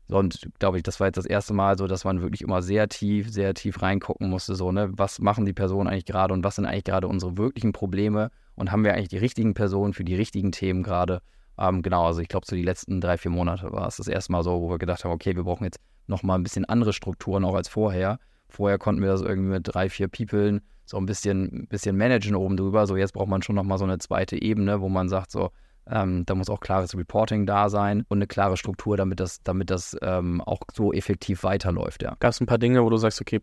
Und 0.10 0.48
glaube 0.60 0.78
ich, 0.78 0.84
das 0.84 1.00
war 1.00 1.08
jetzt 1.08 1.18
das 1.18 1.26
erste 1.26 1.54
Mal 1.54 1.78
so, 1.78 1.86
dass 1.86 2.06
man 2.06 2.22
wirklich 2.22 2.42
immer 2.42 2.62
sehr 2.62 2.88
tief, 2.88 3.30
sehr 3.30 3.54
tief 3.54 3.82
reingucken 3.82 4.30
musste, 4.30 4.56
so, 4.56 4.72
ne, 4.72 4.90
was 4.94 5.20
machen 5.20 5.46
die 5.46 5.54
Personen 5.54 5.90
eigentlich 5.90 6.06
gerade 6.06 6.34
und 6.34 6.44
was 6.44 6.56
sind 6.56 6.66
eigentlich 6.66 6.86
gerade 6.86 7.08
unsere 7.08 7.38
wirklichen 7.38 7.74
Probleme 7.74 8.32
und 8.56 8.72
haben 8.72 8.86
wir 8.86 8.94
eigentlich 8.94 9.10
die 9.10 9.18
richtigen 9.18 9.54
Personen 9.54 9.94
für 9.94 10.06
die 10.06 10.16
richtigen 10.16 10.54
Themen 10.54 10.82
gerade. 10.82 11.22
Ähm, 11.58 11.82
genau, 11.82 12.06
also 12.06 12.22
ich 12.22 12.30
glaube, 12.30 12.46
so 12.48 12.56
die 12.56 12.64
letzten 12.64 13.02
drei, 13.02 13.18
vier 13.18 13.32
Monate 13.32 13.72
war 13.72 13.88
es 13.88 13.98
das 13.98 14.08
erste 14.08 14.32
Mal 14.32 14.44
so, 14.44 14.62
wo 14.62 14.70
wir 14.70 14.78
gedacht 14.78 15.04
haben, 15.04 15.12
okay, 15.12 15.36
wir 15.36 15.44
brauchen 15.44 15.66
jetzt 15.66 15.80
nochmal 16.06 16.40
ein 16.40 16.44
bisschen 16.44 16.64
andere 16.66 16.94
Strukturen 16.94 17.44
auch 17.44 17.56
als 17.56 17.68
vorher 17.68 18.20
Vorher 18.50 18.78
konnten 18.78 19.02
wir 19.02 19.10
das 19.10 19.22
irgendwie 19.22 19.52
mit 19.52 19.64
drei, 19.66 19.90
vier 19.90 20.08
Peoplen 20.08 20.62
so 20.86 20.98
ein 20.98 21.06
bisschen, 21.06 21.68
bisschen 21.68 21.98
managen 21.98 22.36
oben 22.36 22.58
drüber. 22.58 22.88
So 22.88 22.96
jetzt 22.96 23.14
braucht 23.14 23.28
man 23.28 23.42
schon 23.42 23.56
nochmal 23.56 23.78
so 23.78 23.84
eine 23.84 23.98
zweite 23.98 24.42
Ebene, 24.42 24.82
wo 24.82 24.90
man 24.90 25.10
sagt, 25.10 25.32
so, 25.32 25.52
ähm, 25.90 26.26
da 26.26 26.36
muss 26.36 26.50
auch 26.50 26.60
klares 26.60 26.98
Reporting 26.98 27.46
da 27.46 27.70
sein 27.70 28.04
und 28.08 28.20
eine 28.20 28.28
klare 28.28 28.58
Struktur, 28.58 28.98
damit 28.98 29.20
das, 29.20 29.42
damit 29.44 29.70
das 29.70 29.98
ähm, 30.02 30.42
auch 30.42 30.62
so 30.74 30.94
effektiv 30.94 31.44
weiterläuft, 31.44 32.04
ja. 32.04 32.16
Gab 32.20 32.32
es 32.32 32.42
ein 32.42 32.46
paar 32.46 32.58
Dinge, 32.58 32.84
wo 32.84 32.90
du 32.90 32.98
sagst, 32.98 33.22
okay, 33.22 33.42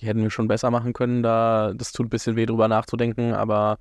die 0.00 0.06
hätten 0.06 0.22
wir 0.22 0.30
schon 0.30 0.48
besser 0.48 0.70
machen 0.70 0.92
können, 0.92 1.22
da 1.22 1.72
das 1.74 1.92
tut 1.92 2.06
ein 2.06 2.10
bisschen 2.10 2.36
weh 2.36 2.46
drüber 2.46 2.68
nachzudenken, 2.68 3.34
aber 3.34 3.78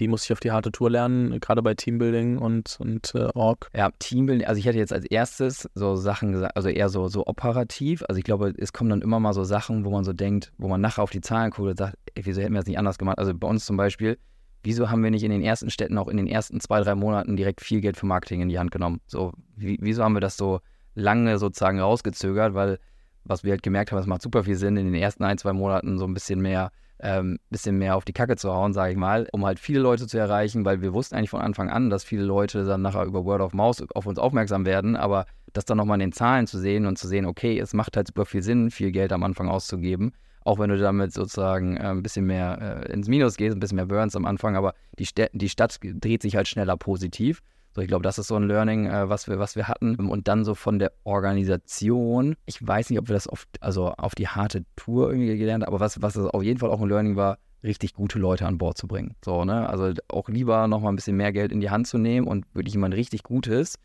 die 0.00 0.08
muss 0.08 0.24
ich 0.24 0.32
auf 0.32 0.40
die 0.40 0.50
harte 0.50 0.72
Tour 0.72 0.90
lernen, 0.90 1.38
gerade 1.40 1.62
bei 1.62 1.74
Teambuilding 1.74 2.38
und, 2.38 2.76
und 2.80 3.14
äh, 3.14 3.28
Org. 3.34 3.68
Ja, 3.74 3.90
Teambuilding, 3.98 4.46
also 4.46 4.58
ich 4.58 4.64
hätte 4.64 4.78
jetzt 4.78 4.92
als 4.92 5.04
erstes 5.04 5.68
so 5.74 5.94
Sachen 5.94 6.32
gesagt, 6.32 6.56
also 6.56 6.70
eher 6.70 6.88
so, 6.88 7.08
so 7.08 7.26
operativ. 7.26 8.02
Also 8.08 8.18
ich 8.18 8.24
glaube, 8.24 8.54
es 8.56 8.72
kommen 8.72 8.90
dann 8.90 9.02
immer 9.02 9.20
mal 9.20 9.34
so 9.34 9.44
Sachen, 9.44 9.84
wo 9.84 9.90
man 9.90 10.04
so 10.04 10.14
denkt, 10.14 10.52
wo 10.56 10.68
man 10.68 10.80
nachher 10.80 11.02
auf 11.02 11.10
die 11.10 11.20
Zahlen 11.20 11.50
guckt 11.50 11.68
und 11.68 11.78
sagt, 11.78 11.96
ey, 12.14 12.24
wieso 12.24 12.40
hätten 12.40 12.54
wir 12.54 12.60
das 12.60 12.66
nicht 12.66 12.78
anders 12.78 12.98
gemacht? 12.98 13.18
Also 13.18 13.34
bei 13.34 13.46
uns 13.46 13.66
zum 13.66 13.76
Beispiel, 13.76 14.18
wieso 14.62 14.90
haben 14.90 15.04
wir 15.04 15.10
nicht 15.10 15.22
in 15.22 15.30
den 15.30 15.42
ersten 15.42 15.70
Städten 15.70 15.98
auch 15.98 16.08
in 16.08 16.16
den 16.16 16.26
ersten 16.26 16.60
zwei, 16.60 16.80
drei 16.80 16.94
Monaten 16.94 17.36
direkt 17.36 17.60
viel 17.60 17.82
Geld 17.82 17.98
für 17.98 18.06
Marketing 18.06 18.40
in 18.40 18.48
die 18.48 18.58
Hand 18.58 18.70
genommen? 18.70 19.00
So, 19.06 19.32
wie, 19.54 19.78
wieso 19.82 20.02
haben 20.02 20.14
wir 20.14 20.20
das 20.20 20.38
so 20.38 20.60
lange 20.94 21.38
sozusagen 21.38 21.78
rausgezögert? 21.78 22.54
Weil 22.54 22.78
was 23.24 23.44
wir 23.44 23.50
halt 23.50 23.62
gemerkt 23.62 23.92
haben, 23.92 23.98
es 23.98 24.06
macht 24.06 24.22
super 24.22 24.44
viel 24.44 24.56
Sinn, 24.56 24.78
in 24.78 24.86
den 24.86 24.94
ersten 24.94 25.24
ein, 25.24 25.36
zwei 25.36 25.52
Monaten 25.52 25.98
so 25.98 26.06
ein 26.06 26.14
bisschen 26.14 26.40
mehr 26.40 26.72
ähm, 27.02 27.38
bisschen 27.50 27.78
mehr 27.78 27.96
auf 27.96 28.04
die 28.04 28.12
Kacke 28.12 28.36
zu 28.36 28.52
hauen, 28.52 28.72
sage 28.72 28.92
ich 28.92 28.98
mal, 28.98 29.26
um 29.32 29.44
halt 29.44 29.58
viele 29.58 29.80
Leute 29.80 30.06
zu 30.06 30.18
erreichen, 30.18 30.64
weil 30.64 30.82
wir 30.82 30.92
wussten 30.92 31.14
eigentlich 31.14 31.30
von 31.30 31.40
Anfang 31.40 31.70
an, 31.70 31.90
dass 31.90 32.04
viele 32.04 32.22
Leute 32.22 32.64
dann 32.64 32.82
nachher 32.82 33.04
über 33.04 33.24
Word 33.24 33.40
of 33.40 33.52
Mouse 33.52 33.84
auf 33.94 34.06
uns 34.06 34.18
aufmerksam 34.18 34.66
werden, 34.66 34.96
aber 34.96 35.26
das 35.52 35.64
dann 35.64 35.78
nochmal 35.78 35.96
in 35.96 36.10
den 36.10 36.12
Zahlen 36.12 36.46
zu 36.46 36.58
sehen 36.58 36.86
und 36.86 36.98
zu 36.98 37.08
sehen, 37.08 37.26
okay, 37.26 37.58
es 37.58 37.74
macht 37.74 37.96
halt 37.96 38.08
super 38.08 38.26
viel 38.26 38.42
Sinn, 38.42 38.70
viel 38.70 38.92
Geld 38.92 39.12
am 39.12 39.22
Anfang 39.22 39.48
auszugeben, 39.48 40.12
auch 40.44 40.58
wenn 40.58 40.70
du 40.70 40.78
damit 40.78 41.12
sozusagen 41.12 41.76
äh, 41.76 41.88
ein 41.88 42.02
bisschen 42.02 42.26
mehr 42.26 42.84
äh, 42.86 42.92
ins 42.92 43.08
Minus 43.08 43.36
gehst, 43.36 43.56
ein 43.56 43.60
bisschen 43.60 43.76
mehr 43.76 43.86
Burns 43.86 44.16
am 44.16 44.26
Anfang, 44.26 44.56
aber 44.56 44.74
die, 44.98 45.04
St 45.04 45.30
die 45.32 45.48
Stadt 45.48 45.78
dreht 45.82 46.22
sich 46.22 46.36
halt 46.36 46.48
schneller 46.48 46.76
positiv. 46.76 47.40
So, 47.72 47.82
ich 47.82 47.88
glaube, 47.88 48.02
das 48.02 48.18
ist 48.18 48.26
so 48.26 48.36
ein 48.36 48.48
Learning, 48.48 48.86
äh, 48.86 49.08
was, 49.08 49.28
wir, 49.28 49.38
was 49.38 49.54
wir 49.54 49.68
hatten. 49.68 49.94
Und 49.94 50.26
dann 50.26 50.44
so 50.44 50.54
von 50.54 50.78
der 50.78 50.92
Organisation. 51.04 52.36
Ich 52.46 52.66
weiß 52.66 52.90
nicht, 52.90 52.98
ob 52.98 53.08
wir 53.08 53.14
das 53.14 53.28
oft, 53.28 53.48
also 53.60 53.92
auf 53.92 54.14
die 54.14 54.28
harte 54.28 54.64
Tour 54.76 55.10
irgendwie 55.10 55.36
gelernt 55.36 55.64
haben, 55.64 55.72
aber 55.72 55.80
was, 55.80 56.02
was 56.02 56.16
auf 56.16 56.42
jeden 56.42 56.58
Fall 56.58 56.70
auch 56.70 56.80
ein 56.80 56.88
Learning 56.88 57.16
war, 57.16 57.38
richtig 57.62 57.94
gute 57.94 58.18
Leute 58.18 58.46
an 58.46 58.58
Bord 58.58 58.76
zu 58.76 58.88
bringen. 58.88 59.14
So, 59.24 59.44
ne? 59.44 59.68
Also 59.68 59.92
auch 60.08 60.28
lieber 60.28 60.66
nochmal 60.66 60.92
ein 60.92 60.96
bisschen 60.96 61.16
mehr 61.16 61.32
Geld 61.32 61.52
in 61.52 61.60
die 61.60 61.70
Hand 61.70 61.86
zu 61.86 61.98
nehmen 61.98 62.26
und 62.26 62.46
wirklich 62.54 62.74
jemand 62.74 62.94
richtig 62.94 63.22
Gutes, 63.22 63.78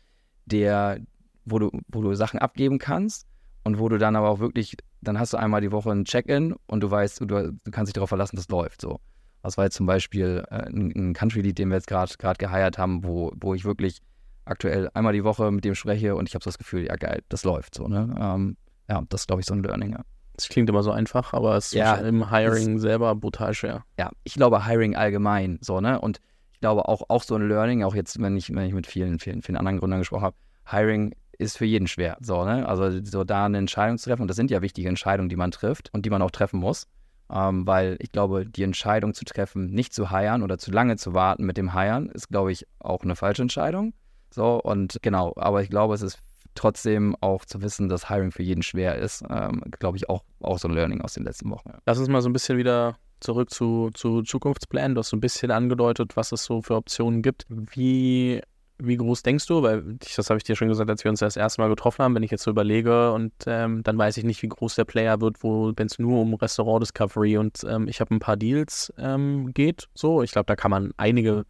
der, 0.46 0.98
wo 1.44 1.58
du, 1.58 1.70
wo 1.88 2.02
du 2.02 2.14
Sachen 2.14 2.38
abgeben 2.38 2.78
kannst 2.78 3.26
und 3.64 3.78
wo 3.78 3.88
du 3.88 3.98
dann 3.98 4.16
aber 4.16 4.30
auch 4.30 4.38
wirklich, 4.38 4.76
dann 5.00 5.18
hast 5.18 5.32
du 5.32 5.36
einmal 5.36 5.60
die 5.60 5.72
Woche 5.72 5.90
ein 5.90 6.04
Check-in 6.04 6.54
und 6.66 6.80
du 6.80 6.90
weißt, 6.90 7.20
du, 7.20 7.26
du 7.26 7.52
kannst 7.70 7.90
dich 7.90 7.94
darauf 7.94 8.08
verlassen, 8.08 8.36
das 8.36 8.48
läuft 8.48 8.80
so. 8.80 8.98
Das 9.46 9.56
war 9.56 9.64
jetzt 9.64 9.76
zum 9.76 9.86
Beispiel 9.86 10.44
äh, 10.50 10.54
ein, 10.66 10.92
ein 10.94 11.12
Country-Lead, 11.14 11.56
den 11.58 11.68
wir 11.68 11.76
jetzt 11.76 11.88
gerade 11.88 12.12
geheiert 12.38 12.78
haben, 12.78 13.04
wo, 13.04 13.32
wo 13.40 13.54
ich 13.54 13.64
wirklich 13.64 14.00
aktuell 14.44 14.90
einmal 14.94 15.12
die 15.12 15.24
Woche 15.24 15.50
mit 15.50 15.64
dem 15.64 15.74
spreche 15.74 16.14
und 16.14 16.28
ich 16.28 16.34
habe 16.34 16.42
so 16.44 16.48
das 16.48 16.58
Gefühl, 16.58 16.86
ja 16.86 16.96
geil, 16.96 17.22
das 17.28 17.44
läuft 17.44 17.74
so. 17.74 17.88
Ne? 17.88 18.14
Ähm, 18.20 18.56
ja, 18.88 19.02
das 19.08 19.22
ist, 19.22 19.26
glaube 19.28 19.40
ich, 19.40 19.46
so 19.46 19.54
ein 19.54 19.62
Learning. 19.62 19.92
Ja. 19.92 20.00
Das 20.34 20.48
klingt 20.48 20.68
immer 20.68 20.82
so 20.82 20.90
einfach, 20.90 21.32
aber 21.32 21.56
es 21.56 21.66
ist 21.66 21.72
Ja, 21.74 21.94
im 21.96 22.30
Hiring 22.30 22.76
es- 22.76 22.82
selber 22.82 23.14
brutal 23.14 23.54
schwer. 23.54 23.84
ja, 23.98 24.10
ich 24.24 24.34
glaube 24.34 24.66
Hiring 24.66 24.94
allgemein, 24.96 25.58
so, 25.62 25.80
ne? 25.80 26.00
Und 26.00 26.20
ich 26.52 26.60
glaube 26.60 26.88
auch, 26.88 27.02
auch 27.08 27.22
so 27.22 27.34
ein 27.36 27.48
Learning, 27.48 27.82
auch 27.84 27.94
jetzt, 27.94 28.20
wenn 28.20 28.36
ich, 28.36 28.54
wenn 28.54 28.66
ich 28.66 28.72
mit 28.74 28.86
vielen, 28.86 29.18
vielen, 29.18 29.42
vielen 29.42 29.56
anderen 29.56 29.78
Gründern 29.78 30.00
gesprochen 30.00 30.24
habe, 30.24 30.36
Hiring 30.70 31.14
ist 31.38 31.58
für 31.58 31.64
jeden 31.66 31.86
schwer, 31.86 32.16
so, 32.20 32.44
ne? 32.44 32.68
Also 32.68 33.02
so 33.04 33.24
da 33.24 33.44
eine 33.46 33.58
Entscheidung 33.58 33.98
zu 33.98 34.08
treffen, 34.10 34.22
und 34.22 34.28
das 34.28 34.36
sind 34.36 34.50
ja 34.50 34.62
wichtige 34.62 34.88
Entscheidungen, 34.88 35.28
die 35.28 35.36
man 35.36 35.50
trifft 35.50 35.90
und 35.92 36.04
die 36.06 36.10
man 36.10 36.22
auch 36.22 36.30
treffen 36.30 36.60
muss. 36.60 36.86
Ähm, 37.32 37.66
weil 37.66 37.96
ich 38.00 38.12
glaube, 38.12 38.46
die 38.46 38.62
Entscheidung 38.62 39.14
zu 39.14 39.24
treffen, 39.24 39.66
nicht 39.66 39.92
zu 39.92 40.10
hiren 40.10 40.42
oder 40.42 40.58
zu 40.58 40.70
lange 40.70 40.96
zu 40.96 41.12
warten 41.14 41.44
mit 41.44 41.56
dem 41.56 41.74
Hiren, 41.74 42.08
ist, 42.10 42.28
glaube 42.28 42.52
ich, 42.52 42.66
auch 42.78 43.02
eine 43.02 43.16
falsche 43.16 43.42
Entscheidung. 43.42 43.94
So, 44.30 44.60
und 44.62 44.98
genau, 45.02 45.32
aber 45.36 45.62
ich 45.62 45.70
glaube, 45.70 45.94
es 45.94 46.02
ist 46.02 46.18
trotzdem 46.54 47.16
auch 47.20 47.44
zu 47.44 47.62
wissen, 47.62 47.88
dass 47.88 48.08
Hiring 48.08 48.32
für 48.32 48.42
jeden 48.42 48.62
schwer 48.62 48.96
ist, 48.96 49.24
ähm, 49.28 49.62
glaube 49.78 49.96
ich, 49.96 50.08
auch, 50.08 50.24
auch 50.40 50.58
so 50.58 50.68
ein 50.68 50.74
Learning 50.74 51.00
aus 51.00 51.14
den 51.14 51.24
letzten 51.24 51.50
Wochen. 51.50 51.68
Ja. 51.68 51.78
Lass 51.86 51.98
uns 51.98 52.08
mal 52.08 52.22
so 52.22 52.28
ein 52.28 52.32
bisschen 52.32 52.58
wieder 52.58 52.96
zurück 53.20 53.50
zu, 53.50 53.90
zu 53.94 54.22
Zukunftsplänen. 54.22 54.94
Du 54.94 55.00
hast 55.00 55.10
so 55.10 55.16
ein 55.16 55.20
bisschen 55.20 55.50
angedeutet, 55.50 56.16
was 56.16 56.32
es 56.32 56.44
so 56.44 56.62
für 56.62 56.76
Optionen 56.76 57.22
gibt. 57.22 57.46
Wie, 57.48 58.40
wie 58.78 58.96
groß 58.96 59.22
denkst 59.22 59.46
du? 59.46 59.62
Weil 59.62 59.96
ich, 60.04 60.14
das 60.14 60.30
habe 60.30 60.38
ich 60.38 60.44
dir 60.44 60.56
schon 60.56 60.68
gesagt, 60.68 60.90
als 60.90 61.04
wir 61.04 61.10
uns 61.10 61.20
das 61.20 61.36
erste 61.36 61.60
Mal 61.60 61.68
getroffen 61.68 62.02
haben, 62.02 62.14
wenn 62.14 62.22
ich 62.22 62.30
jetzt 62.30 62.42
so 62.42 62.50
überlege 62.50 63.12
und 63.12 63.32
ähm, 63.46 63.82
dann 63.82 63.96
weiß 63.98 64.16
ich 64.16 64.24
nicht, 64.24 64.42
wie 64.42 64.48
groß 64.48 64.74
der 64.74 64.84
Player 64.84 65.20
wird, 65.20 65.42
wo 65.42 65.72
wenn 65.76 65.86
es 65.86 65.98
nur 65.98 66.20
um 66.20 66.34
Restaurant 66.34 66.82
Discovery 66.82 67.38
und 67.38 67.64
ähm, 67.68 67.88
ich 67.88 68.00
habe 68.00 68.14
ein 68.14 68.20
paar 68.20 68.36
Deals 68.36 68.92
ähm, 68.98 69.52
geht. 69.54 69.88
So, 69.94 70.22
ich 70.22 70.32
glaube, 70.32 70.46
da 70.46 70.56
kann 70.56 70.70
man 70.70 70.92
einige 70.96 71.44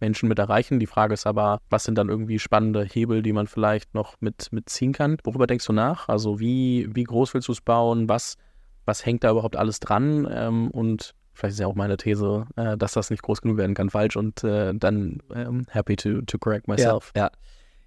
Menschen 0.00 0.28
mit 0.28 0.38
erreichen. 0.38 0.78
Die 0.78 0.86
Frage 0.86 1.14
ist 1.14 1.26
aber, 1.26 1.60
was 1.70 1.84
sind 1.84 1.96
dann 1.96 2.08
irgendwie 2.08 2.38
spannende 2.38 2.84
Hebel, 2.84 3.22
die 3.22 3.32
man 3.32 3.46
vielleicht 3.46 3.94
noch 3.94 4.14
mit, 4.20 4.52
mitziehen 4.52 4.92
kann? 4.92 5.16
Worüber 5.24 5.46
denkst 5.46 5.66
du 5.66 5.72
nach? 5.72 6.08
Also 6.08 6.38
wie, 6.38 6.88
wie 6.94 7.04
groß 7.04 7.34
willst 7.34 7.48
du 7.48 7.52
es 7.52 7.60
bauen? 7.60 8.08
Was, 8.08 8.36
was 8.84 9.04
hängt 9.06 9.24
da 9.24 9.30
überhaupt 9.30 9.56
alles 9.56 9.80
dran? 9.80 10.28
Ähm, 10.30 10.70
und 10.70 11.14
vielleicht 11.36 11.54
ist 11.54 11.60
ja 11.60 11.66
auch 11.66 11.74
meine 11.74 11.96
These, 11.96 12.46
äh, 12.56 12.76
dass 12.76 12.92
das 12.92 13.10
nicht 13.10 13.22
groß 13.22 13.42
genug 13.42 13.58
werden 13.58 13.74
kann, 13.74 13.90
falsch 13.90 14.16
und 14.16 14.42
äh, 14.42 14.74
dann 14.74 15.18
ähm, 15.34 15.66
happy 15.68 15.96
to, 15.96 16.22
to 16.22 16.38
correct 16.38 16.66
myself. 16.66 17.12
Ja, 17.14 17.24
ja. 17.24 17.30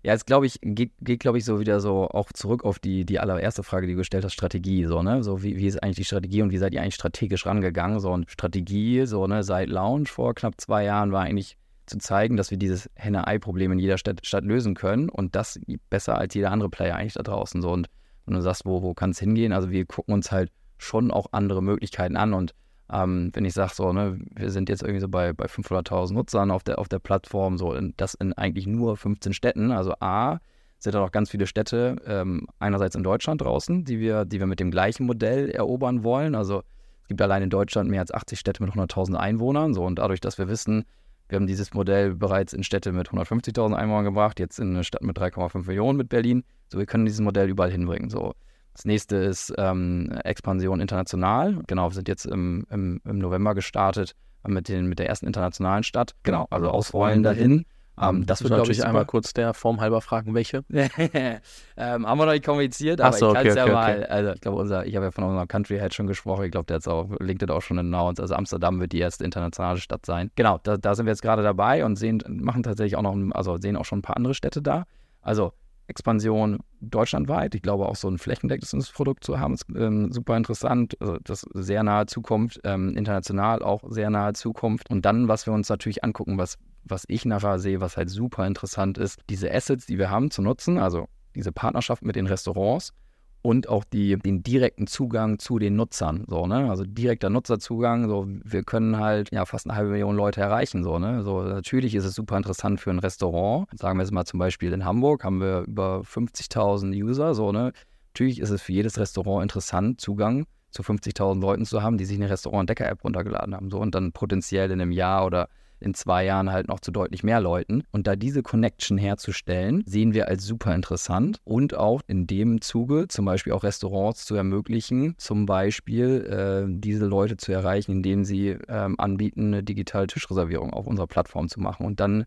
Ja, 0.01 0.13
jetzt 0.13 0.25
glaube 0.25 0.45
ich, 0.45 0.59
geht, 0.61 0.93
geht 1.01 1.19
glaube 1.19 1.39
ich, 1.39 1.43
so 1.43 1.59
wieder 1.59 1.81
so 1.81 2.07
auch 2.07 2.31
zurück 2.31 2.63
auf 2.63 2.79
die, 2.79 3.03
die 3.03 3.19
allererste 3.19 3.63
Frage, 3.63 3.85
die 3.85 3.93
du 3.93 3.97
gestellt 3.97 4.23
hast, 4.23 4.31
Strategie, 4.31 4.85
so, 4.85 5.03
ne? 5.03 5.23
So, 5.23 5.43
wie, 5.43 5.57
wie 5.57 5.67
ist 5.67 5.83
eigentlich 5.83 5.97
die 5.97 6.05
Strategie 6.05 6.41
und 6.41 6.51
wie 6.51 6.57
seid 6.57 6.73
ihr 6.73 6.81
eigentlich 6.81 6.95
strategisch 6.95 7.45
rangegangen? 7.45 7.99
So, 7.99 8.11
und 8.11 8.31
Strategie, 8.31 9.05
so, 9.05 9.27
ne, 9.27 9.43
seit 9.43 9.67
Launch 9.67 10.09
vor 10.09 10.33
knapp 10.35 10.53
zwei 10.61 10.85
Jahren 10.85 11.11
war 11.11 11.23
eigentlich 11.23 11.57
zu 11.85 11.97
zeigen, 11.97 12.37
dass 12.37 12.49
wir 12.49 12.57
dieses 12.57 12.89
Henne-Ei-Problem 12.95 13.73
in 13.73 13.79
jeder 13.79 13.97
Stadt, 13.97 14.25
Stadt 14.25 14.45
lösen 14.45 14.73
können 14.73 15.09
und 15.09 15.35
das 15.35 15.59
besser 15.89 16.17
als 16.17 16.33
jeder 16.33 16.51
andere 16.51 16.69
Player 16.69 16.95
eigentlich 16.95 17.15
da 17.15 17.23
draußen. 17.23 17.61
So, 17.61 17.71
und 17.71 17.89
wenn 18.25 18.35
du 18.35 18.41
sagst, 18.41 18.65
wo, 18.65 18.81
wo 18.81 18.93
kann 18.93 19.09
es 19.09 19.19
hingehen? 19.19 19.51
Also 19.51 19.69
wir 19.69 19.85
gucken 19.85 20.13
uns 20.13 20.31
halt 20.31 20.49
schon 20.77 21.11
auch 21.11 21.27
andere 21.33 21.61
Möglichkeiten 21.61 22.15
an 22.15 22.33
und 22.33 22.53
ähm, 22.91 23.31
wenn 23.33 23.45
ich 23.45 23.53
sage 23.53 23.71
so, 23.73 23.93
ne, 23.93 24.19
wir 24.35 24.49
sind 24.49 24.69
jetzt 24.69 24.81
irgendwie 24.81 25.01
so 25.01 25.07
bei, 25.07 25.33
bei 25.33 25.45
500.000 25.45 26.13
Nutzern 26.13 26.51
auf 26.51 26.63
der, 26.63 26.79
auf 26.79 26.87
der 26.87 26.99
Plattform, 26.99 27.57
so 27.57 27.73
in, 27.73 27.93
das 27.97 28.15
in 28.15 28.33
eigentlich 28.33 28.67
nur 28.67 28.97
15 28.97 29.33
Städten. 29.33 29.71
Also 29.71 29.93
A, 29.99 30.39
sind 30.79 30.95
da 30.95 30.99
noch 30.99 31.11
ganz 31.11 31.29
viele 31.29 31.45
Städte, 31.45 31.97
ähm, 32.05 32.47
einerseits 32.59 32.95
in 32.95 33.03
Deutschland 33.03 33.41
draußen, 33.41 33.83
die 33.83 33.99
wir, 33.99 34.25
die 34.25 34.39
wir 34.39 34.47
mit 34.47 34.59
dem 34.59 34.71
gleichen 34.71 35.05
Modell 35.05 35.49
erobern 35.49 36.03
wollen. 36.03 36.35
Also 36.35 36.63
es 37.03 37.07
gibt 37.09 37.21
allein 37.21 37.43
in 37.43 37.49
Deutschland 37.49 37.89
mehr 37.89 38.01
als 38.01 38.13
80 38.13 38.39
Städte 38.39 38.63
mit 38.63 38.73
100.000 38.73 39.15
Einwohnern. 39.15 39.73
So, 39.73 39.83
und 39.83 39.99
dadurch, 39.99 40.21
dass 40.21 40.37
wir 40.37 40.47
wissen, 40.47 40.85
wir 41.27 41.35
haben 41.35 41.47
dieses 41.47 41.73
Modell 41.73 42.15
bereits 42.15 42.53
in 42.53 42.63
Städte 42.63 42.91
mit 42.91 43.09
150.000 43.09 43.75
Einwohnern 43.75 44.05
gebracht, 44.05 44.39
jetzt 44.39 44.59
in 44.59 44.69
eine 44.69 44.83
Stadt 44.83 45.03
mit 45.03 45.17
3,5 45.17 45.67
Millionen 45.67 45.97
mit 45.97 46.09
Berlin. 46.09 46.43
So, 46.69 46.79
wir 46.79 46.85
können 46.85 47.05
dieses 47.05 47.21
Modell 47.21 47.49
überall 47.49 47.71
hinbringen. 47.71 48.09
So. 48.09 48.33
Das 48.73 48.85
nächste 48.85 49.17
ist 49.17 49.53
ähm, 49.57 50.11
Expansion 50.23 50.79
international. 50.79 51.59
Genau, 51.67 51.89
wir 51.89 51.95
sind 51.95 52.07
jetzt 52.07 52.25
im, 52.25 52.65
im, 52.69 53.01
im 53.05 53.19
November 53.19 53.55
gestartet 53.55 54.15
mit, 54.47 54.69
den, 54.69 54.87
mit 54.87 54.99
der 54.99 55.09
ersten 55.09 55.27
internationalen 55.27 55.83
Stadt. 55.83 56.15
Genau, 56.23 56.47
also 56.49 56.69
ausrollen 56.69 57.23
dahin. 57.23 57.65
Ähm, 58.01 58.25
das 58.25 58.41
wird, 58.41 58.49
glaube 58.49 58.63
ich, 58.63 58.77
natürlich 58.77 58.85
einmal 58.85 59.05
kurz 59.05 59.33
der 59.33 59.53
Form 59.53 59.81
halber 59.81 60.01
fragen, 60.01 60.33
welche. 60.33 60.63
ähm, 60.69 61.39
haben 61.77 62.17
wir 62.17 62.25
noch 62.25 62.31
nicht 62.31 62.45
kommuniziert, 62.45 63.01
aber 63.01 63.17
so, 63.17 63.29
ich 63.29 63.33
kann 63.33 63.47
es 63.47 63.53
okay, 63.53 63.57
ja 63.57 63.63
okay, 63.65 63.73
mal. 63.73 63.97
okay. 63.97 64.05
Also 64.09 64.31
ich 64.31 64.41
glaube, 64.41 64.57
unser, 64.57 64.85
ich 64.85 64.95
habe 64.95 65.05
ja 65.07 65.11
von 65.11 65.23
unserem 65.25 65.47
Country 65.47 65.79
Head 65.79 65.93
schon 65.93 66.07
gesprochen. 66.07 66.45
Ich 66.45 66.51
glaube, 66.51 66.65
der 66.67 66.75
hat 66.75 66.81
es 66.81 66.87
auch 66.87 67.09
LinkedIn 67.19 67.53
auch 67.53 67.61
schon 67.61 67.77
announced. 67.77 68.21
Also 68.21 68.35
Amsterdam 68.35 68.79
wird 68.79 68.93
die 68.93 68.99
erste 68.99 69.25
internationale 69.25 69.79
Stadt 69.79 70.05
sein. 70.05 70.31
Genau, 70.35 70.59
da, 70.63 70.77
da 70.77 70.95
sind 70.95 71.05
wir 71.05 71.11
jetzt 71.11 71.21
gerade 71.21 71.43
dabei 71.43 71.83
und 71.83 71.97
sehen, 71.97 72.23
machen 72.27 72.63
tatsächlich 72.63 72.95
auch 72.95 73.01
noch, 73.01 73.17
also 73.31 73.57
sehen 73.57 73.75
auch 73.75 73.85
schon 73.85 73.99
ein 73.99 74.03
paar 74.03 74.15
andere 74.15 74.33
Städte 74.33 74.61
da. 74.61 74.85
Also 75.21 75.51
Expansion 75.87 76.59
deutschlandweit. 76.81 77.55
Ich 77.55 77.61
glaube, 77.61 77.87
auch 77.87 77.95
so 77.95 78.09
ein 78.09 78.17
flächendeckendes 78.17 78.91
Produkt 78.91 79.23
zu 79.23 79.39
haben, 79.39 79.53
ist 79.53 79.65
ähm, 79.75 80.11
super 80.11 80.37
interessant. 80.37 80.95
Also 80.99 81.17
das 81.23 81.45
sehr 81.53 81.83
nahe 81.83 82.05
Zukunft, 82.05 82.59
ähm, 82.63 82.95
international 82.95 83.61
auch 83.61 83.83
sehr 83.89 84.09
nahe 84.09 84.33
Zukunft. 84.33 84.89
Und 84.89 85.05
dann, 85.05 85.27
was 85.27 85.45
wir 85.45 85.53
uns 85.53 85.69
natürlich 85.69 86.03
angucken, 86.03 86.37
was, 86.37 86.57
was 86.83 87.03
ich 87.07 87.25
nachher 87.25 87.59
sehe, 87.59 87.81
was 87.81 87.97
halt 87.97 88.09
super 88.09 88.45
interessant 88.45 88.97
ist, 88.97 89.19
diese 89.29 89.53
Assets, 89.53 89.85
die 89.85 89.97
wir 89.97 90.09
haben, 90.09 90.31
zu 90.31 90.41
nutzen, 90.41 90.77
also 90.77 91.07
diese 91.35 91.51
Partnerschaft 91.51 92.03
mit 92.03 92.15
den 92.15 92.27
Restaurants 92.27 92.93
und 93.41 93.69
auch 93.69 93.83
die, 93.83 94.17
den 94.17 94.43
direkten 94.43 94.87
Zugang 94.87 95.39
zu 95.39 95.59
den 95.59 95.75
Nutzern. 95.75 96.25
So, 96.27 96.45
ne? 96.45 96.69
Also 96.69 96.83
direkter 96.85 97.29
Nutzerzugang. 97.29 98.07
So, 98.09 98.27
wir 98.27 98.63
können 98.63 98.97
halt 98.97 99.31
ja 99.31 99.45
fast 99.45 99.67
eine 99.67 99.77
halbe 99.77 99.91
Million 99.91 100.15
Leute 100.15 100.41
erreichen. 100.41 100.83
So, 100.83 100.99
ne? 100.99 101.23
so, 101.23 101.41
natürlich 101.43 101.95
ist 101.95 102.05
es 102.05 102.15
super 102.15 102.35
interessant 102.35 102.81
für 102.81 102.89
ein 102.89 102.99
Restaurant. 102.99 103.67
Sagen 103.77 103.97
wir 103.97 104.03
jetzt 104.03 104.11
mal 104.11 104.25
zum 104.25 104.39
Beispiel 104.39 104.73
in 104.73 104.83
Hamburg 104.83 105.23
haben 105.23 105.39
wir 105.39 105.61
über 105.67 106.01
50.000 106.01 106.93
User. 107.01 107.33
So, 107.33 107.51
ne? 107.51 107.71
Natürlich 108.13 108.39
ist 108.39 108.49
es 108.49 108.61
für 108.61 108.73
jedes 108.73 108.97
Restaurant 108.97 109.43
interessant, 109.43 110.01
Zugang 110.01 110.45
zu 110.71 110.83
50.000 110.83 111.39
Leuten 111.39 111.65
zu 111.65 111.81
haben, 111.81 111.97
die 111.97 112.05
sich 112.05 112.17
eine 112.17 112.29
Restaurant-Decker-App 112.29 113.03
runtergeladen 113.03 113.55
haben. 113.55 113.69
So, 113.71 113.79
und 113.79 113.95
dann 113.95 114.11
potenziell 114.11 114.69
in 114.69 114.81
einem 114.81 114.91
Jahr 114.91 115.25
oder 115.25 115.49
in 115.79 115.93
zwei 115.93 116.25
Jahren 116.25 116.51
halt 116.51 116.67
noch 116.67 116.79
zu 116.79 116.91
deutlich 116.91 117.23
mehr 117.23 117.39
Leuten. 117.39 117.83
Und 117.91 118.07
da 118.07 118.15
diese 118.15 118.43
Connection 118.43 118.97
herzustellen, 118.97 119.83
sehen 119.85 120.13
wir 120.13 120.27
als 120.27 120.45
super 120.45 120.73
interessant 120.75 121.39
und 121.43 121.75
auch 121.75 122.01
in 122.07 122.27
dem 122.27 122.61
Zuge 122.61 123.07
zum 123.07 123.25
Beispiel 123.25 123.53
auch 123.53 123.63
Restaurants 123.63 124.25
zu 124.25 124.35
ermöglichen, 124.35 125.15
zum 125.17 125.45
Beispiel 125.45 126.25
äh, 126.25 126.65
diese 126.69 127.05
Leute 127.05 127.37
zu 127.37 127.51
erreichen, 127.51 127.91
indem 127.91 128.25
sie 128.25 128.57
ähm, 128.67 128.99
anbieten, 128.99 129.47
eine 129.47 129.63
digitale 129.63 130.07
Tischreservierung 130.07 130.73
auf 130.73 130.87
unserer 130.87 131.07
Plattform 131.07 131.47
zu 131.47 131.59
machen 131.59 131.85
und 131.85 131.99
dann 131.99 132.25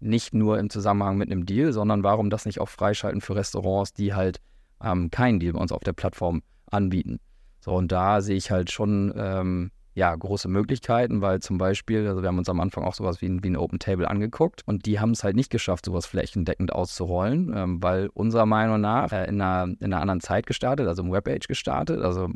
nicht 0.00 0.34
nur 0.34 0.58
im 0.58 0.68
Zusammenhang 0.68 1.16
mit 1.16 1.30
einem 1.30 1.46
Deal, 1.46 1.72
sondern 1.72 2.02
warum 2.02 2.28
das 2.28 2.44
nicht 2.44 2.60
auch 2.60 2.68
freischalten 2.68 3.20
für 3.20 3.36
Restaurants, 3.36 3.92
die 3.92 4.14
halt 4.14 4.40
ähm, 4.82 5.10
keinen 5.10 5.38
Deal 5.38 5.52
bei 5.52 5.60
uns 5.60 5.72
auf 5.72 5.82
der 5.82 5.92
Plattform 5.92 6.42
anbieten. 6.66 7.20
So, 7.60 7.72
und 7.72 7.92
da 7.92 8.20
sehe 8.20 8.36
ich 8.36 8.50
halt 8.50 8.72
schon 8.72 9.12
ähm, 9.16 9.70
ja, 9.94 10.14
große 10.14 10.48
Möglichkeiten, 10.48 11.20
weil 11.20 11.40
zum 11.40 11.58
Beispiel, 11.58 12.06
also 12.06 12.22
wir 12.22 12.28
haben 12.28 12.38
uns 12.38 12.48
am 12.48 12.60
Anfang 12.60 12.84
auch 12.84 12.94
sowas 12.94 13.20
wie 13.20 13.26
ein, 13.26 13.44
wie 13.44 13.50
ein 13.50 13.56
Open 13.56 13.78
Table 13.78 14.08
angeguckt 14.08 14.62
und 14.66 14.86
die 14.86 15.00
haben 15.00 15.10
es 15.10 15.22
halt 15.22 15.36
nicht 15.36 15.50
geschafft, 15.50 15.84
sowas 15.84 16.06
flächendeckend 16.06 16.72
auszurollen, 16.72 17.52
ähm, 17.54 17.82
weil 17.82 18.08
unserer 18.14 18.46
Meinung 18.46 18.80
nach 18.80 19.12
äh, 19.12 19.26
in, 19.26 19.40
einer, 19.40 19.64
in 19.64 19.92
einer 19.92 20.00
anderen 20.00 20.20
Zeit 20.20 20.46
gestartet, 20.46 20.88
also 20.88 21.02
im 21.02 21.12
Webpage 21.12 21.46
gestartet. 21.46 22.00
Also 22.00 22.30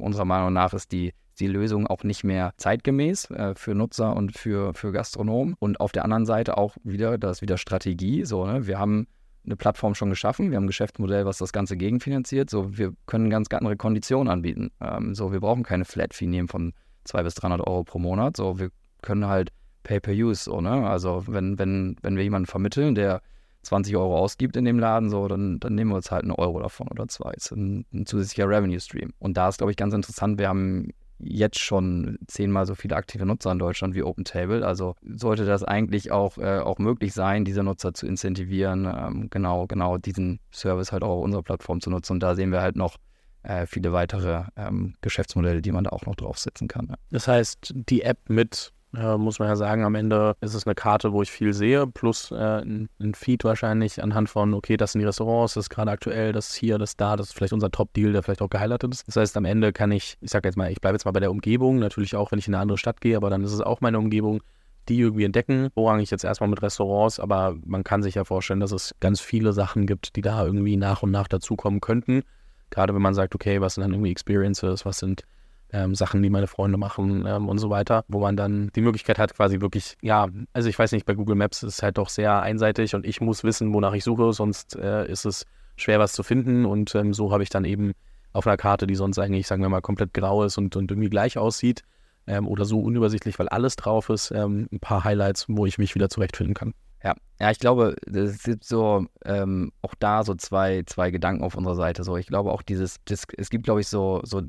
unserer 0.00 0.24
Meinung 0.24 0.52
nach 0.52 0.72
ist 0.72 0.90
die, 0.90 1.12
die 1.38 1.46
Lösung 1.46 1.86
auch 1.86 2.02
nicht 2.02 2.24
mehr 2.24 2.52
zeitgemäß 2.56 3.30
äh, 3.30 3.54
für 3.54 3.74
Nutzer 3.74 4.16
und 4.16 4.36
für, 4.36 4.74
für 4.74 4.90
Gastronomen. 4.90 5.54
Und 5.58 5.80
auf 5.80 5.92
der 5.92 6.04
anderen 6.04 6.26
Seite 6.26 6.56
auch 6.56 6.76
wieder, 6.82 7.18
das 7.18 7.38
ist 7.38 7.42
wieder 7.42 7.58
Strategie. 7.58 8.24
So, 8.24 8.46
ne? 8.46 8.66
Wir 8.66 8.78
haben 8.78 9.06
eine 9.44 9.54
Plattform 9.54 9.94
schon 9.94 10.10
geschaffen, 10.10 10.50
wir 10.50 10.56
haben 10.56 10.64
ein 10.64 10.68
Geschäftsmodell, 10.68 11.24
was 11.24 11.38
das 11.38 11.52
Ganze 11.52 11.76
gegenfinanziert. 11.76 12.50
So, 12.50 12.76
wir 12.76 12.94
können 13.06 13.30
ganz 13.30 13.46
andere 13.52 13.76
Konditionen 13.76 14.28
anbieten. 14.28 14.72
Ähm, 14.80 15.14
so, 15.14 15.30
wir 15.30 15.38
brauchen 15.38 15.62
keine 15.62 15.84
Flat-Fee 15.84 16.26
nehmen 16.26 16.48
von 16.48 16.72
200 17.06 17.26
bis 17.26 17.34
300 17.34 17.66
Euro 17.66 17.84
pro 17.84 17.98
Monat. 17.98 18.36
So, 18.36 18.58
wir 18.58 18.70
können 19.02 19.26
halt 19.26 19.50
Pay-per-Use, 19.84 20.44
so, 20.44 20.60
ne? 20.60 20.88
Also, 20.88 21.24
wenn, 21.28 21.58
wenn, 21.58 21.96
wenn 22.02 22.16
wir 22.16 22.24
jemanden 22.24 22.46
vermitteln, 22.46 22.94
der 22.94 23.22
20 23.62 23.96
Euro 23.96 24.18
ausgibt 24.18 24.56
in 24.56 24.64
dem 24.64 24.78
Laden, 24.78 25.10
so, 25.10 25.28
dann, 25.28 25.60
dann 25.60 25.74
nehmen 25.74 25.90
wir 25.90 25.96
uns 25.96 26.10
halt 26.10 26.22
einen 26.22 26.32
Euro 26.32 26.60
davon 26.60 26.88
oder 26.88 27.08
zwei. 27.08 27.32
Ist 27.32 27.52
ein, 27.52 27.84
ein 27.92 28.06
zusätzlicher 28.06 28.48
Revenue-Stream. 28.48 29.12
Und 29.18 29.36
da 29.36 29.48
ist, 29.48 29.58
glaube 29.58 29.70
ich, 29.72 29.76
ganz 29.76 29.94
interessant, 29.94 30.38
wir 30.38 30.48
haben 30.48 30.90
jetzt 31.18 31.58
schon 31.58 32.18
zehnmal 32.26 32.66
so 32.66 32.74
viele 32.74 32.96
aktive 32.96 33.24
Nutzer 33.24 33.50
in 33.52 33.58
Deutschland 33.58 33.94
wie 33.94 34.02
OpenTable. 34.02 34.66
Also 34.66 34.94
sollte 35.02 35.46
das 35.46 35.64
eigentlich 35.64 36.12
auch, 36.12 36.38
äh, 36.38 36.58
auch 36.58 36.78
möglich 36.78 37.14
sein, 37.14 37.44
diese 37.44 37.62
Nutzer 37.62 37.94
zu 37.94 38.06
incentivieren, 38.06 38.86
ähm, 38.86 39.28
genau, 39.30 39.66
genau 39.66 39.98
diesen 39.98 40.40
Service 40.52 40.92
halt 40.92 41.02
auch 41.02 41.18
auf 41.18 41.24
unserer 41.24 41.42
Plattform 41.42 41.80
zu 41.80 41.90
nutzen. 41.90 42.14
Und 42.14 42.22
da 42.22 42.34
sehen 42.34 42.52
wir 42.52 42.60
halt 42.60 42.76
noch 42.76 42.96
äh, 43.46 43.66
viele 43.66 43.92
weitere 43.92 44.44
ähm, 44.56 44.94
Geschäftsmodelle, 45.00 45.62
die 45.62 45.72
man 45.72 45.84
da 45.84 45.90
auch 45.90 46.06
noch 46.06 46.16
draufsetzen 46.16 46.68
kann. 46.68 46.88
Ja. 46.90 46.94
Das 47.10 47.28
heißt, 47.28 47.72
die 47.74 48.02
App 48.02 48.18
mit 48.28 48.72
äh, 48.96 49.16
muss 49.16 49.38
man 49.38 49.48
ja 49.48 49.56
sagen, 49.56 49.84
am 49.84 49.94
Ende 49.94 50.36
ist 50.40 50.54
es 50.54 50.66
eine 50.66 50.74
Karte, 50.74 51.12
wo 51.12 51.22
ich 51.22 51.30
viel 51.30 51.52
sehe, 51.52 51.86
plus 51.86 52.30
äh, 52.30 52.62
ein, 52.62 52.88
Feed 53.14 53.44
wahrscheinlich 53.44 54.02
anhand 54.02 54.30
von, 54.30 54.54
okay, 54.54 54.76
das 54.76 54.92
sind 54.92 55.00
die 55.00 55.06
Restaurants, 55.06 55.54
das 55.54 55.66
ist 55.66 55.70
gerade 55.70 55.90
aktuell, 55.90 56.32
das 56.32 56.48
ist 56.50 56.54
hier, 56.54 56.78
das 56.78 56.90
ist 56.90 57.00
da, 57.00 57.16
das 57.16 57.28
ist 57.28 57.32
vielleicht 57.34 57.52
unser 57.52 57.70
Top-Deal, 57.70 58.12
der 58.12 58.22
vielleicht 58.22 58.42
auch 58.42 58.50
gehighlightet 58.50 58.94
ist. 58.94 59.06
Das 59.06 59.16
heißt, 59.16 59.36
am 59.36 59.44
Ende 59.44 59.72
kann 59.72 59.92
ich, 59.92 60.16
ich 60.20 60.30
sage 60.30 60.48
jetzt 60.48 60.56
mal, 60.56 60.70
ich 60.70 60.80
bleibe 60.80 60.94
jetzt 60.94 61.04
mal 61.04 61.12
bei 61.12 61.20
der 61.20 61.30
Umgebung, 61.30 61.78
natürlich 61.78 62.16
auch, 62.16 62.32
wenn 62.32 62.38
ich 62.38 62.48
in 62.48 62.54
eine 62.54 62.62
andere 62.62 62.78
Stadt 62.78 63.00
gehe, 63.00 63.16
aber 63.16 63.28
dann 63.28 63.44
ist 63.44 63.52
es 63.52 63.60
auch 63.60 63.80
meine 63.80 63.98
Umgebung, 63.98 64.40
die 64.88 65.00
irgendwie 65.00 65.24
entdecken. 65.24 65.68
Vorrangig 65.74 66.10
jetzt 66.10 66.24
erstmal 66.24 66.48
mit 66.48 66.62
Restaurants, 66.62 67.18
aber 67.18 67.56
man 67.64 67.84
kann 67.84 68.02
sich 68.02 68.14
ja 68.14 68.24
vorstellen, 68.24 68.60
dass 68.60 68.72
es 68.72 68.94
ganz 69.00 69.20
viele 69.20 69.52
Sachen 69.52 69.86
gibt, 69.86 70.16
die 70.16 70.22
da 70.22 70.44
irgendwie 70.44 70.76
nach 70.76 71.02
und 71.02 71.10
nach 71.10 71.28
dazukommen 71.28 71.80
könnten. 71.80 72.22
Gerade 72.70 72.94
wenn 72.94 73.02
man 73.02 73.14
sagt, 73.14 73.34
okay, 73.34 73.60
was 73.60 73.74
sind 73.74 73.82
dann 73.82 73.92
irgendwie 73.92 74.10
Experiences, 74.10 74.84
was 74.84 74.98
sind 74.98 75.24
ähm, 75.72 75.94
Sachen, 75.94 76.22
die 76.22 76.30
meine 76.30 76.46
Freunde 76.46 76.78
machen 76.78 77.24
ähm, 77.26 77.48
und 77.48 77.58
so 77.58 77.70
weiter, 77.70 78.04
wo 78.08 78.20
man 78.20 78.36
dann 78.36 78.70
die 78.74 78.80
Möglichkeit 78.80 79.18
hat, 79.18 79.34
quasi 79.34 79.60
wirklich, 79.60 79.96
ja, 80.00 80.28
also 80.52 80.68
ich 80.68 80.78
weiß 80.78 80.92
nicht, 80.92 81.06
bei 81.06 81.14
Google 81.14 81.36
Maps 81.36 81.62
ist 81.62 81.74
es 81.74 81.82
halt 81.82 81.98
doch 81.98 82.08
sehr 82.08 82.40
einseitig 82.42 82.94
und 82.94 83.04
ich 83.04 83.20
muss 83.20 83.44
wissen, 83.44 83.72
wonach 83.72 83.92
ich 83.92 84.04
suche, 84.04 84.32
sonst 84.32 84.76
äh, 84.76 85.10
ist 85.10 85.24
es 85.24 85.44
schwer, 85.76 85.98
was 85.98 86.12
zu 86.12 86.22
finden 86.22 86.64
und 86.64 86.94
ähm, 86.94 87.12
so 87.12 87.32
habe 87.32 87.42
ich 87.42 87.50
dann 87.50 87.64
eben 87.64 87.92
auf 88.32 88.46
einer 88.46 88.56
Karte, 88.56 88.86
die 88.86 88.94
sonst 88.94 89.18
eigentlich, 89.18 89.46
sagen 89.46 89.62
wir 89.62 89.68
mal, 89.68 89.80
komplett 89.80 90.14
grau 90.14 90.44
ist 90.44 90.58
und, 90.58 90.76
und 90.76 90.90
irgendwie 90.90 91.10
gleich 91.10 91.38
aussieht 91.38 91.82
ähm, 92.26 92.46
oder 92.46 92.64
so 92.64 92.80
unübersichtlich, 92.80 93.38
weil 93.38 93.48
alles 93.48 93.76
drauf 93.76 94.08
ist, 94.08 94.30
ähm, 94.30 94.68
ein 94.72 94.80
paar 94.80 95.04
Highlights, 95.04 95.46
wo 95.48 95.66
ich 95.66 95.78
mich 95.78 95.94
wieder 95.94 96.08
zurechtfinden 96.08 96.54
kann. 96.54 96.74
Ja, 97.06 97.14
ja, 97.40 97.52
ich 97.52 97.60
glaube, 97.60 97.94
es 98.12 98.42
gibt 98.42 98.64
so 98.64 99.06
ähm, 99.24 99.70
auch 99.80 99.94
da 99.94 100.24
so 100.24 100.34
zwei, 100.34 100.82
zwei 100.86 101.12
Gedanken 101.12 101.44
auf 101.44 101.54
unserer 101.54 101.76
Seite. 101.76 102.02
So, 102.02 102.16
ich 102.16 102.26
glaube 102.26 102.50
auch 102.50 102.62
dieses, 102.62 102.96
das, 103.04 103.26
es 103.36 103.48
gibt, 103.48 103.62
glaube 103.64 103.80
ich, 103.80 103.86
so, 103.86 104.22
so 104.24 104.42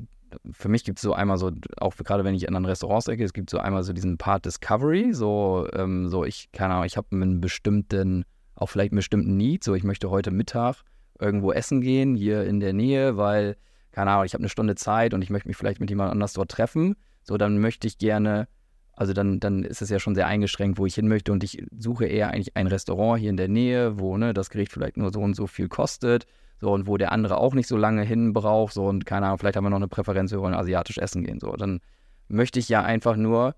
für 0.50 0.68
mich 0.68 0.82
gibt 0.82 0.98
es 0.98 1.02
so 1.02 1.12
einmal 1.12 1.38
so, 1.38 1.52
auch 1.76 1.94
gerade 1.94 2.24
wenn 2.24 2.34
ich 2.34 2.48
in 2.48 2.56
ein 2.56 2.64
Restaurant 2.64 3.06
denke, 3.06 3.22
es 3.22 3.32
gibt 3.32 3.48
so 3.48 3.58
einmal 3.58 3.84
so 3.84 3.92
diesen 3.92 4.18
Part 4.18 4.44
Discovery, 4.44 5.14
so, 5.14 5.68
ähm, 5.72 6.08
so 6.08 6.24
ich, 6.24 6.50
keine 6.50 6.74
Ahnung, 6.74 6.86
ich 6.86 6.96
habe 6.96 7.06
einen 7.12 7.40
bestimmten, 7.40 8.24
auch 8.56 8.66
vielleicht 8.66 8.90
einen 8.90 8.98
bestimmten 8.98 9.36
Need, 9.36 9.62
so 9.62 9.74
ich 9.74 9.84
möchte 9.84 10.10
heute 10.10 10.32
Mittag 10.32 10.82
irgendwo 11.20 11.52
essen 11.52 11.80
gehen, 11.80 12.16
hier 12.16 12.42
in 12.42 12.58
der 12.58 12.72
Nähe, 12.72 13.16
weil, 13.16 13.56
keine 13.92 14.10
Ahnung, 14.10 14.24
ich 14.24 14.34
habe 14.34 14.42
eine 14.42 14.48
Stunde 14.48 14.74
Zeit 14.74 15.14
und 15.14 15.22
ich 15.22 15.30
möchte 15.30 15.46
mich 15.46 15.56
vielleicht 15.56 15.78
mit 15.78 15.90
jemand 15.90 16.10
anders 16.10 16.32
dort 16.32 16.50
treffen, 16.50 16.96
so 17.22 17.36
dann 17.36 17.60
möchte 17.60 17.86
ich 17.86 17.98
gerne, 17.98 18.48
also 18.98 19.12
dann, 19.12 19.38
dann 19.38 19.62
ist 19.62 19.80
es 19.80 19.90
ja 19.90 20.00
schon 20.00 20.16
sehr 20.16 20.26
eingeschränkt, 20.26 20.78
wo 20.78 20.84
ich 20.84 20.96
hin 20.96 21.06
möchte. 21.06 21.30
Und 21.32 21.44
ich 21.44 21.64
suche 21.78 22.06
eher 22.06 22.30
eigentlich 22.30 22.56
ein 22.56 22.66
Restaurant 22.66 23.20
hier 23.20 23.30
in 23.30 23.36
der 23.36 23.48
Nähe, 23.48 23.98
wo 24.00 24.16
ne, 24.16 24.34
das 24.34 24.50
Gericht 24.50 24.72
vielleicht 24.72 24.96
nur 24.96 25.12
so 25.12 25.20
und 25.20 25.36
so 25.36 25.46
viel 25.46 25.68
kostet. 25.68 26.26
So, 26.60 26.72
und 26.72 26.88
wo 26.88 26.96
der 26.96 27.12
andere 27.12 27.36
auch 27.36 27.54
nicht 27.54 27.68
so 27.68 27.76
lange 27.76 28.02
hin 28.02 28.32
braucht, 28.32 28.74
so, 28.74 28.86
und 28.86 29.06
keine 29.06 29.26
Ahnung, 29.26 29.38
vielleicht 29.38 29.56
haben 29.56 29.62
wir 29.62 29.70
noch 29.70 29.76
eine 29.76 29.86
Präferenz, 29.86 30.32
wir 30.32 30.40
wollen 30.40 30.54
asiatisch 30.54 30.98
essen 30.98 31.22
gehen, 31.22 31.38
so, 31.38 31.52
dann 31.52 31.78
möchte 32.26 32.58
ich 32.58 32.68
ja 32.68 32.82
einfach 32.82 33.14
nur, 33.14 33.54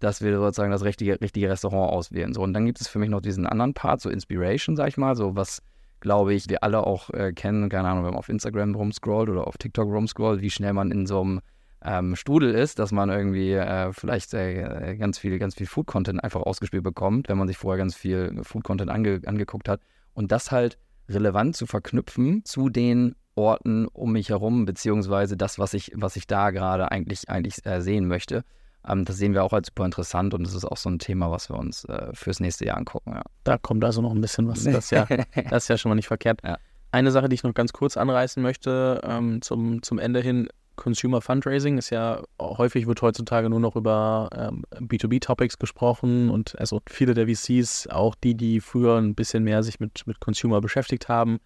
dass 0.00 0.22
wir 0.22 0.34
sozusagen 0.38 0.70
das 0.70 0.82
richtige, 0.82 1.20
richtige 1.20 1.50
Restaurant 1.50 1.92
auswählen, 1.92 2.32
so, 2.32 2.40
und 2.40 2.54
dann 2.54 2.64
gibt 2.64 2.80
es 2.80 2.88
für 2.88 2.98
mich 2.98 3.10
noch 3.10 3.20
diesen 3.20 3.46
anderen 3.46 3.74
Part, 3.74 4.00
so 4.00 4.08
Inspiration, 4.08 4.76
sag 4.76 4.88
ich 4.88 4.96
mal, 4.96 5.14
so, 5.14 5.36
was, 5.36 5.62
glaube 6.00 6.32
ich, 6.32 6.48
wir 6.48 6.64
alle 6.64 6.86
auch 6.86 7.10
äh, 7.10 7.34
kennen, 7.34 7.68
keine 7.68 7.88
Ahnung, 7.88 8.04
wenn 8.04 8.12
man 8.12 8.18
auf 8.18 8.30
Instagram 8.30 8.74
rumscrollt 8.74 9.28
oder 9.28 9.46
auf 9.46 9.58
TikTok 9.58 9.86
rumscrollt, 9.86 10.40
wie 10.40 10.48
schnell 10.48 10.72
man 10.72 10.90
in 10.90 11.04
so 11.06 11.20
einem 11.20 11.40
ähm, 11.84 12.16
Strudel 12.16 12.54
ist, 12.54 12.78
dass 12.78 12.92
man 12.92 13.08
irgendwie 13.08 13.52
äh, 13.52 13.92
vielleicht 13.92 14.34
äh, 14.34 14.96
ganz 14.96 15.18
viel, 15.18 15.38
ganz 15.38 15.54
viel 15.54 15.66
Food-Content 15.66 16.22
einfach 16.22 16.42
ausgespielt 16.42 16.82
bekommt, 16.82 17.28
wenn 17.28 17.38
man 17.38 17.46
sich 17.46 17.56
vorher 17.56 17.78
ganz 17.78 17.94
viel 17.94 18.40
Food-Content 18.42 18.90
ange 18.90 19.20
angeguckt 19.26 19.68
hat. 19.68 19.80
Und 20.14 20.32
das 20.32 20.50
halt 20.50 20.78
relevant 21.08 21.56
zu 21.56 21.66
verknüpfen 21.66 22.44
zu 22.44 22.68
den 22.68 23.14
Orten 23.36 23.86
um 23.86 24.12
mich 24.12 24.30
herum, 24.30 24.64
beziehungsweise 24.64 25.36
das, 25.36 25.58
was 25.58 25.72
ich, 25.72 25.92
was 25.94 26.16
ich 26.16 26.26
da 26.26 26.50
gerade 26.50 26.90
eigentlich, 26.90 27.28
eigentlich 27.28 27.64
äh, 27.64 27.80
sehen 27.80 28.08
möchte. 28.08 28.44
Ähm, 28.86 29.04
das 29.04 29.16
sehen 29.16 29.32
wir 29.32 29.44
auch 29.44 29.52
als 29.52 29.68
super 29.68 29.84
interessant 29.84 30.34
und 30.34 30.44
das 30.44 30.54
ist 30.54 30.64
auch 30.64 30.76
so 30.76 30.90
ein 30.90 30.98
Thema, 30.98 31.30
was 31.30 31.48
wir 31.48 31.56
uns 31.56 31.84
äh, 31.84 32.10
fürs 32.14 32.40
nächste 32.40 32.66
Jahr 32.66 32.76
angucken. 32.76 33.12
Ja. 33.14 33.22
Da 33.44 33.56
kommt 33.56 33.84
also 33.84 34.02
noch 34.02 34.12
ein 34.12 34.20
bisschen 34.20 34.48
was. 34.48 34.64
Das 34.64 34.86
ist 34.86 34.90
ja, 34.90 35.06
das 35.50 35.64
ist 35.64 35.68
ja 35.68 35.78
schon 35.78 35.90
mal 35.90 35.94
nicht 35.94 36.08
verkehrt. 36.08 36.40
Ja. 36.44 36.58
Eine 36.90 37.12
Sache, 37.12 37.28
die 37.28 37.34
ich 37.34 37.42
noch 37.44 37.54
ganz 37.54 37.72
kurz 37.72 37.96
anreißen 37.96 38.42
möchte 38.42 39.00
ähm, 39.04 39.40
zum, 39.40 39.82
zum 39.82 39.98
Ende 39.98 40.20
hin, 40.20 40.48
Consumer 40.78 41.20
Fundraising 41.20 41.76
ist 41.76 41.90
ja 41.90 42.22
häufig 42.40 42.86
wird 42.86 43.02
heutzutage 43.02 43.50
nur 43.50 43.60
noch 43.60 43.76
über 43.76 44.30
ähm, 44.32 44.64
B2B-Topics 44.72 45.58
gesprochen 45.58 46.30
und 46.30 46.58
also 46.58 46.80
viele 46.88 47.12
der 47.12 47.26
VCs, 47.26 47.88
auch 47.88 48.14
die, 48.14 48.34
die 48.34 48.60
früher 48.60 48.96
ein 48.96 49.14
bisschen 49.14 49.44
mehr 49.44 49.62
sich 49.62 49.80
mit, 49.80 50.06
mit 50.06 50.20
Consumer 50.20 50.60
beschäftigt 50.60 51.08
haben, 51.08 51.38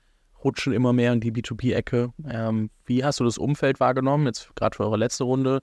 rutschen 0.45 0.73
immer 0.73 0.93
mehr 0.93 1.13
in 1.13 1.21
die 1.21 1.33
B2B-Ecke. 1.33 2.13
Ähm, 2.29 2.71
wie 2.85 3.03
hast 3.05 3.19
du 3.19 3.25
das 3.25 3.39
Umfeld 3.39 3.81
wahrgenommen, 3.81 4.27
jetzt 4.27 4.55
gerade 4.55 4.77
für 4.77 4.85
eure 4.85 4.99
letzte 4.99 5.25
Runde, 5.25 5.63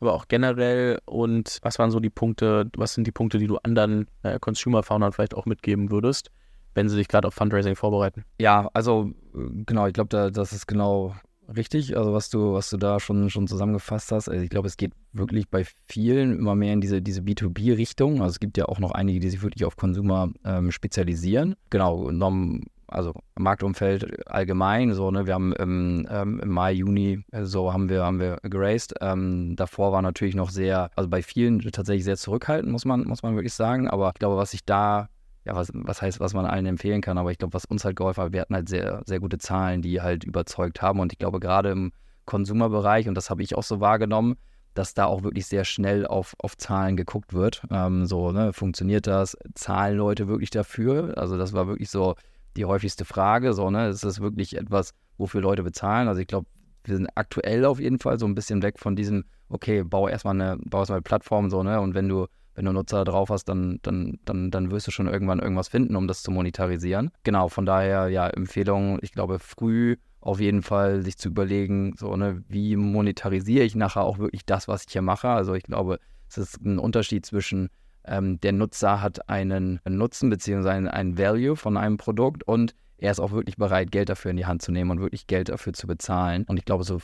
aber 0.00 0.14
auch 0.14 0.26
generell 0.26 0.98
und 1.04 1.58
was 1.62 1.78
waren 1.78 1.90
so 1.90 2.00
die 2.00 2.10
Punkte, 2.10 2.70
was 2.76 2.94
sind 2.94 3.06
die 3.06 3.12
Punkte, 3.12 3.38
die 3.38 3.46
du 3.46 3.58
anderen 3.58 4.08
äh, 4.22 4.38
Consumer-Foundern 4.40 5.12
vielleicht 5.12 5.34
auch 5.34 5.46
mitgeben 5.46 5.90
würdest? 5.90 6.30
wenn 6.74 6.88
sie 6.88 6.94
sich 6.94 7.08
gerade 7.08 7.26
auf 7.26 7.34
Fundraising 7.34 7.74
vorbereiten. 7.74 8.24
Ja, 8.38 8.70
also 8.74 9.10
äh, 9.34 9.64
genau, 9.66 9.88
ich 9.88 9.92
glaube, 9.92 10.08
da, 10.08 10.30
das 10.30 10.52
ist 10.52 10.66
genau 10.66 11.14
richtig, 11.56 11.96
also 11.96 12.12
was 12.12 12.30
du, 12.30 12.54
was 12.54 12.70
du 12.70 12.76
da 12.76 13.00
schon, 13.00 13.30
schon 13.30 13.46
zusammengefasst 13.46 14.12
hast. 14.12 14.28
Also 14.28 14.42
ich 14.42 14.50
glaube, 14.50 14.68
es 14.68 14.76
geht 14.76 14.92
wirklich 15.12 15.48
bei 15.48 15.64
vielen 15.86 16.38
immer 16.38 16.54
mehr 16.54 16.72
in 16.72 16.80
diese, 16.80 17.02
diese 17.02 17.20
B2B-Richtung. 17.20 18.22
Also 18.22 18.32
es 18.32 18.40
gibt 18.40 18.56
ja 18.56 18.66
auch 18.66 18.78
noch 18.78 18.92
einige, 18.92 19.20
die 19.20 19.30
sich 19.30 19.42
wirklich 19.42 19.64
auf 19.64 19.76
Consumer 19.76 20.30
ähm, 20.44 20.70
spezialisieren. 20.70 21.56
Genau, 21.70 22.04
genommen, 22.04 22.64
also 22.86 23.14
Marktumfeld 23.36 24.26
allgemein, 24.28 24.94
so, 24.94 25.10
ne, 25.10 25.26
wir 25.26 25.34
haben 25.34 25.52
im, 25.54 26.06
ähm, 26.10 26.40
im 26.40 26.48
Mai, 26.48 26.72
Juni, 26.72 27.24
äh, 27.30 27.44
so 27.44 27.72
haben 27.72 27.88
wir, 27.88 28.04
haben 28.04 28.18
wir 28.18 28.38
geraced. 28.42 28.94
Ähm, 29.00 29.54
davor 29.56 29.92
war 29.92 30.02
natürlich 30.02 30.34
noch 30.34 30.50
sehr, 30.50 30.90
also 30.96 31.08
bei 31.08 31.22
vielen 31.22 31.60
tatsächlich 31.60 32.04
sehr 32.04 32.16
zurückhaltend, 32.16 32.70
muss 32.72 32.84
man, 32.84 33.04
muss 33.04 33.22
man 33.22 33.34
wirklich 33.34 33.54
sagen. 33.54 33.88
Aber 33.88 34.08
ich 34.08 34.18
glaube, 34.18 34.36
was 34.36 34.50
sich 34.50 34.64
da 34.64 35.08
ja, 35.44 35.54
was, 35.54 35.70
was 35.72 36.02
heißt, 36.02 36.20
was 36.20 36.34
man 36.34 36.44
allen 36.44 36.66
empfehlen 36.66 37.00
kann, 37.00 37.18
aber 37.18 37.32
ich 37.32 37.38
glaube, 37.38 37.54
was 37.54 37.64
uns 37.64 37.84
halt 37.84 37.96
geholfen 37.96 38.24
hat, 38.24 38.32
wir 38.32 38.42
hatten 38.42 38.54
halt 38.54 38.68
sehr, 38.68 39.02
sehr 39.06 39.20
gute 39.20 39.38
Zahlen, 39.38 39.82
die 39.82 40.02
halt 40.02 40.24
überzeugt 40.24 40.82
haben. 40.82 41.00
Und 41.00 41.12
ich 41.12 41.18
glaube, 41.18 41.40
gerade 41.40 41.70
im 41.70 41.92
Konsumerbereich, 42.26 43.08
und 43.08 43.14
das 43.14 43.30
habe 43.30 43.42
ich 43.42 43.56
auch 43.56 43.62
so 43.62 43.80
wahrgenommen, 43.80 44.36
dass 44.74 44.94
da 44.94 45.06
auch 45.06 45.22
wirklich 45.22 45.46
sehr 45.46 45.64
schnell 45.64 46.06
auf, 46.06 46.34
auf 46.38 46.56
Zahlen 46.56 46.96
geguckt 46.96 47.32
wird. 47.32 47.62
Ähm, 47.70 48.06
so, 48.06 48.32
ne, 48.32 48.52
funktioniert 48.52 49.06
das? 49.06 49.36
Zahlen 49.54 49.96
Leute 49.96 50.28
wirklich 50.28 50.50
dafür? 50.50 51.14
Also, 51.16 51.36
das 51.36 51.52
war 51.52 51.66
wirklich 51.66 51.90
so 51.90 52.14
die 52.56 52.66
häufigste 52.66 53.04
Frage. 53.04 53.52
So, 53.52 53.70
ne, 53.70 53.88
ist 53.88 54.04
das 54.04 54.20
wirklich 54.20 54.56
etwas, 54.56 54.92
wofür 55.18 55.40
Leute 55.40 55.62
bezahlen? 55.62 56.06
Also, 56.06 56.20
ich 56.20 56.28
glaube, 56.28 56.46
wir 56.84 56.96
sind 56.96 57.08
aktuell 57.14 57.64
auf 57.64 57.80
jeden 57.80 57.98
Fall 57.98 58.18
so 58.18 58.26
ein 58.26 58.34
bisschen 58.34 58.62
weg 58.62 58.78
von 58.78 58.94
diesem, 58.94 59.24
okay, 59.48 59.82
bau 59.82 60.06
erstmal 60.08 60.34
eine, 60.34 60.58
bau 60.64 60.78
erstmal 60.78 60.98
eine 60.98 61.02
Plattform, 61.02 61.50
so, 61.50 61.62
ne, 61.62 61.80
und 61.80 61.94
wenn 61.94 62.08
du 62.08 62.26
wenn 62.54 62.64
du 62.64 62.72
Nutzer 62.72 63.04
drauf 63.04 63.30
hast, 63.30 63.44
dann, 63.44 63.78
dann, 63.82 64.18
dann, 64.24 64.50
dann 64.50 64.70
wirst 64.70 64.86
du 64.86 64.90
schon 64.90 65.06
irgendwann 65.06 65.38
irgendwas 65.38 65.68
finden, 65.68 65.96
um 65.96 66.08
das 66.08 66.22
zu 66.22 66.30
monetarisieren. 66.30 67.10
Genau, 67.22 67.48
von 67.48 67.66
daher, 67.66 68.08
ja, 68.08 68.28
Empfehlung, 68.28 68.98
ich 69.02 69.12
glaube, 69.12 69.38
früh 69.38 69.96
auf 70.20 70.40
jeden 70.40 70.62
Fall 70.62 71.02
sich 71.02 71.16
zu 71.16 71.28
überlegen, 71.28 71.94
so, 71.96 72.14
ne, 72.16 72.44
wie 72.48 72.76
monetarisiere 72.76 73.64
ich 73.64 73.74
nachher 73.74 74.02
auch 74.02 74.18
wirklich 74.18 74.44
das, 74.44 74.68
was 74.68 74.84
ich 74.86 74.92
hier 74.92 75.02
mache. 75.02 75.28
Also 75.28 75.54
ich 75.54 75.62
glaube, 75.62 75.98
es 76.28 76.36
ist 76.38 76.60
ein 76.64 76.78
Unterschied 76.78 77.24
zwischen 77.24 77.70
ähm, 78.04 78.40
der 78.40 78.52
Nutzer 78.52 79.00
hat 79.00 79.28
einen 79.28 79.80
Nutzen 79.88 80.30
bzw. 80.30 80.88
einen 80.88 81.18
Value 81.18 81.56
von 81.56 81.76
einem 81.76 81.96
Produkt 81.96 82.42
und 82.44 82.74
er 82.98 83.12
ist 83.12 83.20
auch 83.20 83.32
wirklich 83.32 83.56
bereit, 83.56 83.90
Geld 83.90 84.10
dafür 84.10 84.30
in 84.30 84.36
die 84.36 84.46
Hand 84.46 84.62
zu 84.62 84.72
nehmen 84.72 84.90
und 84.90 85.00
wirklich 85.00 85.26
Geld 85.26 85.48
dafür 85.48 85.72
zu 85.72 85.86
bezahlen. 85.86 86.44
Und 86.44 86.58
ich 86.58 86.66
glaube, 86.66 86.84
so 86.84 86.98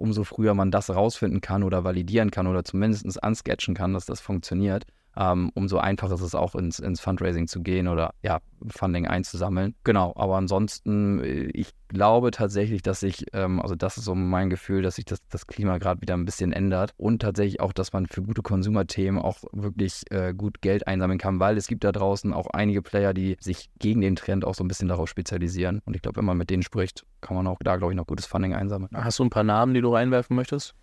umso 0.00 0.24
früher 0.24 0.54
man 0.54 0.70
das 0.70 0.90
rausfinden 0.90 1.40
kann 1.40 1.62
oder 1.62 1.84
validieren 1.84 2.30
kann 2.30 2.46
oder 2.46 2.64
zumindest 2.64 3.22
ansketchen 3.22 3.74
kann, 3.74 3.92
dass 3.92 4.06
das 4.06 4.20
funktioniert, 4.20 4.86
ähm, 5.20 5.50
umso 5.54 5.76
einfacher 5.76 6.14
ist 6.14 6.22
es 6.22 6.34
auch 6.34 6.54
ins, 6.54 6.78
ins 6.78 7.00
Fundraising 7.00 7.46
zu 7.46 7.60
gehen 7.60 7.88
oder 7.88 8.14
ja, 8.22 8.40
Funding 8.68 9.06
einzusammeln. 9.06 9.74
Genau, 9.84 10.14
aber 10.16 10.36
ansonsten, 10.36 11.22
äh, 11.22 11.50
ich 11.52 11.74
glaube 11.88 12.30
tatsächlich, 12.30 12.80
dass 12.80 13.00
sich, 13.00 13.26
ähm, 13.34 13.60
also 13.60 13.74
das 13.74 13.98
ist 13.98 14.04
so 14.04 14.14
mein 14.14 14.48
Gefühl, 14.48 14.80
dass 14.80 14.94
sich 14.94 15.04
das, 15.04 15.18
das 15.28 15.46
Klima 15.46 15.76
gerade 15.76 16.00
wieder 16.00 16.14
ein 16.14 16.24
bisschen 16.24 16.52
ändert 16.52 16.94
und 16.96 17.20
tatsächlich 17.20 17.60
auch, 17.60 17.74
dass 17.74 17.92
man 17.92 18.06
für 18.06 18.22
gute 18.22 18.40
Konsumerthemen 18.40 19.20
auch 19.20 19.38
wirklich 19.52 20.04
äh, 20.10 20.32
gut 20.32 20.62
Geld 20.62 20.86
einsammeln 20.86 21.18
kann, 21.18 21.38
weil 21.38 21.58
es 21.58 21.66
gibt 21.66 21.84
da 21.84 21.92
draußen 21.92 22.32
auch 22.32 22.46
einige 22.54 22.80
Player, 22.80 23.12
die 23.12 23.36
sich 23.40 23.68
gegen 23.78 24.00
den 24.00 24.16
Trend 24.16 24.46
auch 24.46 24.54
so 24.54 24.64
ein 24.64 24.68
bisschen 24.68 24.88
darauf 24.88 25.10
spezialisieren. 25.10 25.82
Und 25.84 25.96
ich 25.96 26.00
glaube, 26.00 26.16
wenn 26.16 26.24
man 26.24 26.38
mit 26.38 26.48
denen 26.48 26.62
spricht, 26.62 27.04
kann 27.20 27.36
man 27.36 27.46
auch 27.46 27.58
da, 27.62 27.76
glaube 27.76 27.92
ich, 27.92 27.96
noch 27.96 28.06
gutes 28.06 28.24
Funding 28.24 28.54
einsammeln. 28.54 28.90
Hast 28.94 29.18
du 29.18 29.24
ein 29.24 29.30
paar 29.30 29.44
Namen, 29.44 29.74
die 29.74 29.82
du 29.82 29.92
reinwerfen 29.92 30.34
möchtest? 30.34 30.74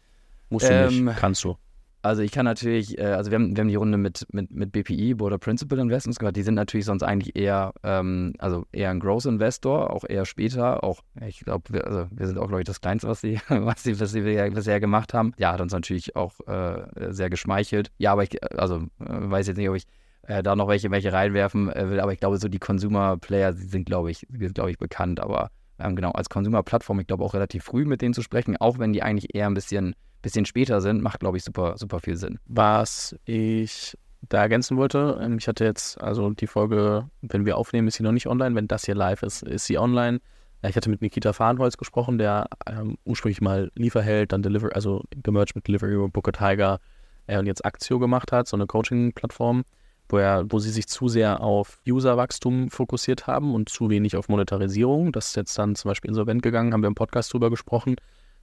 Musst 0.50 0.70
du 0.70 0.74
ähm, 0.74 1.06
nicht, 1.06 1.18
kannst 1.18 1.44
du. 1.44 1.58
Also 2.08 2.22
ich 2.22 2.32
kann 2.32 2.46
natürlich, 2.46 2.98
äh, 2.98 3.04
also 3.04 3.32
wir 3.32 3.36
haben, 3.36 3.56
wir 3.56 3.62
haben 3.62 3.68
die 3.68 3.76
Runde 3.76 3.98
mit, 3.98 4.26
mit, 4.32 4.50
mit 4.52 4.72
BPI, 4.72 5.16
Border 5.16 5.38
Principal 5.38 5.80
Investments 5.80 6.20
gehört. 6.20 6.38
Die 6.38 6.42
sind 6.42 6.56
natürlich 6.56 6.86
sonst 6.86 7.04
eigentlich 7.04 7.36
eher, 7.36 7.74
ähm, 7.84 8.34
also 8.40 8.66
eher 8.72 8.92
ein 8.92 9.02
Growth 9.02 9.26
Investor, 9.26 9.92
auch 9.92 10.06
eher 10.08 10.26
später. 10.26 10.84
Auch, 10.86 11.02
ich 11.26 11.42
glaube, 11.42 11.74
wir, 11.74 11.86
also 11.86 12.08
wir 12.10 12.28
sind 12.28 12.38
auch, 12.38 12.48
glaube 12.48 12.62
ich, 12.62 12.66
das 12.66 12.80
Kleinste, 12.80 13.10
was 13.10 13.20
sie, 13.20 13.40
was 13.50 13.84
sie, 13.84 14.00
was 14.00 14.14
sie 14.14 14.22
bisher 14.22 14.80
gemacht 14.80 15.14
haben. 15.14 15.34
Ja, 15.38 15.52
hat 15.52 15.60
uns 15.60 15.74
natürlich 15.74 16.16
auch 16.16 16.40
äh, 16.48 17.12
sehr 17.12 17.30
geschmeichelt. 17.30 17.92
Ja, 17.98 18.14
aber 18.14 18.24
ich, 18.24 18.42
also 18.58 18.78
äh, 18.78 19.06
weiß 19.08 19.48
jetzt 19.48 19.58
nicht, 19.58 19.70
ob 19.70 19.76
ich 19.76 19.86
äh, 20.24 20.42
da 20.42 20.56
noch 20.56 20.70
welche, 20.70 20.90
welche 20.92 21.12
reinwerfen 21.12 21.70
äh, 21.70 21.90
will, 21.90 22.00
aber 22.00 22.14
ich 22.14 22.20
glaube, 22.20 22.38
so 22.38 22.48
die 22.48 22.60
Consumer 22.60 23.18
Player, 23.18 23.52
die 23.52 23.64
sind, 23.64 23.86
glaube 23.86 24.12
ich, 24.12 24.26
sind, 24.30 24.56
glaube 24.56 24.72
ich, 24.72 24.78
bekannt, 24.78 25.20
aber 25.20 25.50
ähm, 25.80 25.96
genau, 25.96 26.12
als 26.12 26.30
Consumer-Plattform, 26.30 27.00
ich 27.00 27.08
glaube 27.08 27.24
auch 27.24 27.34
relativ 27.34 27.64
früh 27.64 27.86
mit 27.86 28.02
denen 28.02 28.14
zu 28.14 28.22
sprechen, 28.22 28.58
auch 28.58 28.80
wenn 28.80 28.94
die 28.94 29.04
eigentlich 29.04 29.36
eher 29.36 29.48
ein 29.48 29.54
bisschen, 29.54 29.96
bisschen 30.28 30.46
später 30.46 30.82
sind, 30.82 31.02
macht, 31.02 31.22
glaube 31.22 31.38
ich, 31.38 31.44
super, 31.44 31.78
super 31.78 32.02
viel 32.02 32.18
Sinn. 32.18 32.38
Was 32.48 33.16
ich 33.26 33.98
da 34.28 34.42
ergänzen 34.42 34.76
wollte, 34.76 35.20
ähm, 35.22 35.38
ich 35.38 35.48
hatte 35.48 35.64
jetzt, 35.64 36.02
also 36.02 36.32
die 36.32 36.48
Folge, 36.48 37.10
wenn 37.22 37.46
wir 37.46 37.58
aufnehmen, 37.58 37.88
ist 37.88 37.96
sie 37.96 38.04
noch 38.04 38.12
nicht 38.12 38.28
online. 38.28 38.54
Wenn 38.56 38.68
das 38.68 38.84
hier 38.86 38.96
live 38.96 39.24
ist, 39.24 39.44
ist 39.44 39.66
sie 39.66 39.78
online. 39.78 40.20
Ich 40.64 40.76
hatte 40.76 40.90
mit 40.90 41.02
Nikita 41.02 41.32
Fahrenholz 41.32 41.78
gesprochen, 41.78 42.18
der 42.18 42.48
ähm, 42.66 42.98
ursprünglich 43.06 43.40
mal 43.40 43.72
Lieferheld, 43.76 44.34
dann 44.34 44.42
Delivery, 44.42 44.74
also 44.74 45.04
gemerged 45.24 45.56
mit 45.56 45.68
Delivery, 45.68 46.10
Booker 46.10 46.34
Tiger 46.34 46.80
äh, 47.28 47.38
und 47.38 47.46
jetzt 47.46 47.64
Aktio 47.64 48.00
gemacht 48.00 48.34
hat, 48.34 48.48
so 48.50 48.58
eine 48.58 48.66
Coaching-Plattform, 48.66 49.64
wo, 50.10 50.18
wo 50.18 50.60
sie 50.60 50.72
sich 50.72 50.88
zu 50.88 51.08
sehr 51.08 51.42
auf 51.42 51.80
Userwachstum 51.88 52.70
fokussiert 52.70 53.28
haben 53.28 53.54
und 53.54 53.70
zu 53.70 53.90
wenig 53.90 54.18
auf 54.18 54.28
Monetarisierung. 54.28 55.14
Das 55.14 55.28
ist 55.28 55.36
jetzt 55.38 55.58
dann 55.58 55.76
zum 55.76 55.90
Beispiel 55.90 56.10
insolvent 56.10 56.42
gegangen, 56.42 56.74
haben 56.74 56.82
wir 56.82 56.88
im 56.88 56.96
Podcast 56.96 57.32
drüber 57.32 57.50
gesprochen. 57.50 57.96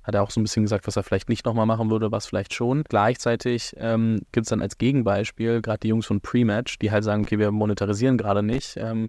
Hat 0.04 0.14
er 0.14 0.22
auch 0.22 0.30
so 0.30 0.40
ein 0.40 0.44
bisschen 0.44 0.62
gesagt, 0.62 0.86
was 0.86 0.96
er 0.96 1.02
vielleicht 1.02 1.28
nicht 1.28 1.44
nochmal 1.44 1.66
machen 1.66 1.90
würde, 1.90 2.12
was 2.12 2.26
vielleicht 2.26 2.54
schon. 2.54 2.84
Gleichzeitig 2.84 3.74
ähm, 3.78 4.20
gibt 4.32 4.44
es 4.44 4.50
dann 4.50 4.62
als 4.62 4.78
Gegenbeispiel 4.78 5.62
gerade 5.62 5.80
die 5.80 5.88
Jungs 5.88 6.06
von 6.06 6.20
Pre-Match, 6.20 6.78
die 6.78 6.92
halt 6.92 7.04
sagen, 7.04 7.22
okay, 7.22 7.38
wir 7.38 7.50
monetarisieren 7.50 8.18
gerade 8.18 8.42
nicht. 8.42 8.76
Ähm, 8.76 9.08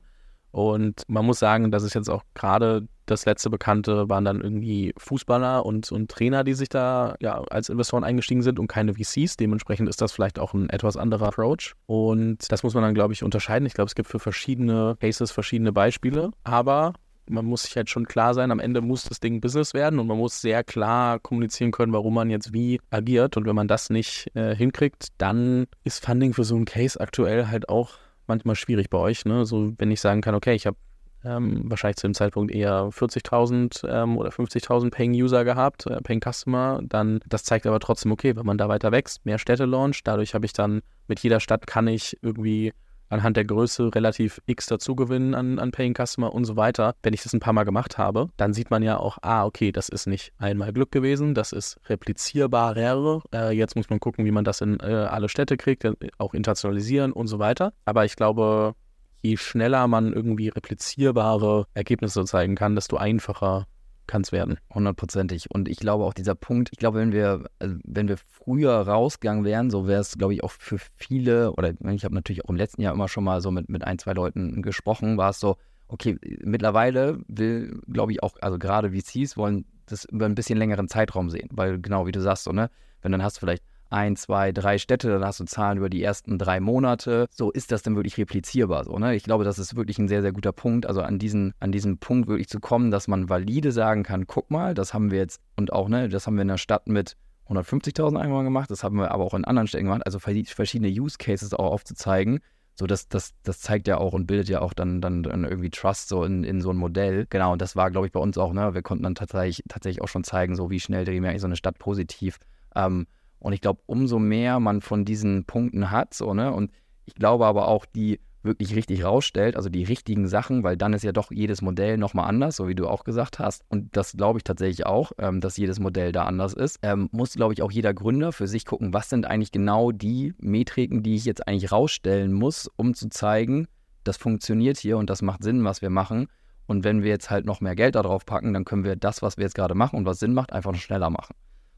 und 0.55 1.03
man 1.09 1.25
muss 1.25 1.39
sagen, 1.39 1.69
dass 1.69 1.83
es 1.83 1.93
jetzt 1.93 2.09
auch 2.09 2.23
gerade 2.33 2.87
das 3.05 3.25
letzte 3.25 3.49
Bekannte 3.49 4.07
waren 4.07 4.23
dann 4.23 4.39
irgendwie 4.39 4.93
Fußballer 4.97 5.65
und, 5.65 5.91
und 5.91 6.09
Trainer, 6.09 6.45
die 6.45 6.53
sich 6.53 6.69
da 6.69 7.15
ja 7.19 7.41
als 7.49 7.67
Investoren 7.67 8.05
eingestiegen 8.05 8.41
sind 8.41 8.57
und 8.57 8.67
keine 8.67 8.93
VCs. 8.93 9.35
Dementsprechend 9.35 9.89
ist 9.89 10.01
das 10.01 10.13
vielleicht 10.13 10.39
auch 10.39 10.53
ein 10.53 10.69
etwas 10.69 10.95
anderer 10.95 11.27
Approach. 11.27 11.73
Und 11.87 12.51
das 12.51 12.63
muss 12.63 12.73
man 12.73 12.83
dann, 12.83 12.93
glaube 12.93 13.13
ich, 13.13 13.21
unterscheiden. 13.21 13.65
Ich 13.65 13.73
glaube, 13.73 13.89
es 13.89 13.95
gibt 13.95 14.07
für 14.07 14.19
verschiedene 14.19 14.95
Cases 15.01 15.29
verschiedene 15.29 15.73
Beispiele. 15.73 16.31
Aber 16.45 16.93
man 17.29 17.45
muss 17.45 17.63
sich 17.63 17.75
halt 17.75 17.89
schon 17.89 18.05
klar 18.05 18.33
sein, 18.33 18.51
am 18.51 18.59
Ende 18.59 18.81
muss 18.81 19.03
das 19.03 19.19
Ding 19.19 19.41
Business 19.41 19.73
werden 19.73 19.99
und 19.99 20.07
man 20.07 20.17
muss 20.17 20.41
sehr 20.41 20.63
klar 20.63 21.19
kommunizieren 21.19 21.71
können, 21.71 21.93
warum 21.93 22.13
man 22.13 22.29
jetzt 22.29 22.53
wie 22.53 22.79
agiert. 22.89 23.37
Und 23.37 23.45
wenn 23.45 23.55
man 23.55 23.67
das 23.67 23.89
nicht 23.89 24.27
äh, 24.35 24.55
hinkriegt, 24.55 25.09
dann 25.17 25.65
ist 25.83 26.05
Funding 26.05 26.33
für 26.33 26.43
so 26.43 26.55
einen 26.55 26.65
Case 26.65 26.99
aktuell 26.99 27.47
halt 27.47 27.69
auch 27.69 27.91
manchmal 28.27 28.55
schwierig 28.55 28.89
bei 28.89 28.97
euch. 28.97 29.25
Ne? 29.25 29.45
So, 29.45 29.73
wenn 29.77 29.91
ich 29.91 30.01
sagen 30.01 30.21
kann, 30.21 30.35
okay, 30.35 30.53
ich 30.53 30.65
habe 30.65 30.77
ähm, 31.23 31.63
wahrscheinlich 31.65 31.97
zu 31.97 32.07
dem 32.07 32.13
Zeitpunkt 32.13 32.53
eher 32.53 32.89
40.000 32.89 33.87
ähm, 33.87 34.17
oder 34.17 34.29
50.000 34.29 34.91
Paying 34.91 35.13
User 35.13 35.43
gehabt, 35.43 35.87
äh, 35.87 35.99
Paying 36.01 36.21
Customer, 36.21 36.79
dann 36.83 37.19
das 37.27 37.43
zeigt 37.43 37.65
aber 37.65 37.79
trotzdem, 37.79 38.11
okay, 38.11 38.35
wenn 38.35 38.45
man 38.45 38.57
da 38.57 38.69
weiter 38.69 38.91
wächst, 38.91 39.25
mehr 39.25 39.39
Städte 39.39 39.65
launcht, 39.65 40.07
dadurch 40.07 40.35
habe 40.35 40.45
ich 40.45 40.53
dann 40.53 40.81
mit 41.07 41.19
jeder 41.19 41.39
Stadt 41.39 41.65
kann 41.67 41.87
ich 41.87 42.17
irgendwie 42.21 42.73
anhand 43.09 43.37
der 43.37 43.45
Größe 43.45 43.93
relativ 43.93 44.41
X 44.45 44.67
dazugewinnen 44.67 45.35
an, 45.35 45.59
an 45.59 45.71
Paying 45.71 45.95
Customer 45.95 46.33
und 46.33 46.45
so 46.45 46.55
weiter. 46.55 46.95
Wenn 47.03 47.13
ich 47.13 47.23
das 47.23 47.33
ein 47.33 47.39
paar 47.39 47.53
Mal 47.53 47.63
gemacht 47.63 47.97
habe, 47.97 48.29
dann 48.37 48.53
sieht 48.53 48.71
man 48.71 48.83
ja 48.83 48.97
auch, 48.97 49.17
ah, 49.21 49.45
okay, 49.45 49.71
das 49.71 49.89
ist 49.89 50.07
nicht 50.07 50.33
einmal 50.37 50.73
Glück 50.73 50.91
gewesen, 50.91 51.33
das 51.33 51.51
ist 51.51 51.79
replizierbarer. 51.87 53.21
Äh, 53.33 53.55
jetzt 53.55 53.75
muss 53.75 53.89
man 53.89 53.99
gucken, 53.99 54.25
wie 54.25 54.31
man 54.31 54.43
das 54.43 54.61
in 54.61 54.79
äh, 54.79 54.85
alle 54.85 55.29
Städte 55.29 55.57
kriegt, 55.57 55.85
äh, 55.85 55.93
auch 56.17 56.33
internationalisieren 56.33 57.11
und 57.11 57.27
so 57.27 57.39
weiter. 57.39 57.73
Aber 57.85 58.05
ich 58.05 58.15
glaube, 58.15 58.75
je 59.21 59.37
schneller 59.37 59.87
man 59.87 60.13
irgendwie 60.13 60.49
replizierbare 60.49 61.65
Ergebnisse 61.73 62.23
zeigen 62.25 62.55
kann, 62.55 62.75
desto 62.75 62.97
einfacher 62.97 63.65
kann 64.07 64.21
es 64.21 64.31
werden. 64.31 64.57
Hundertprozentig. 64.73 65.51
Und 65.51 65.67
ich 65.69 65.77
glaube 65.77 66.03
auch 66.03 66.13
dieser 66.13 66.35
Punkt, 66.35 66.69
ich 66.71 66.77
glaube, 66.77 66.99
wenn 66.99 67.11
wir, 67.11 67.45
also 67.59 67.75
wenn 67.83 68.07
wir 68.07 68.17
früher 68.17 68.73
rausgegangen 68.73 69.43
wären, 69.43 69.69
so 69.69 69.87
wäre 69.87 70.01
es, 70.01 70.17
glaube 70.17 70.33
ich, 70.33 70.43
auch 70.43 70.51
für 70.51 70.77
viele, 70.95 71.51
oder 71.53 71.73
ich 71.91 72.05
habe 72.05 72.15
natürlich 72.15 72.45
auch 72.45 72.49
im 72.49 72.55
letzten 72.55 72.81
Jahr 72.81 72.93
immer 72.93 73.07
schon 73.07 73.23
mal 73.23 73.41
so 73.41 73.51
mit, 73.51 73.69
mit 73.69 73.83
ein, 73.83 73.99
zwei 73.99 74.13
Leuten 74.13 74.61
gesprochen, 74.61 75.17
war 75.17 75.29
es 75.31 75.39
so, 75.39 75.57
okay, 75.87 76.17
mittlerweile 76.43 77.19
will, 77.27 77.81
glaube 77.87 78.11
ich, 78.11 78.23
auch, 78.23 78.35
also 78.41 78.57
gerade 78.57 78.91
VCs 78.91 79.37
wollen 79.37 79.65
das 79.85 80.05
über 80.05 80.25
ein 80.25 80.35
bisschen 80.35 80.57
längeren 80.57 80.87
Zeitraum 80.87 81.29
sehen, 81.29 81.49
weil 81.51 81.79
genau 81.79 82.07
wie 82.07 82.11
du 82.11 82.21
sagst, 82.21 82.45
so, 82.45 82.51
ne, 82.51 82.69
wenn 83.01 83.11
dann 83.11 83.23
hast 83.23 83.37
du 83.37 83.39
vielleicht 83.41 83.63
ein, 83.89 84.15
zwei, 84.15 84.51
drei 84.51 84.77
Städte, 84.77 85.09
dann 85.09 85.23
hast 85.23 85.39
du 85.39 85.45
Zahlen 85.45 85.77
über 85.77 85.89
die 85.89 86.03
ersten 86.03 86.37
drei 86.37 86.59
Monate. 86.59 87.27
So 87.31 87.51
ist 87.51 87.71
das 87.71 87.83
denn 87.83 87.95
wirklich 87.95 88.17
replizierbar. 88.17 88.83
So, 88.83 88.97
ne? 88.97 89.15
Ich 89.15 89.23
glaube, 89.23 89.43
das 89.43 89.59
ist 89.59 89.75
wirklich 89.75 89.99
ein 89.99 90.07
sehr, 90.07 90.21
sehr 90.21 90.31
guter 90.31 90.51
Punkt. 90.51 90.85
Also 90.85 91.01
an 91.01 91.19
diesen, 91.19 91.53
an 91.59 91.71
diesen 91.71 91.97
Punkt 91.97 92.27
wirklich 92.27 92.49
zu 92.49 92.59
kommen, 92.59 92.91
dass 92.91 93.07
man 93.07 93.29
valide 93.29 93.71
sagen 93.71 94.03
kann, 94.03 94.27
guck 94.27 94.51
mal, 94.51 94.73
das 94.73 94.93
haben 94.93 95.11
wir 95.11 95.19
jetzt 95.19 95.41
und 95.55 95.71
auch, 95.73 95.87
ne, 95.87 96.09
das 96.09 96.27
haben 96.27 96.35
wir 96.35 96.41
in 96.41 96.47
der 96.47 96.57
Stadt 96.57 96.87
mit 96.87 97.15
150.000 97.47 98.19
Einwohnern 98.19 98.45
gemacht, 98.45 98.71
das 98.71 98.83
haben 98.83 98.97
wir 98.97 99.11
aber 99.11 99.23
auch 99.23 99.35
in 99.35 99.45
anderen 99.45 99.67
Städten 99.67 99.85
gemacht, 99.85 100.05
also 100.05 100.19
verschiedene 100.19 100.89
Use 100.89 101.17
Cases 101.19 101.53
auch 101.53 101.71
aufzuzeigen. 101.71 102.39
So, 102.77 102.87
das, 102.87 103.07
das, 103.07 103.33
das 103.43 103.61
zeigt 103.61 103.87
ja 103.87 103.97
auch 103.97 104.11
und 104.11 104.27
bildet 104.27 104.49
ja 104.49 104.61
auch 104.61 104.73
dann, 104.73 104.99
dann, 104.99 105.23
dann 105.23 105.45
irgendwie 105.45 105.69
Trust 105.69 106.09
so 106.09 106.25
in, 106.25 106.43
in 106.43 106.59
so 106.59 106.71
ein 106.71 106.77
Modell. 106.77 107.25
Genau, 107.29 107.53
und 107.53 107.61
das 107.61 107.77
war, 107.77 107.89
glaube 107.89 108.07
ich, 108.07 108.11
bei 108.11 108.19
uns 108.19 108.37
auch, 108.37 108.51
ne? 108.51 108.73
Wir 108.73 108.81
konnten 108.81 109.03
dann 109.03 109.15
tatsächlich, 109.15 109.63
tatsächlich 109.69 110.01
auch 110.01 110.09
schon 110.09 110.25
zeigen, 110.25 110.55
so 110.55 110.69
wie 110.69 110.81
schnell 110.81 111.05
drehen 111.05 111.23
wir 111.23 111.29
eigentlich 111.29 111.41
so 111.41 111.47
eine 111.47 111.55
Stadt 111.55 111.79
positiv. 111.79 112.37
Ähm, 112.75 113.07
und 113.39 113.53
ich 113.53 113.61
glaube, 113.61 113.81
umso 113.85 114.19
mehr 114.19 114.59
man 114.59 114.81
von 114.81 115.05
diesen 115.05 115.45
Punkten 115.45 115.91
hat, 115.91 116.13
so, 116.13 116.33
ne, 116.33 116.51
und 116.51 116.71
ich 117.05 117.15
glaube 117.15 117.45
aber 117.45 117.67
auch, 117.67 117.85
die 117.85 118.19
wirklich 118.45 118.75
richtig 118.75 119.03
rausstellt, 119.03 119.57
also 119.57 119.69
die 119.69 119.83
richtigen 119.83 120.27
Sachen, 120.27 120.63
weil 120.63 120.77
dann 120.77 120.93
ist 120.93 121.03
ja 121.03 121.11
doch 121.11 121.31
jedes 121.31 121.61
Modell 121.61 121.97
nochmal 121.97 122.29
anders, 122.29 122.55
so 122.55 122.67
wie 122.67 122.75
du 122.75 122.87
auch 122.87 123.03
gesagt 123.03 123.39
hast. 123.39 123.63
Und 123.69 123.97
das 123.97 124.13
glaube 124.13 124.39
ich 124.39 124.43
tatsächlich 124.43 124.85
auch, 124.85 125.11
ähm, 125.17 125.41
dass 125.41 125.57
jedes 125.57 125.79
Modell 125.79 126.11
da 126.11 126.23
anders 126.23 126.53
ist. 126.53 126.79
Ähm, 126.83 127.09
muss, 127.11 127.33
glaube 127.33 127.53
ich, 127.53 127.61
auch 127.61 127.71
jeder 127.71 127.93
Gründer 127.93 128.31
für 128.31 128.47
sich 128.47 128.65
gucken, 128.65 128.93
was 128.93 129.09
sind 129.09 129.25
eigentlich 129.25 129.51
genau 129.51 129.91
die 129.91 130.33
Metriken, 130.37 131.03
die 131.03 131.15
ich 131.15 131.25
jetzt 131.25 131.47
eigentlich 131.47 131.71
rausstellen 131.71 132.31
muss, 132.31 132.69
um 132.77 132.93
zu 132.93 133.09
zeigen, 133.09 133.67
das 134.03 134.17
funktioniert 134.17 134.77
hier 134.77 134.97
und 134.97 135.09
das 135.09 135.21
macht 135.21 135.43
Sinn, 135.43 135.63
was 135.63 135.81
wir 135.81 135.89
machen. 135.89 136.27
Und 136.67 136.83
wenn 136.83 137.03
wir 137.03 137.09
jetzt 137.09 137.29
halt 137.29 137.45
noch 137.45 137.61
mehr 137.61 137.75
Geld 137.75 137.95
darauf 137.95 138.25
packen, 138.25 138.53
dann 138.53 138.65
können 138.65 138.83
wir 138.83 138.95
das, 138.95 139.21
was 139.21 139.37
wir 139.37 139.43
jetzt 139.43 139.55
gerade 139.55 139.75
machen 139.75 139.97
und 139.97 140.05
was 140.05 140.19
Sinn 140.19 140.33
macht, 140.33 140.53
einfach 140.53 140.71
noch 140.71 140.79
schneller 140.79 141.09
machen. 141.09 141.35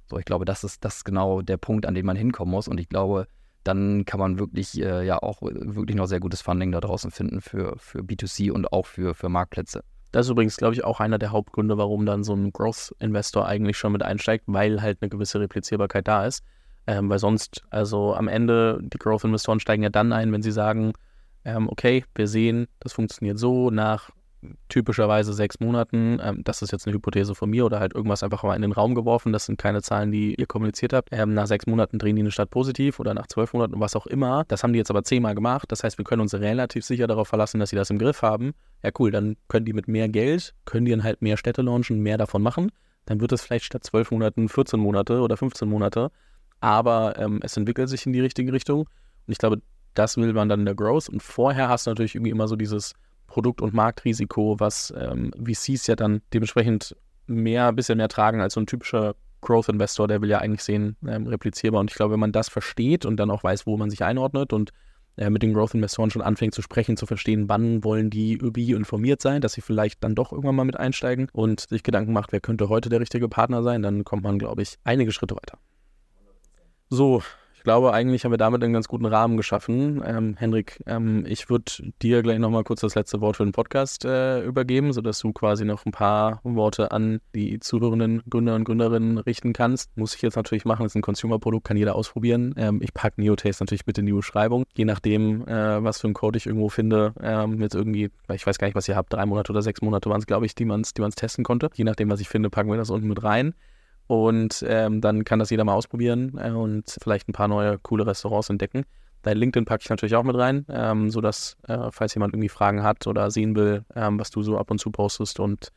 So, 0.09 0.17
ich 0.17 0.25
glaube, 0.25 0.45
das 0.45 0.63
ist, 0.63 0.83
das 0.85 0.97
ist 0.97 1.03
genau 1.03 1.41
der 1.41 1.57
Punkt, 1.57 1.85
an 1.85 1.93
den 1.93 2.05
man 2.05 2.15
hinkommen 2.15 2.51
muss. 2.51 2.67
Und 2.67 2.79
ich 2.79 2.89
glaube, 2.89 3.27
dann 3.63 4.05
kann 4.05 4.19
man 4.19 4.39
wirklich 4.39 4.81
äh, 4.81 5.05
ja 5.05 5.21
auch 5.21 5.41
wirklich 5.41 5.97
noch 5.97 6.05
sehr 6.05 6.19
gutes 6.19 6.41
Funding 6.41 6.71
da 6.71 6.79
draußen 6.79 7.11
finden 7.11 7.41
für, 7.41 7.75
für 7.77 7.99
B2C 7.99 8.51
und 8.51 8.71
auch 8.71 8.85
für, 8.85 9.13
für 9.13 9.29
Marktplätze. 9.29 9.83
Das 10.11 10.25
ist 10.25 10.31
übrigens, 10.31 10.55
glaube 10.55 10.73
ich, 10.73 10.85
auch 10.85 11.01
einer 11.01 11.17
der 11.17 11.31
Hauptgründe, 11.31 11.77
warum 11.77 12.05
dann 12.05 12.23
so 12.23 12.33
ein 12.33 12.53
Growth-Investor 12.53 13.45
eigentlich 13.45 13.77
schon 13.77 13.91
mit 13.91 14.03
einsteigt, 14.03 14.45
weil 14.47 14.81
halt 14.81 14.99
eine 15.01 15.09
gewisse 15.09 15.39
Replizierbarkeit 15.39 16.07
da 16.07 16.25
ist. 16.25 16.43
Ähm, 16.89 17.09
weil 17.09 17.19
sonst, 17.19 17.65
also 17.69 18.15
am 18.15 18.29
Ende, 18.29 18.79
die 18.81 18.97
Growth-Investoren 18.97 19.59
steigen 19.59 19.83
ja 19.83 19.89
dann 19.89 20.13
ein, 20.13 20.31
wenn 20.31 20.41
sie 20.41 20.53
sagen, 20.53 20.93
ähm, 21.43 21.67
okay, 21.67 22.05
wir 22.15 22.27
sehen, 22.27 22.67
das 22.79 22.93
funktioniert 22.93 23.37
so, 23.37 23.69
nach 23.69 24.09
typischerweise 24.69 25.33
sechs 25.33 25.59
Monaten, 25.59 26.19
ähm, 26.21 26.43
das 26.43 26.61
ist 26.61 26.71
jetzt 26.71 26.85
eine 26.85 26.95
Hypothese 26.95 27.35
von 27.35 27.49
mir 27.49 27.65
oder 27.65 27.79
halt 27.79 27.95
irgendwas 27.95 28.23
einfach 28.23 28.43
mal 28.43 28.55
in 28.55 28.61
den 28.61 28.71
Raum 28.71 28.95
geworfen, 28.95 29.33
das 29.33 29.45
sind 29.45 29.57
keine 29.57 29.81
Zahlen, 29.81 30.11
die 30.11 30.35
ihr 30.35 30.45
kommuniziert 30.45 30.93
habt. 30.93 31.09
Ähm, 31.11 31.33
nach 31.33 31.47
sechs 31.47 31.65
Monaten 31.65 31.97
drehen 31.99 32.15
die 32.15 32.21
eine 32.21 32.31
Stadt 32.31 32.49
positiv 32.49 32.99
oder 32.99 33.13
nach 33.13 33.27
zwölf 33.27 33.53
Monaten, 33.53 33.79
was 33.79 33.95
auch 33.95 34.05
immer. 34.05 34.45
Das 34.47 34.63
haben 34.63 34.73
die 34.73 34.77
jetzt 34.79 34.91
aber 34.91 35.03
zehnmal 35.03 35.35
gemacht. 35.35 35.71
Das 35.71 35.83
heißt, 35.83 35.97
wir 35.97 36.05
können 36.05 36.21
uns 36.21 36.33
relativ 36.33 36.85
sicher 36.85 37.07
darauf 37.07 37.27
verlassen, 37.27 37.59
dass 37.59 37.71
sie 37.71 37.75
das 37.75 37.89
im 37.89 37.97
Griff 37.97 38.21
haben. 38.21 38.53
Ja, 38.83 38.91
cool, 38.99 39.11
dann 39.11 39.37
können 39.47 39.65
die 39.65 39.73
mit 39.73 39.87
mehr 39.87 40.07
Geld, 40.07 40.53
können 40.65 40.85
die 40.85 40.91
dann 40.91 41.03
halt 41.03 41.21
mehr 41.21 41.37
Städte 41.37 41.61
launchen, 41.61 42.01
mehr 42.01 42.17
davon 42.17 42.41
machen. 42.41 42.71
Dann 43.05 43.21
wird 43.21 43.31
es 43.31 43.41
vielleicht 43.41 43.65
statt 43.65 43.83
zwölf 43.83 44.11
Monaten 44.11 44.49
14 44.49 44.79
Monate 44.79 45.21
oder 45.21 45.37
15 45.37 45.67
Monate. 45.67 46.11
Aber 46.59 47.17
ähm, 47.17 47.39
es 47.41 47.55
entwickelt 47.57 47.89
sich 47.89 48.05
in 48.05 48.13
die 48.13 48.21
richtige 48.21 48.51
Richtung. 48.51 48.81
Und 48.81 49.31
ich 49.31 49.37
glaube, 49.37 49.61
das 49.93 50.17
will 50.17 50.33
man 50.33 50.49
dann 50.49 50.59
in 50.59 50.65
der 50.65 50.75
Growth. 50.75 51.09
Und 51.09 51.23
vorher 51.23 51.69
hast 51.69 51.87
du 51.87 51.91
natürlich 51.91 52.15
irgendwie 52.15 52.31
immer 52.31 52.47
so 52.47 52.55
dieses 52.55 52.93
Produkt- 53.27 53.61
und 53.61 53.73
Marktrisiko, 53.73 54.59
was 54.59 54.93
ähm, 54.97 55.31
VCs 55.37 55.87
ja 55.87 55.95
dann 55.95 56.21
dementsprechend 56.33 56.95
mehr, 57.27 57.67
ein 57.67 57.75
bisschen 57.75 57.97
mehr 57.97 58.07
tragen 58.07 58.41
als 58.41 58.53
so 58.53 58.61
ein 58.61 58.67
typischer 58.67 59.15
Growth-Investor, 59.41 60.07
der 60.07 60.21
will 60.21 60.29
ja 60.29 60.39
eigentlich 60.39 60.63
sehen, 60.63 60.95
ähm, 61.07 61.27
replizierbar. 61.27 61.81
Und 61.81 61.91
ich 61.91 61.95
glaube, 61.95 62.13
wenn 62.13 62.19
man 62.19 62.31
das 62.31 62.49
versteht 62.49 63.05
und 63.05 63.17
dann 63.17 63.29
auch 63.29 63.43
weiß, 63.43 63.67
wo 63.67 63.77
man 63.77 63.89
sich 63.89 64.03
einordnet 64.03 64.53
und 64.53 64.71
äh, 65.17 65.29
mit 65.29 65.43
den 65.43 65.53
Growth-Investoren 65.53 66.09
schon 66.09 66.21
anfängt 66.21 66.53
zu 66.53 66.61
sprechen, 66.61 66.97
zu 66.97 67.05
verstehen, 67.05 67.49
wann 67.49 67.83
wollen 67.83 68.09
die 68.09 68.39
wie 68.41 68.71
informiert 68.71 69.21
sein, 69.21 69.41
dass 69.41 69.53
sie 69.53 69.61
vielleicht 69.61 70.03
dann 70.03 70.15
doch 70.15 70.31
irgendwann 70.31 70.55
mal 70.55 70.65
mit 70.65 70.77
einsteigen 70.77 71.27
und 71.33 71.61
sich 71.61 71.83
Gedanken 71.83 72.13
macht, 72.13 72.31
wer 72.31 72.39
könnte 72.39 72.69
heute 72.69 72.89
der 72.89 72.99
richtige 72.99 73.29
Partner 73.29 73.63
sein, 73.63 73.81
dann 73.81 74.03
kommt 74.03 74.23
man, 74.23 74.39
glaube 74.39 74.61
ich, 74.61 74.77
einige 74.83 75.11
Schritte 75.11 75.35
weiter. 75.35 75.57
So, 76.89 77.21
glaube, 77.67 77.91
eigentlich 77.91 78.23
haben 78.23 78.31
wir 78.31 78.37
damit 78.37 78.63
einen 78.63 78.71
ganz 78.71 78.87
guten 78.87 79.05
Rahmen 79.05 79.35
geschaffen. 79.35 80.01
Ähm, 80.05 80.37
Henrik, 80.39 80.81
ähm, 80.85 81.25
ich 81.27 81.49
würde 81.49 81.69
dir 82.01 82.23
gleich 82.23 82.39
nochmal 82.39 82.63
kurz 82.63 82.79
das 82.79 82.95
letzte 82.95 83.19
Wort 83.19 83.35
für 83.35 83.43
den 83.43 83.51
Podcast 83.51 84.05
äh, 84.05 84.41
übergeben, 84.41 84.93
sodass 84.93 85.19
du 85.19 85.33
quasi 85.33 85.65
noch 85.65 85.85
ein 85.85 85.91
paar 85.91 86.39
Worte 86.45 86.93
an 86.93 87.19
die 87.35 87.59
zuhörenden 87.59 88.23
Gründer 88.29 88.55
und 88.55 88.63
Gründerinnen 88.63 89.17
richten 89.17 89.51
kannst. 89.51 89.97
Muss 89.97 90.15
ich 90.15 90.21
jetzt 90.21 90.37
natürlich 90.37 90.63
machen, 90.63 90.83
das 90.83 90.93
ist 90.93 90.95
ein 90.95 91.01
Consumer-Produkt, 91.01 91.67
kann 91.67 91.75
jeder 91.75 91.95
ausprobieren. 91.95 92.55
Ähm, 92.55 92.79
ich 92.81 92.93
packe 92.93 93.19
Neotaste 93.19 93.65
natürlich 93.65 93.85
mit 93.85 93.97
in 93.97 94.05
die 94.05 94.13
Beschreibung. 94.13 94.63
Je 94.73 94.85
nachdem, 94.85 95.45
äh, 95.45 95.83
was 95.83 95.99
für 95.99 96.07
einen 96.07 96.13
Code 96.13 96.37
ich 96.37 96.45
irgendwo 96.45 96.69
finde, 96.69 97.15
ähm, 97.21 97.57
mit 97.57 97.75
irgendwie, 97.75 98.11
ich 98.33 98.47
weiß 98.47 98.59
gar 98.59 98.67
nicht, 98.67 98.75
was 98.75 98.87
ihr 98.87 98.95
habt, 98.95 99.11
drei 99.11 99.25
Monate 99.25 99.51
oder 99.51 99.61
sechs 99.61 99.81
Monate 99.81 100.09
waren 100.09 100.21
es, 100.21 100.25
glaube 100.25 100.45
ich, 100.45 100.55
die 100.55 100.63
man 100.63 100.79
es 100.79 100.93
die 100.93 101.01
testen 101.01 101.43
konnte. 101.43 101.69
Je 101.73 101.83
nachdem, 101.83 102.09
was 102.09 102.21
ich 102.21 102.29
finde, 102.29 102.49
packen 102.49 102.69
wir 102.69 102.77
das 102.77 102.91
unten 102.91 103.09
mit 103.09 103.21
rein. 103.23 103.55
Und 104.07 104.63
ähm, 104.67 105.01
dann 105.01 105.25
kann 105.25 105.39
das 105.39 105.49
jeder 105.49 105.65
mal 105.65 105.73
ausprobieren 105.73 106.37
äh, 106.41 106.51
und 106.51 106.97
vielleicht 107.01 107.27
ein 107.27 107.33
paar 107.33 107.47
neue 107.47 107.77
coole 107.79 108.05
Restaurants 108.05 108.49
entdecken. 108.49 108.85
Dein 109.21 109.37
LinkedIn 109.37 109.65
packe 109.65 109.81
ich 109.83 109.89
natürlich 109.89 110.15
auch 110.15 110.23
mit 110.23 110.37
rein, 110.37 110.65
ähm, 110.69 111.09
sodass, 111.09 111.57
äh, 111.67 111.89
falls 111.91 112.15
jemand 112.15 112.33
irgendwie 112.33 112.49
Fragen 112.49 112.83
hat 112.83 113.07
oder 113.07 113.29
sehen 113.29 113.55
will, 113.55 113.83
ähm, 113.95 114.19
was 114.19 114.31
du 114.31 114.41
so 114.43 114.57
ab 114.57 114.71
und 114.71 114.79
zu 114.79 114.89
postest 114.91 115.39
und 115.39 115.73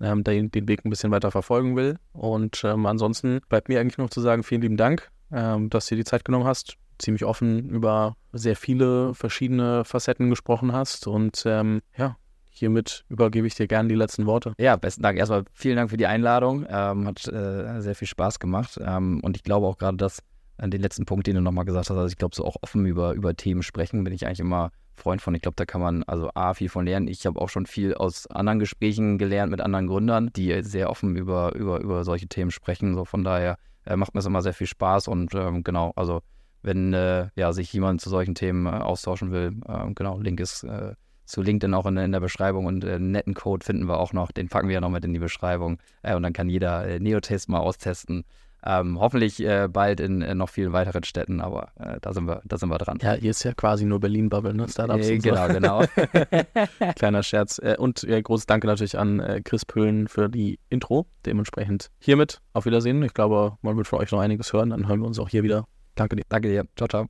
ähm, 0.00 0.24
den, 0.24 0.50
den 0.50 0.68
Weg 0.68 0.84
ein 0.84 0.90
bisschen 0.90 1.10
weiter 1.10 1.30
verfolgen 1.30 1.76
will. 1.76 1.96
Und 2.12 2.62
ähm, 2.64 2.86
ansonsten 2.86 3.40
bleibt 3.48 3.68
mir 3.68 3.80
eigentlich 3.80 3.98
noch 3.98 4.10
zu 4.10 4.20
sagen, 4.20 4.42
vielen 4.42 4.62
lieben 4.62 4.76
Dank, 4.76 5.10
ähm, 5.32 5.70
dass 5.70 5.86
du 5.86 5.94
dir 5.94 6.02
die 6.02 6.08
Zeit 6.08 6.24
genommen 6.24 6.46
hast, 6.46 6.76
ziemlich 6.98 7.24
offen 7.24 7.70
über 7.70 8.16
sehr 8.32 8.56
viele 8.56 9.14
verschiedene 9.14 9.84
Facetten 9.84 10.28
gesprochen 10.28 10.72
hast. 10.72 11.06
Und 11.06 11.42
ähm, 11.46 11.80
ja, 11.96 12.16
hiermit 12.60 13.04
übergebe 13.08 13.46
ich 13.46 13.54
dir 13.54 13.66
gerne 13.66 13.88
die 13.88 13.94
letzten 13.94 14.26
Worte. 14.26 14.52
Ja, 14.58 14.76
besten 14.76 15.02
Dank. 15.02 15.18
Erstmal 15.18 15.44
vielen 15.52 15.76
Dank 15.76 15.90
für 15.90 15.96
die 15.96 16.06
Einladung. 16.06 16.64
Ähm, 16.68 17.06
hat 17.06 17.26
äh, 17.26 17.80
sehr 17.80 17.94
viel 17.94 18.06
Spaß 18.06 18.38
gemacht. 18.38 18.78
Ähm, 18.82 19.20
und 19.22 19.36
ich 19.36 19.42
glaube 19.42 19.66
auch 19.66 19.78
gerade, 19.78 19.96
dass 19.96 20.22
an 20.58 20.70
den 20.70 20.80
letzten 20.80 21.06
Punkt, 21.06 21.26
den 21.26 21.34
du 21.34 21.40
nochmal 21.40 21.64
gesagt 21.64 21.90
hast, 21.90 21.96
also 21.96 22.06
ich 22.06 22.18
glaube, 22.18 22.36
so 22.36 22.44
auch 22.44 22.56
offen 22.60 22.86
über, 22.86 23.14
über 23.14 23.34
Themen 23.34 23.62
sprechen, 23.62 24.04
bin 24.04 24.12
ich 24.12 24.26
eigentlich 24.26 24.40
immer 24.40 24.70
Freund 24.94 25.22
von. 25.22 25.34
Ich 25.34 25.42
glaube, 25.42 25.56
da 25.56 25.64
kann 25.64 25.80
man 25.80 26.02
also 26.04 26.30
A, 26.34 26.54
viel 26.54 26.68
von 26.68 26.84
lernen. 26.84 27.08
Ich 27.08 27.26
habe 27.26 27.40
auch 27.40 27.48
schon 27.48 27.66
viel 27.66 27.94
aus 27.94 28.26
anderen 28.28 28.58
Gesprächen 28.58 29.18
gelernt 29.18 29.50
mit 29.50 29.60
anderen 29.60 29.86
Gründern, 29.86 30.30
die 30.36 30.62
sehr 30.62 30.90
offen 30.90 31.16
über, 31.16 31.54
über, 31.54 31.80
über 31.80 32.04
solche 32.04 32.28
Themen 32.28 32.50
sprechen. 32.50 32.94
So 32.94 33.04
von 33.04 33.24
daher 33.24 33.56
äh, 33.86 33.96
macht 33.96 34.14
mir 34.14 34.20
es 34.20 34.26
immer 34.26 34.42
sehr 34.42 34.54
viel 34.54 34.66
Spaß 34.66 35.08
und 35.08 35.34
ähm, 35.34 35.64
genau, 35.64 35.92
also 35.96 36.20
wenn 36.62 36.92
äh, 36.92 37.28
ja, 37.36 37.52
sich 37.52 37.72
jemand 37.72 38.02
zu 38.02 38.10
solchen 38.10 38.34
Themen 38.34 38.66
äh, 38.66 38.70
austauschen 38.70 39.32
will, 39.32 39.56
ähm, 39.66 39.94
genau, 39.94 40.18
Link 40.18 40.40
ist 40.40 40.62
äh, 40.64 40.94
zu 41.30 41.42
LinkedIn 41.42 41.74
auch 41.74 41.86
in, 41.86 41.96
in, 41.96 42.12
der 42.12 42.20
Beschreibung 42.20 42.66
und 42.66 42.84
äh, 42.84 42.94
einen 42.94 43.10
netten 43.10 43.34
Code 43.34 43.64
finden 43.64 43.86
wir 43.86 43.98
auch 43.98 44.12
noch, 44.12 44.32
den 44.32 44.48
packen 44.48 44.68
wir 44.68 44.74
ja 44.74 44.80
noch 44.80 44.90
mit 44.90 45.04
in 45.04 45.12
die 45.12 45.18
Beschreibung 45.18 45.78
äh, 46.02 46.14
und 46.14 46.22
dann 46.22 46.32
kann 46.32 46.48
jeder 46.48 46.86
äh, 46.86 47.00
Neotest 47.00 47.48
mal 47.48 47.58
austesten. 47.58 48.24
Ähm, 48.62 49.00
hoffentlich 49.00 49.42
äh, 49.42 49.68
bald 49.68 50.00
in, 50.00 50.20
in, 50.20 50.36
noch 50.36 50.50
vielen 50.50 50.74
weiteren 50.74 51.02
Städten, 51.02 51.40
aber 51.40 51.70
äh, 51.78 51.98
da, 52.02 52.12
sind 52.12 52.26
wir, 52.26 52.42
da 52.44 52.58
sind 52.58 52.68
wir 52.68 52.76
dran. 52.76 52.98
Ja, 53.00 53.14
hier 53.14 53.30
ist 53.30 53.42
ja 53.42 53.54
quasi 53.54 53.86
nur 53.86 54.00
Berlin-Bubble, 54.00 54.52
ne? 54.52 54.68
Startups. 54.68 55.08
Äh, 55.08 55.16
genau, 55.18 55.46
so. 55.46 55.54
genau. 55.54 55.84
Kleiner 56.96 57.22
Scherz. 57.22 57.58
Äh, 57.58 57.76
und 57.78 58.06
großes 58.06 58.44
Danke 58.44 58.66
natürlich 58.66 58.98
an 58.98 59.20
äh, 59.20 59.40
Chris 59.42 59.64
Pöhlen 59.64 60.08
für 60.08 60.28
die 60.28 60.58
Intro. 60.68 61.06
Dementsprechend 61.24 61.90
hiermit 62.00 62.42
auf 62.52 62.66
Wiedersehen. 62.66 63.02
Ich 63.02 63.14
glaube, 63.14 63.56
man 63.62 63.78
wird 63.78 63.86
von 63.86 63.98
euch 63.98 64.12
noch 64.12 64.20
einiges 64.20 64.52
hören. 64.52 64.70
Dann 64.70 64.88
hören 64.88 65.00
wir 65.00 65.06
uns 65.06 65.18
auch 65.18 65.30
hier 65.30 65.42
wieder. 65.42 65.66
Danke 65.94 66.16
dir. 66.16 66.24
Danke 66.28 66.48
dir. 66.48 66.66
Ciao, 66.76 66.88
ciao. 66.88 67.06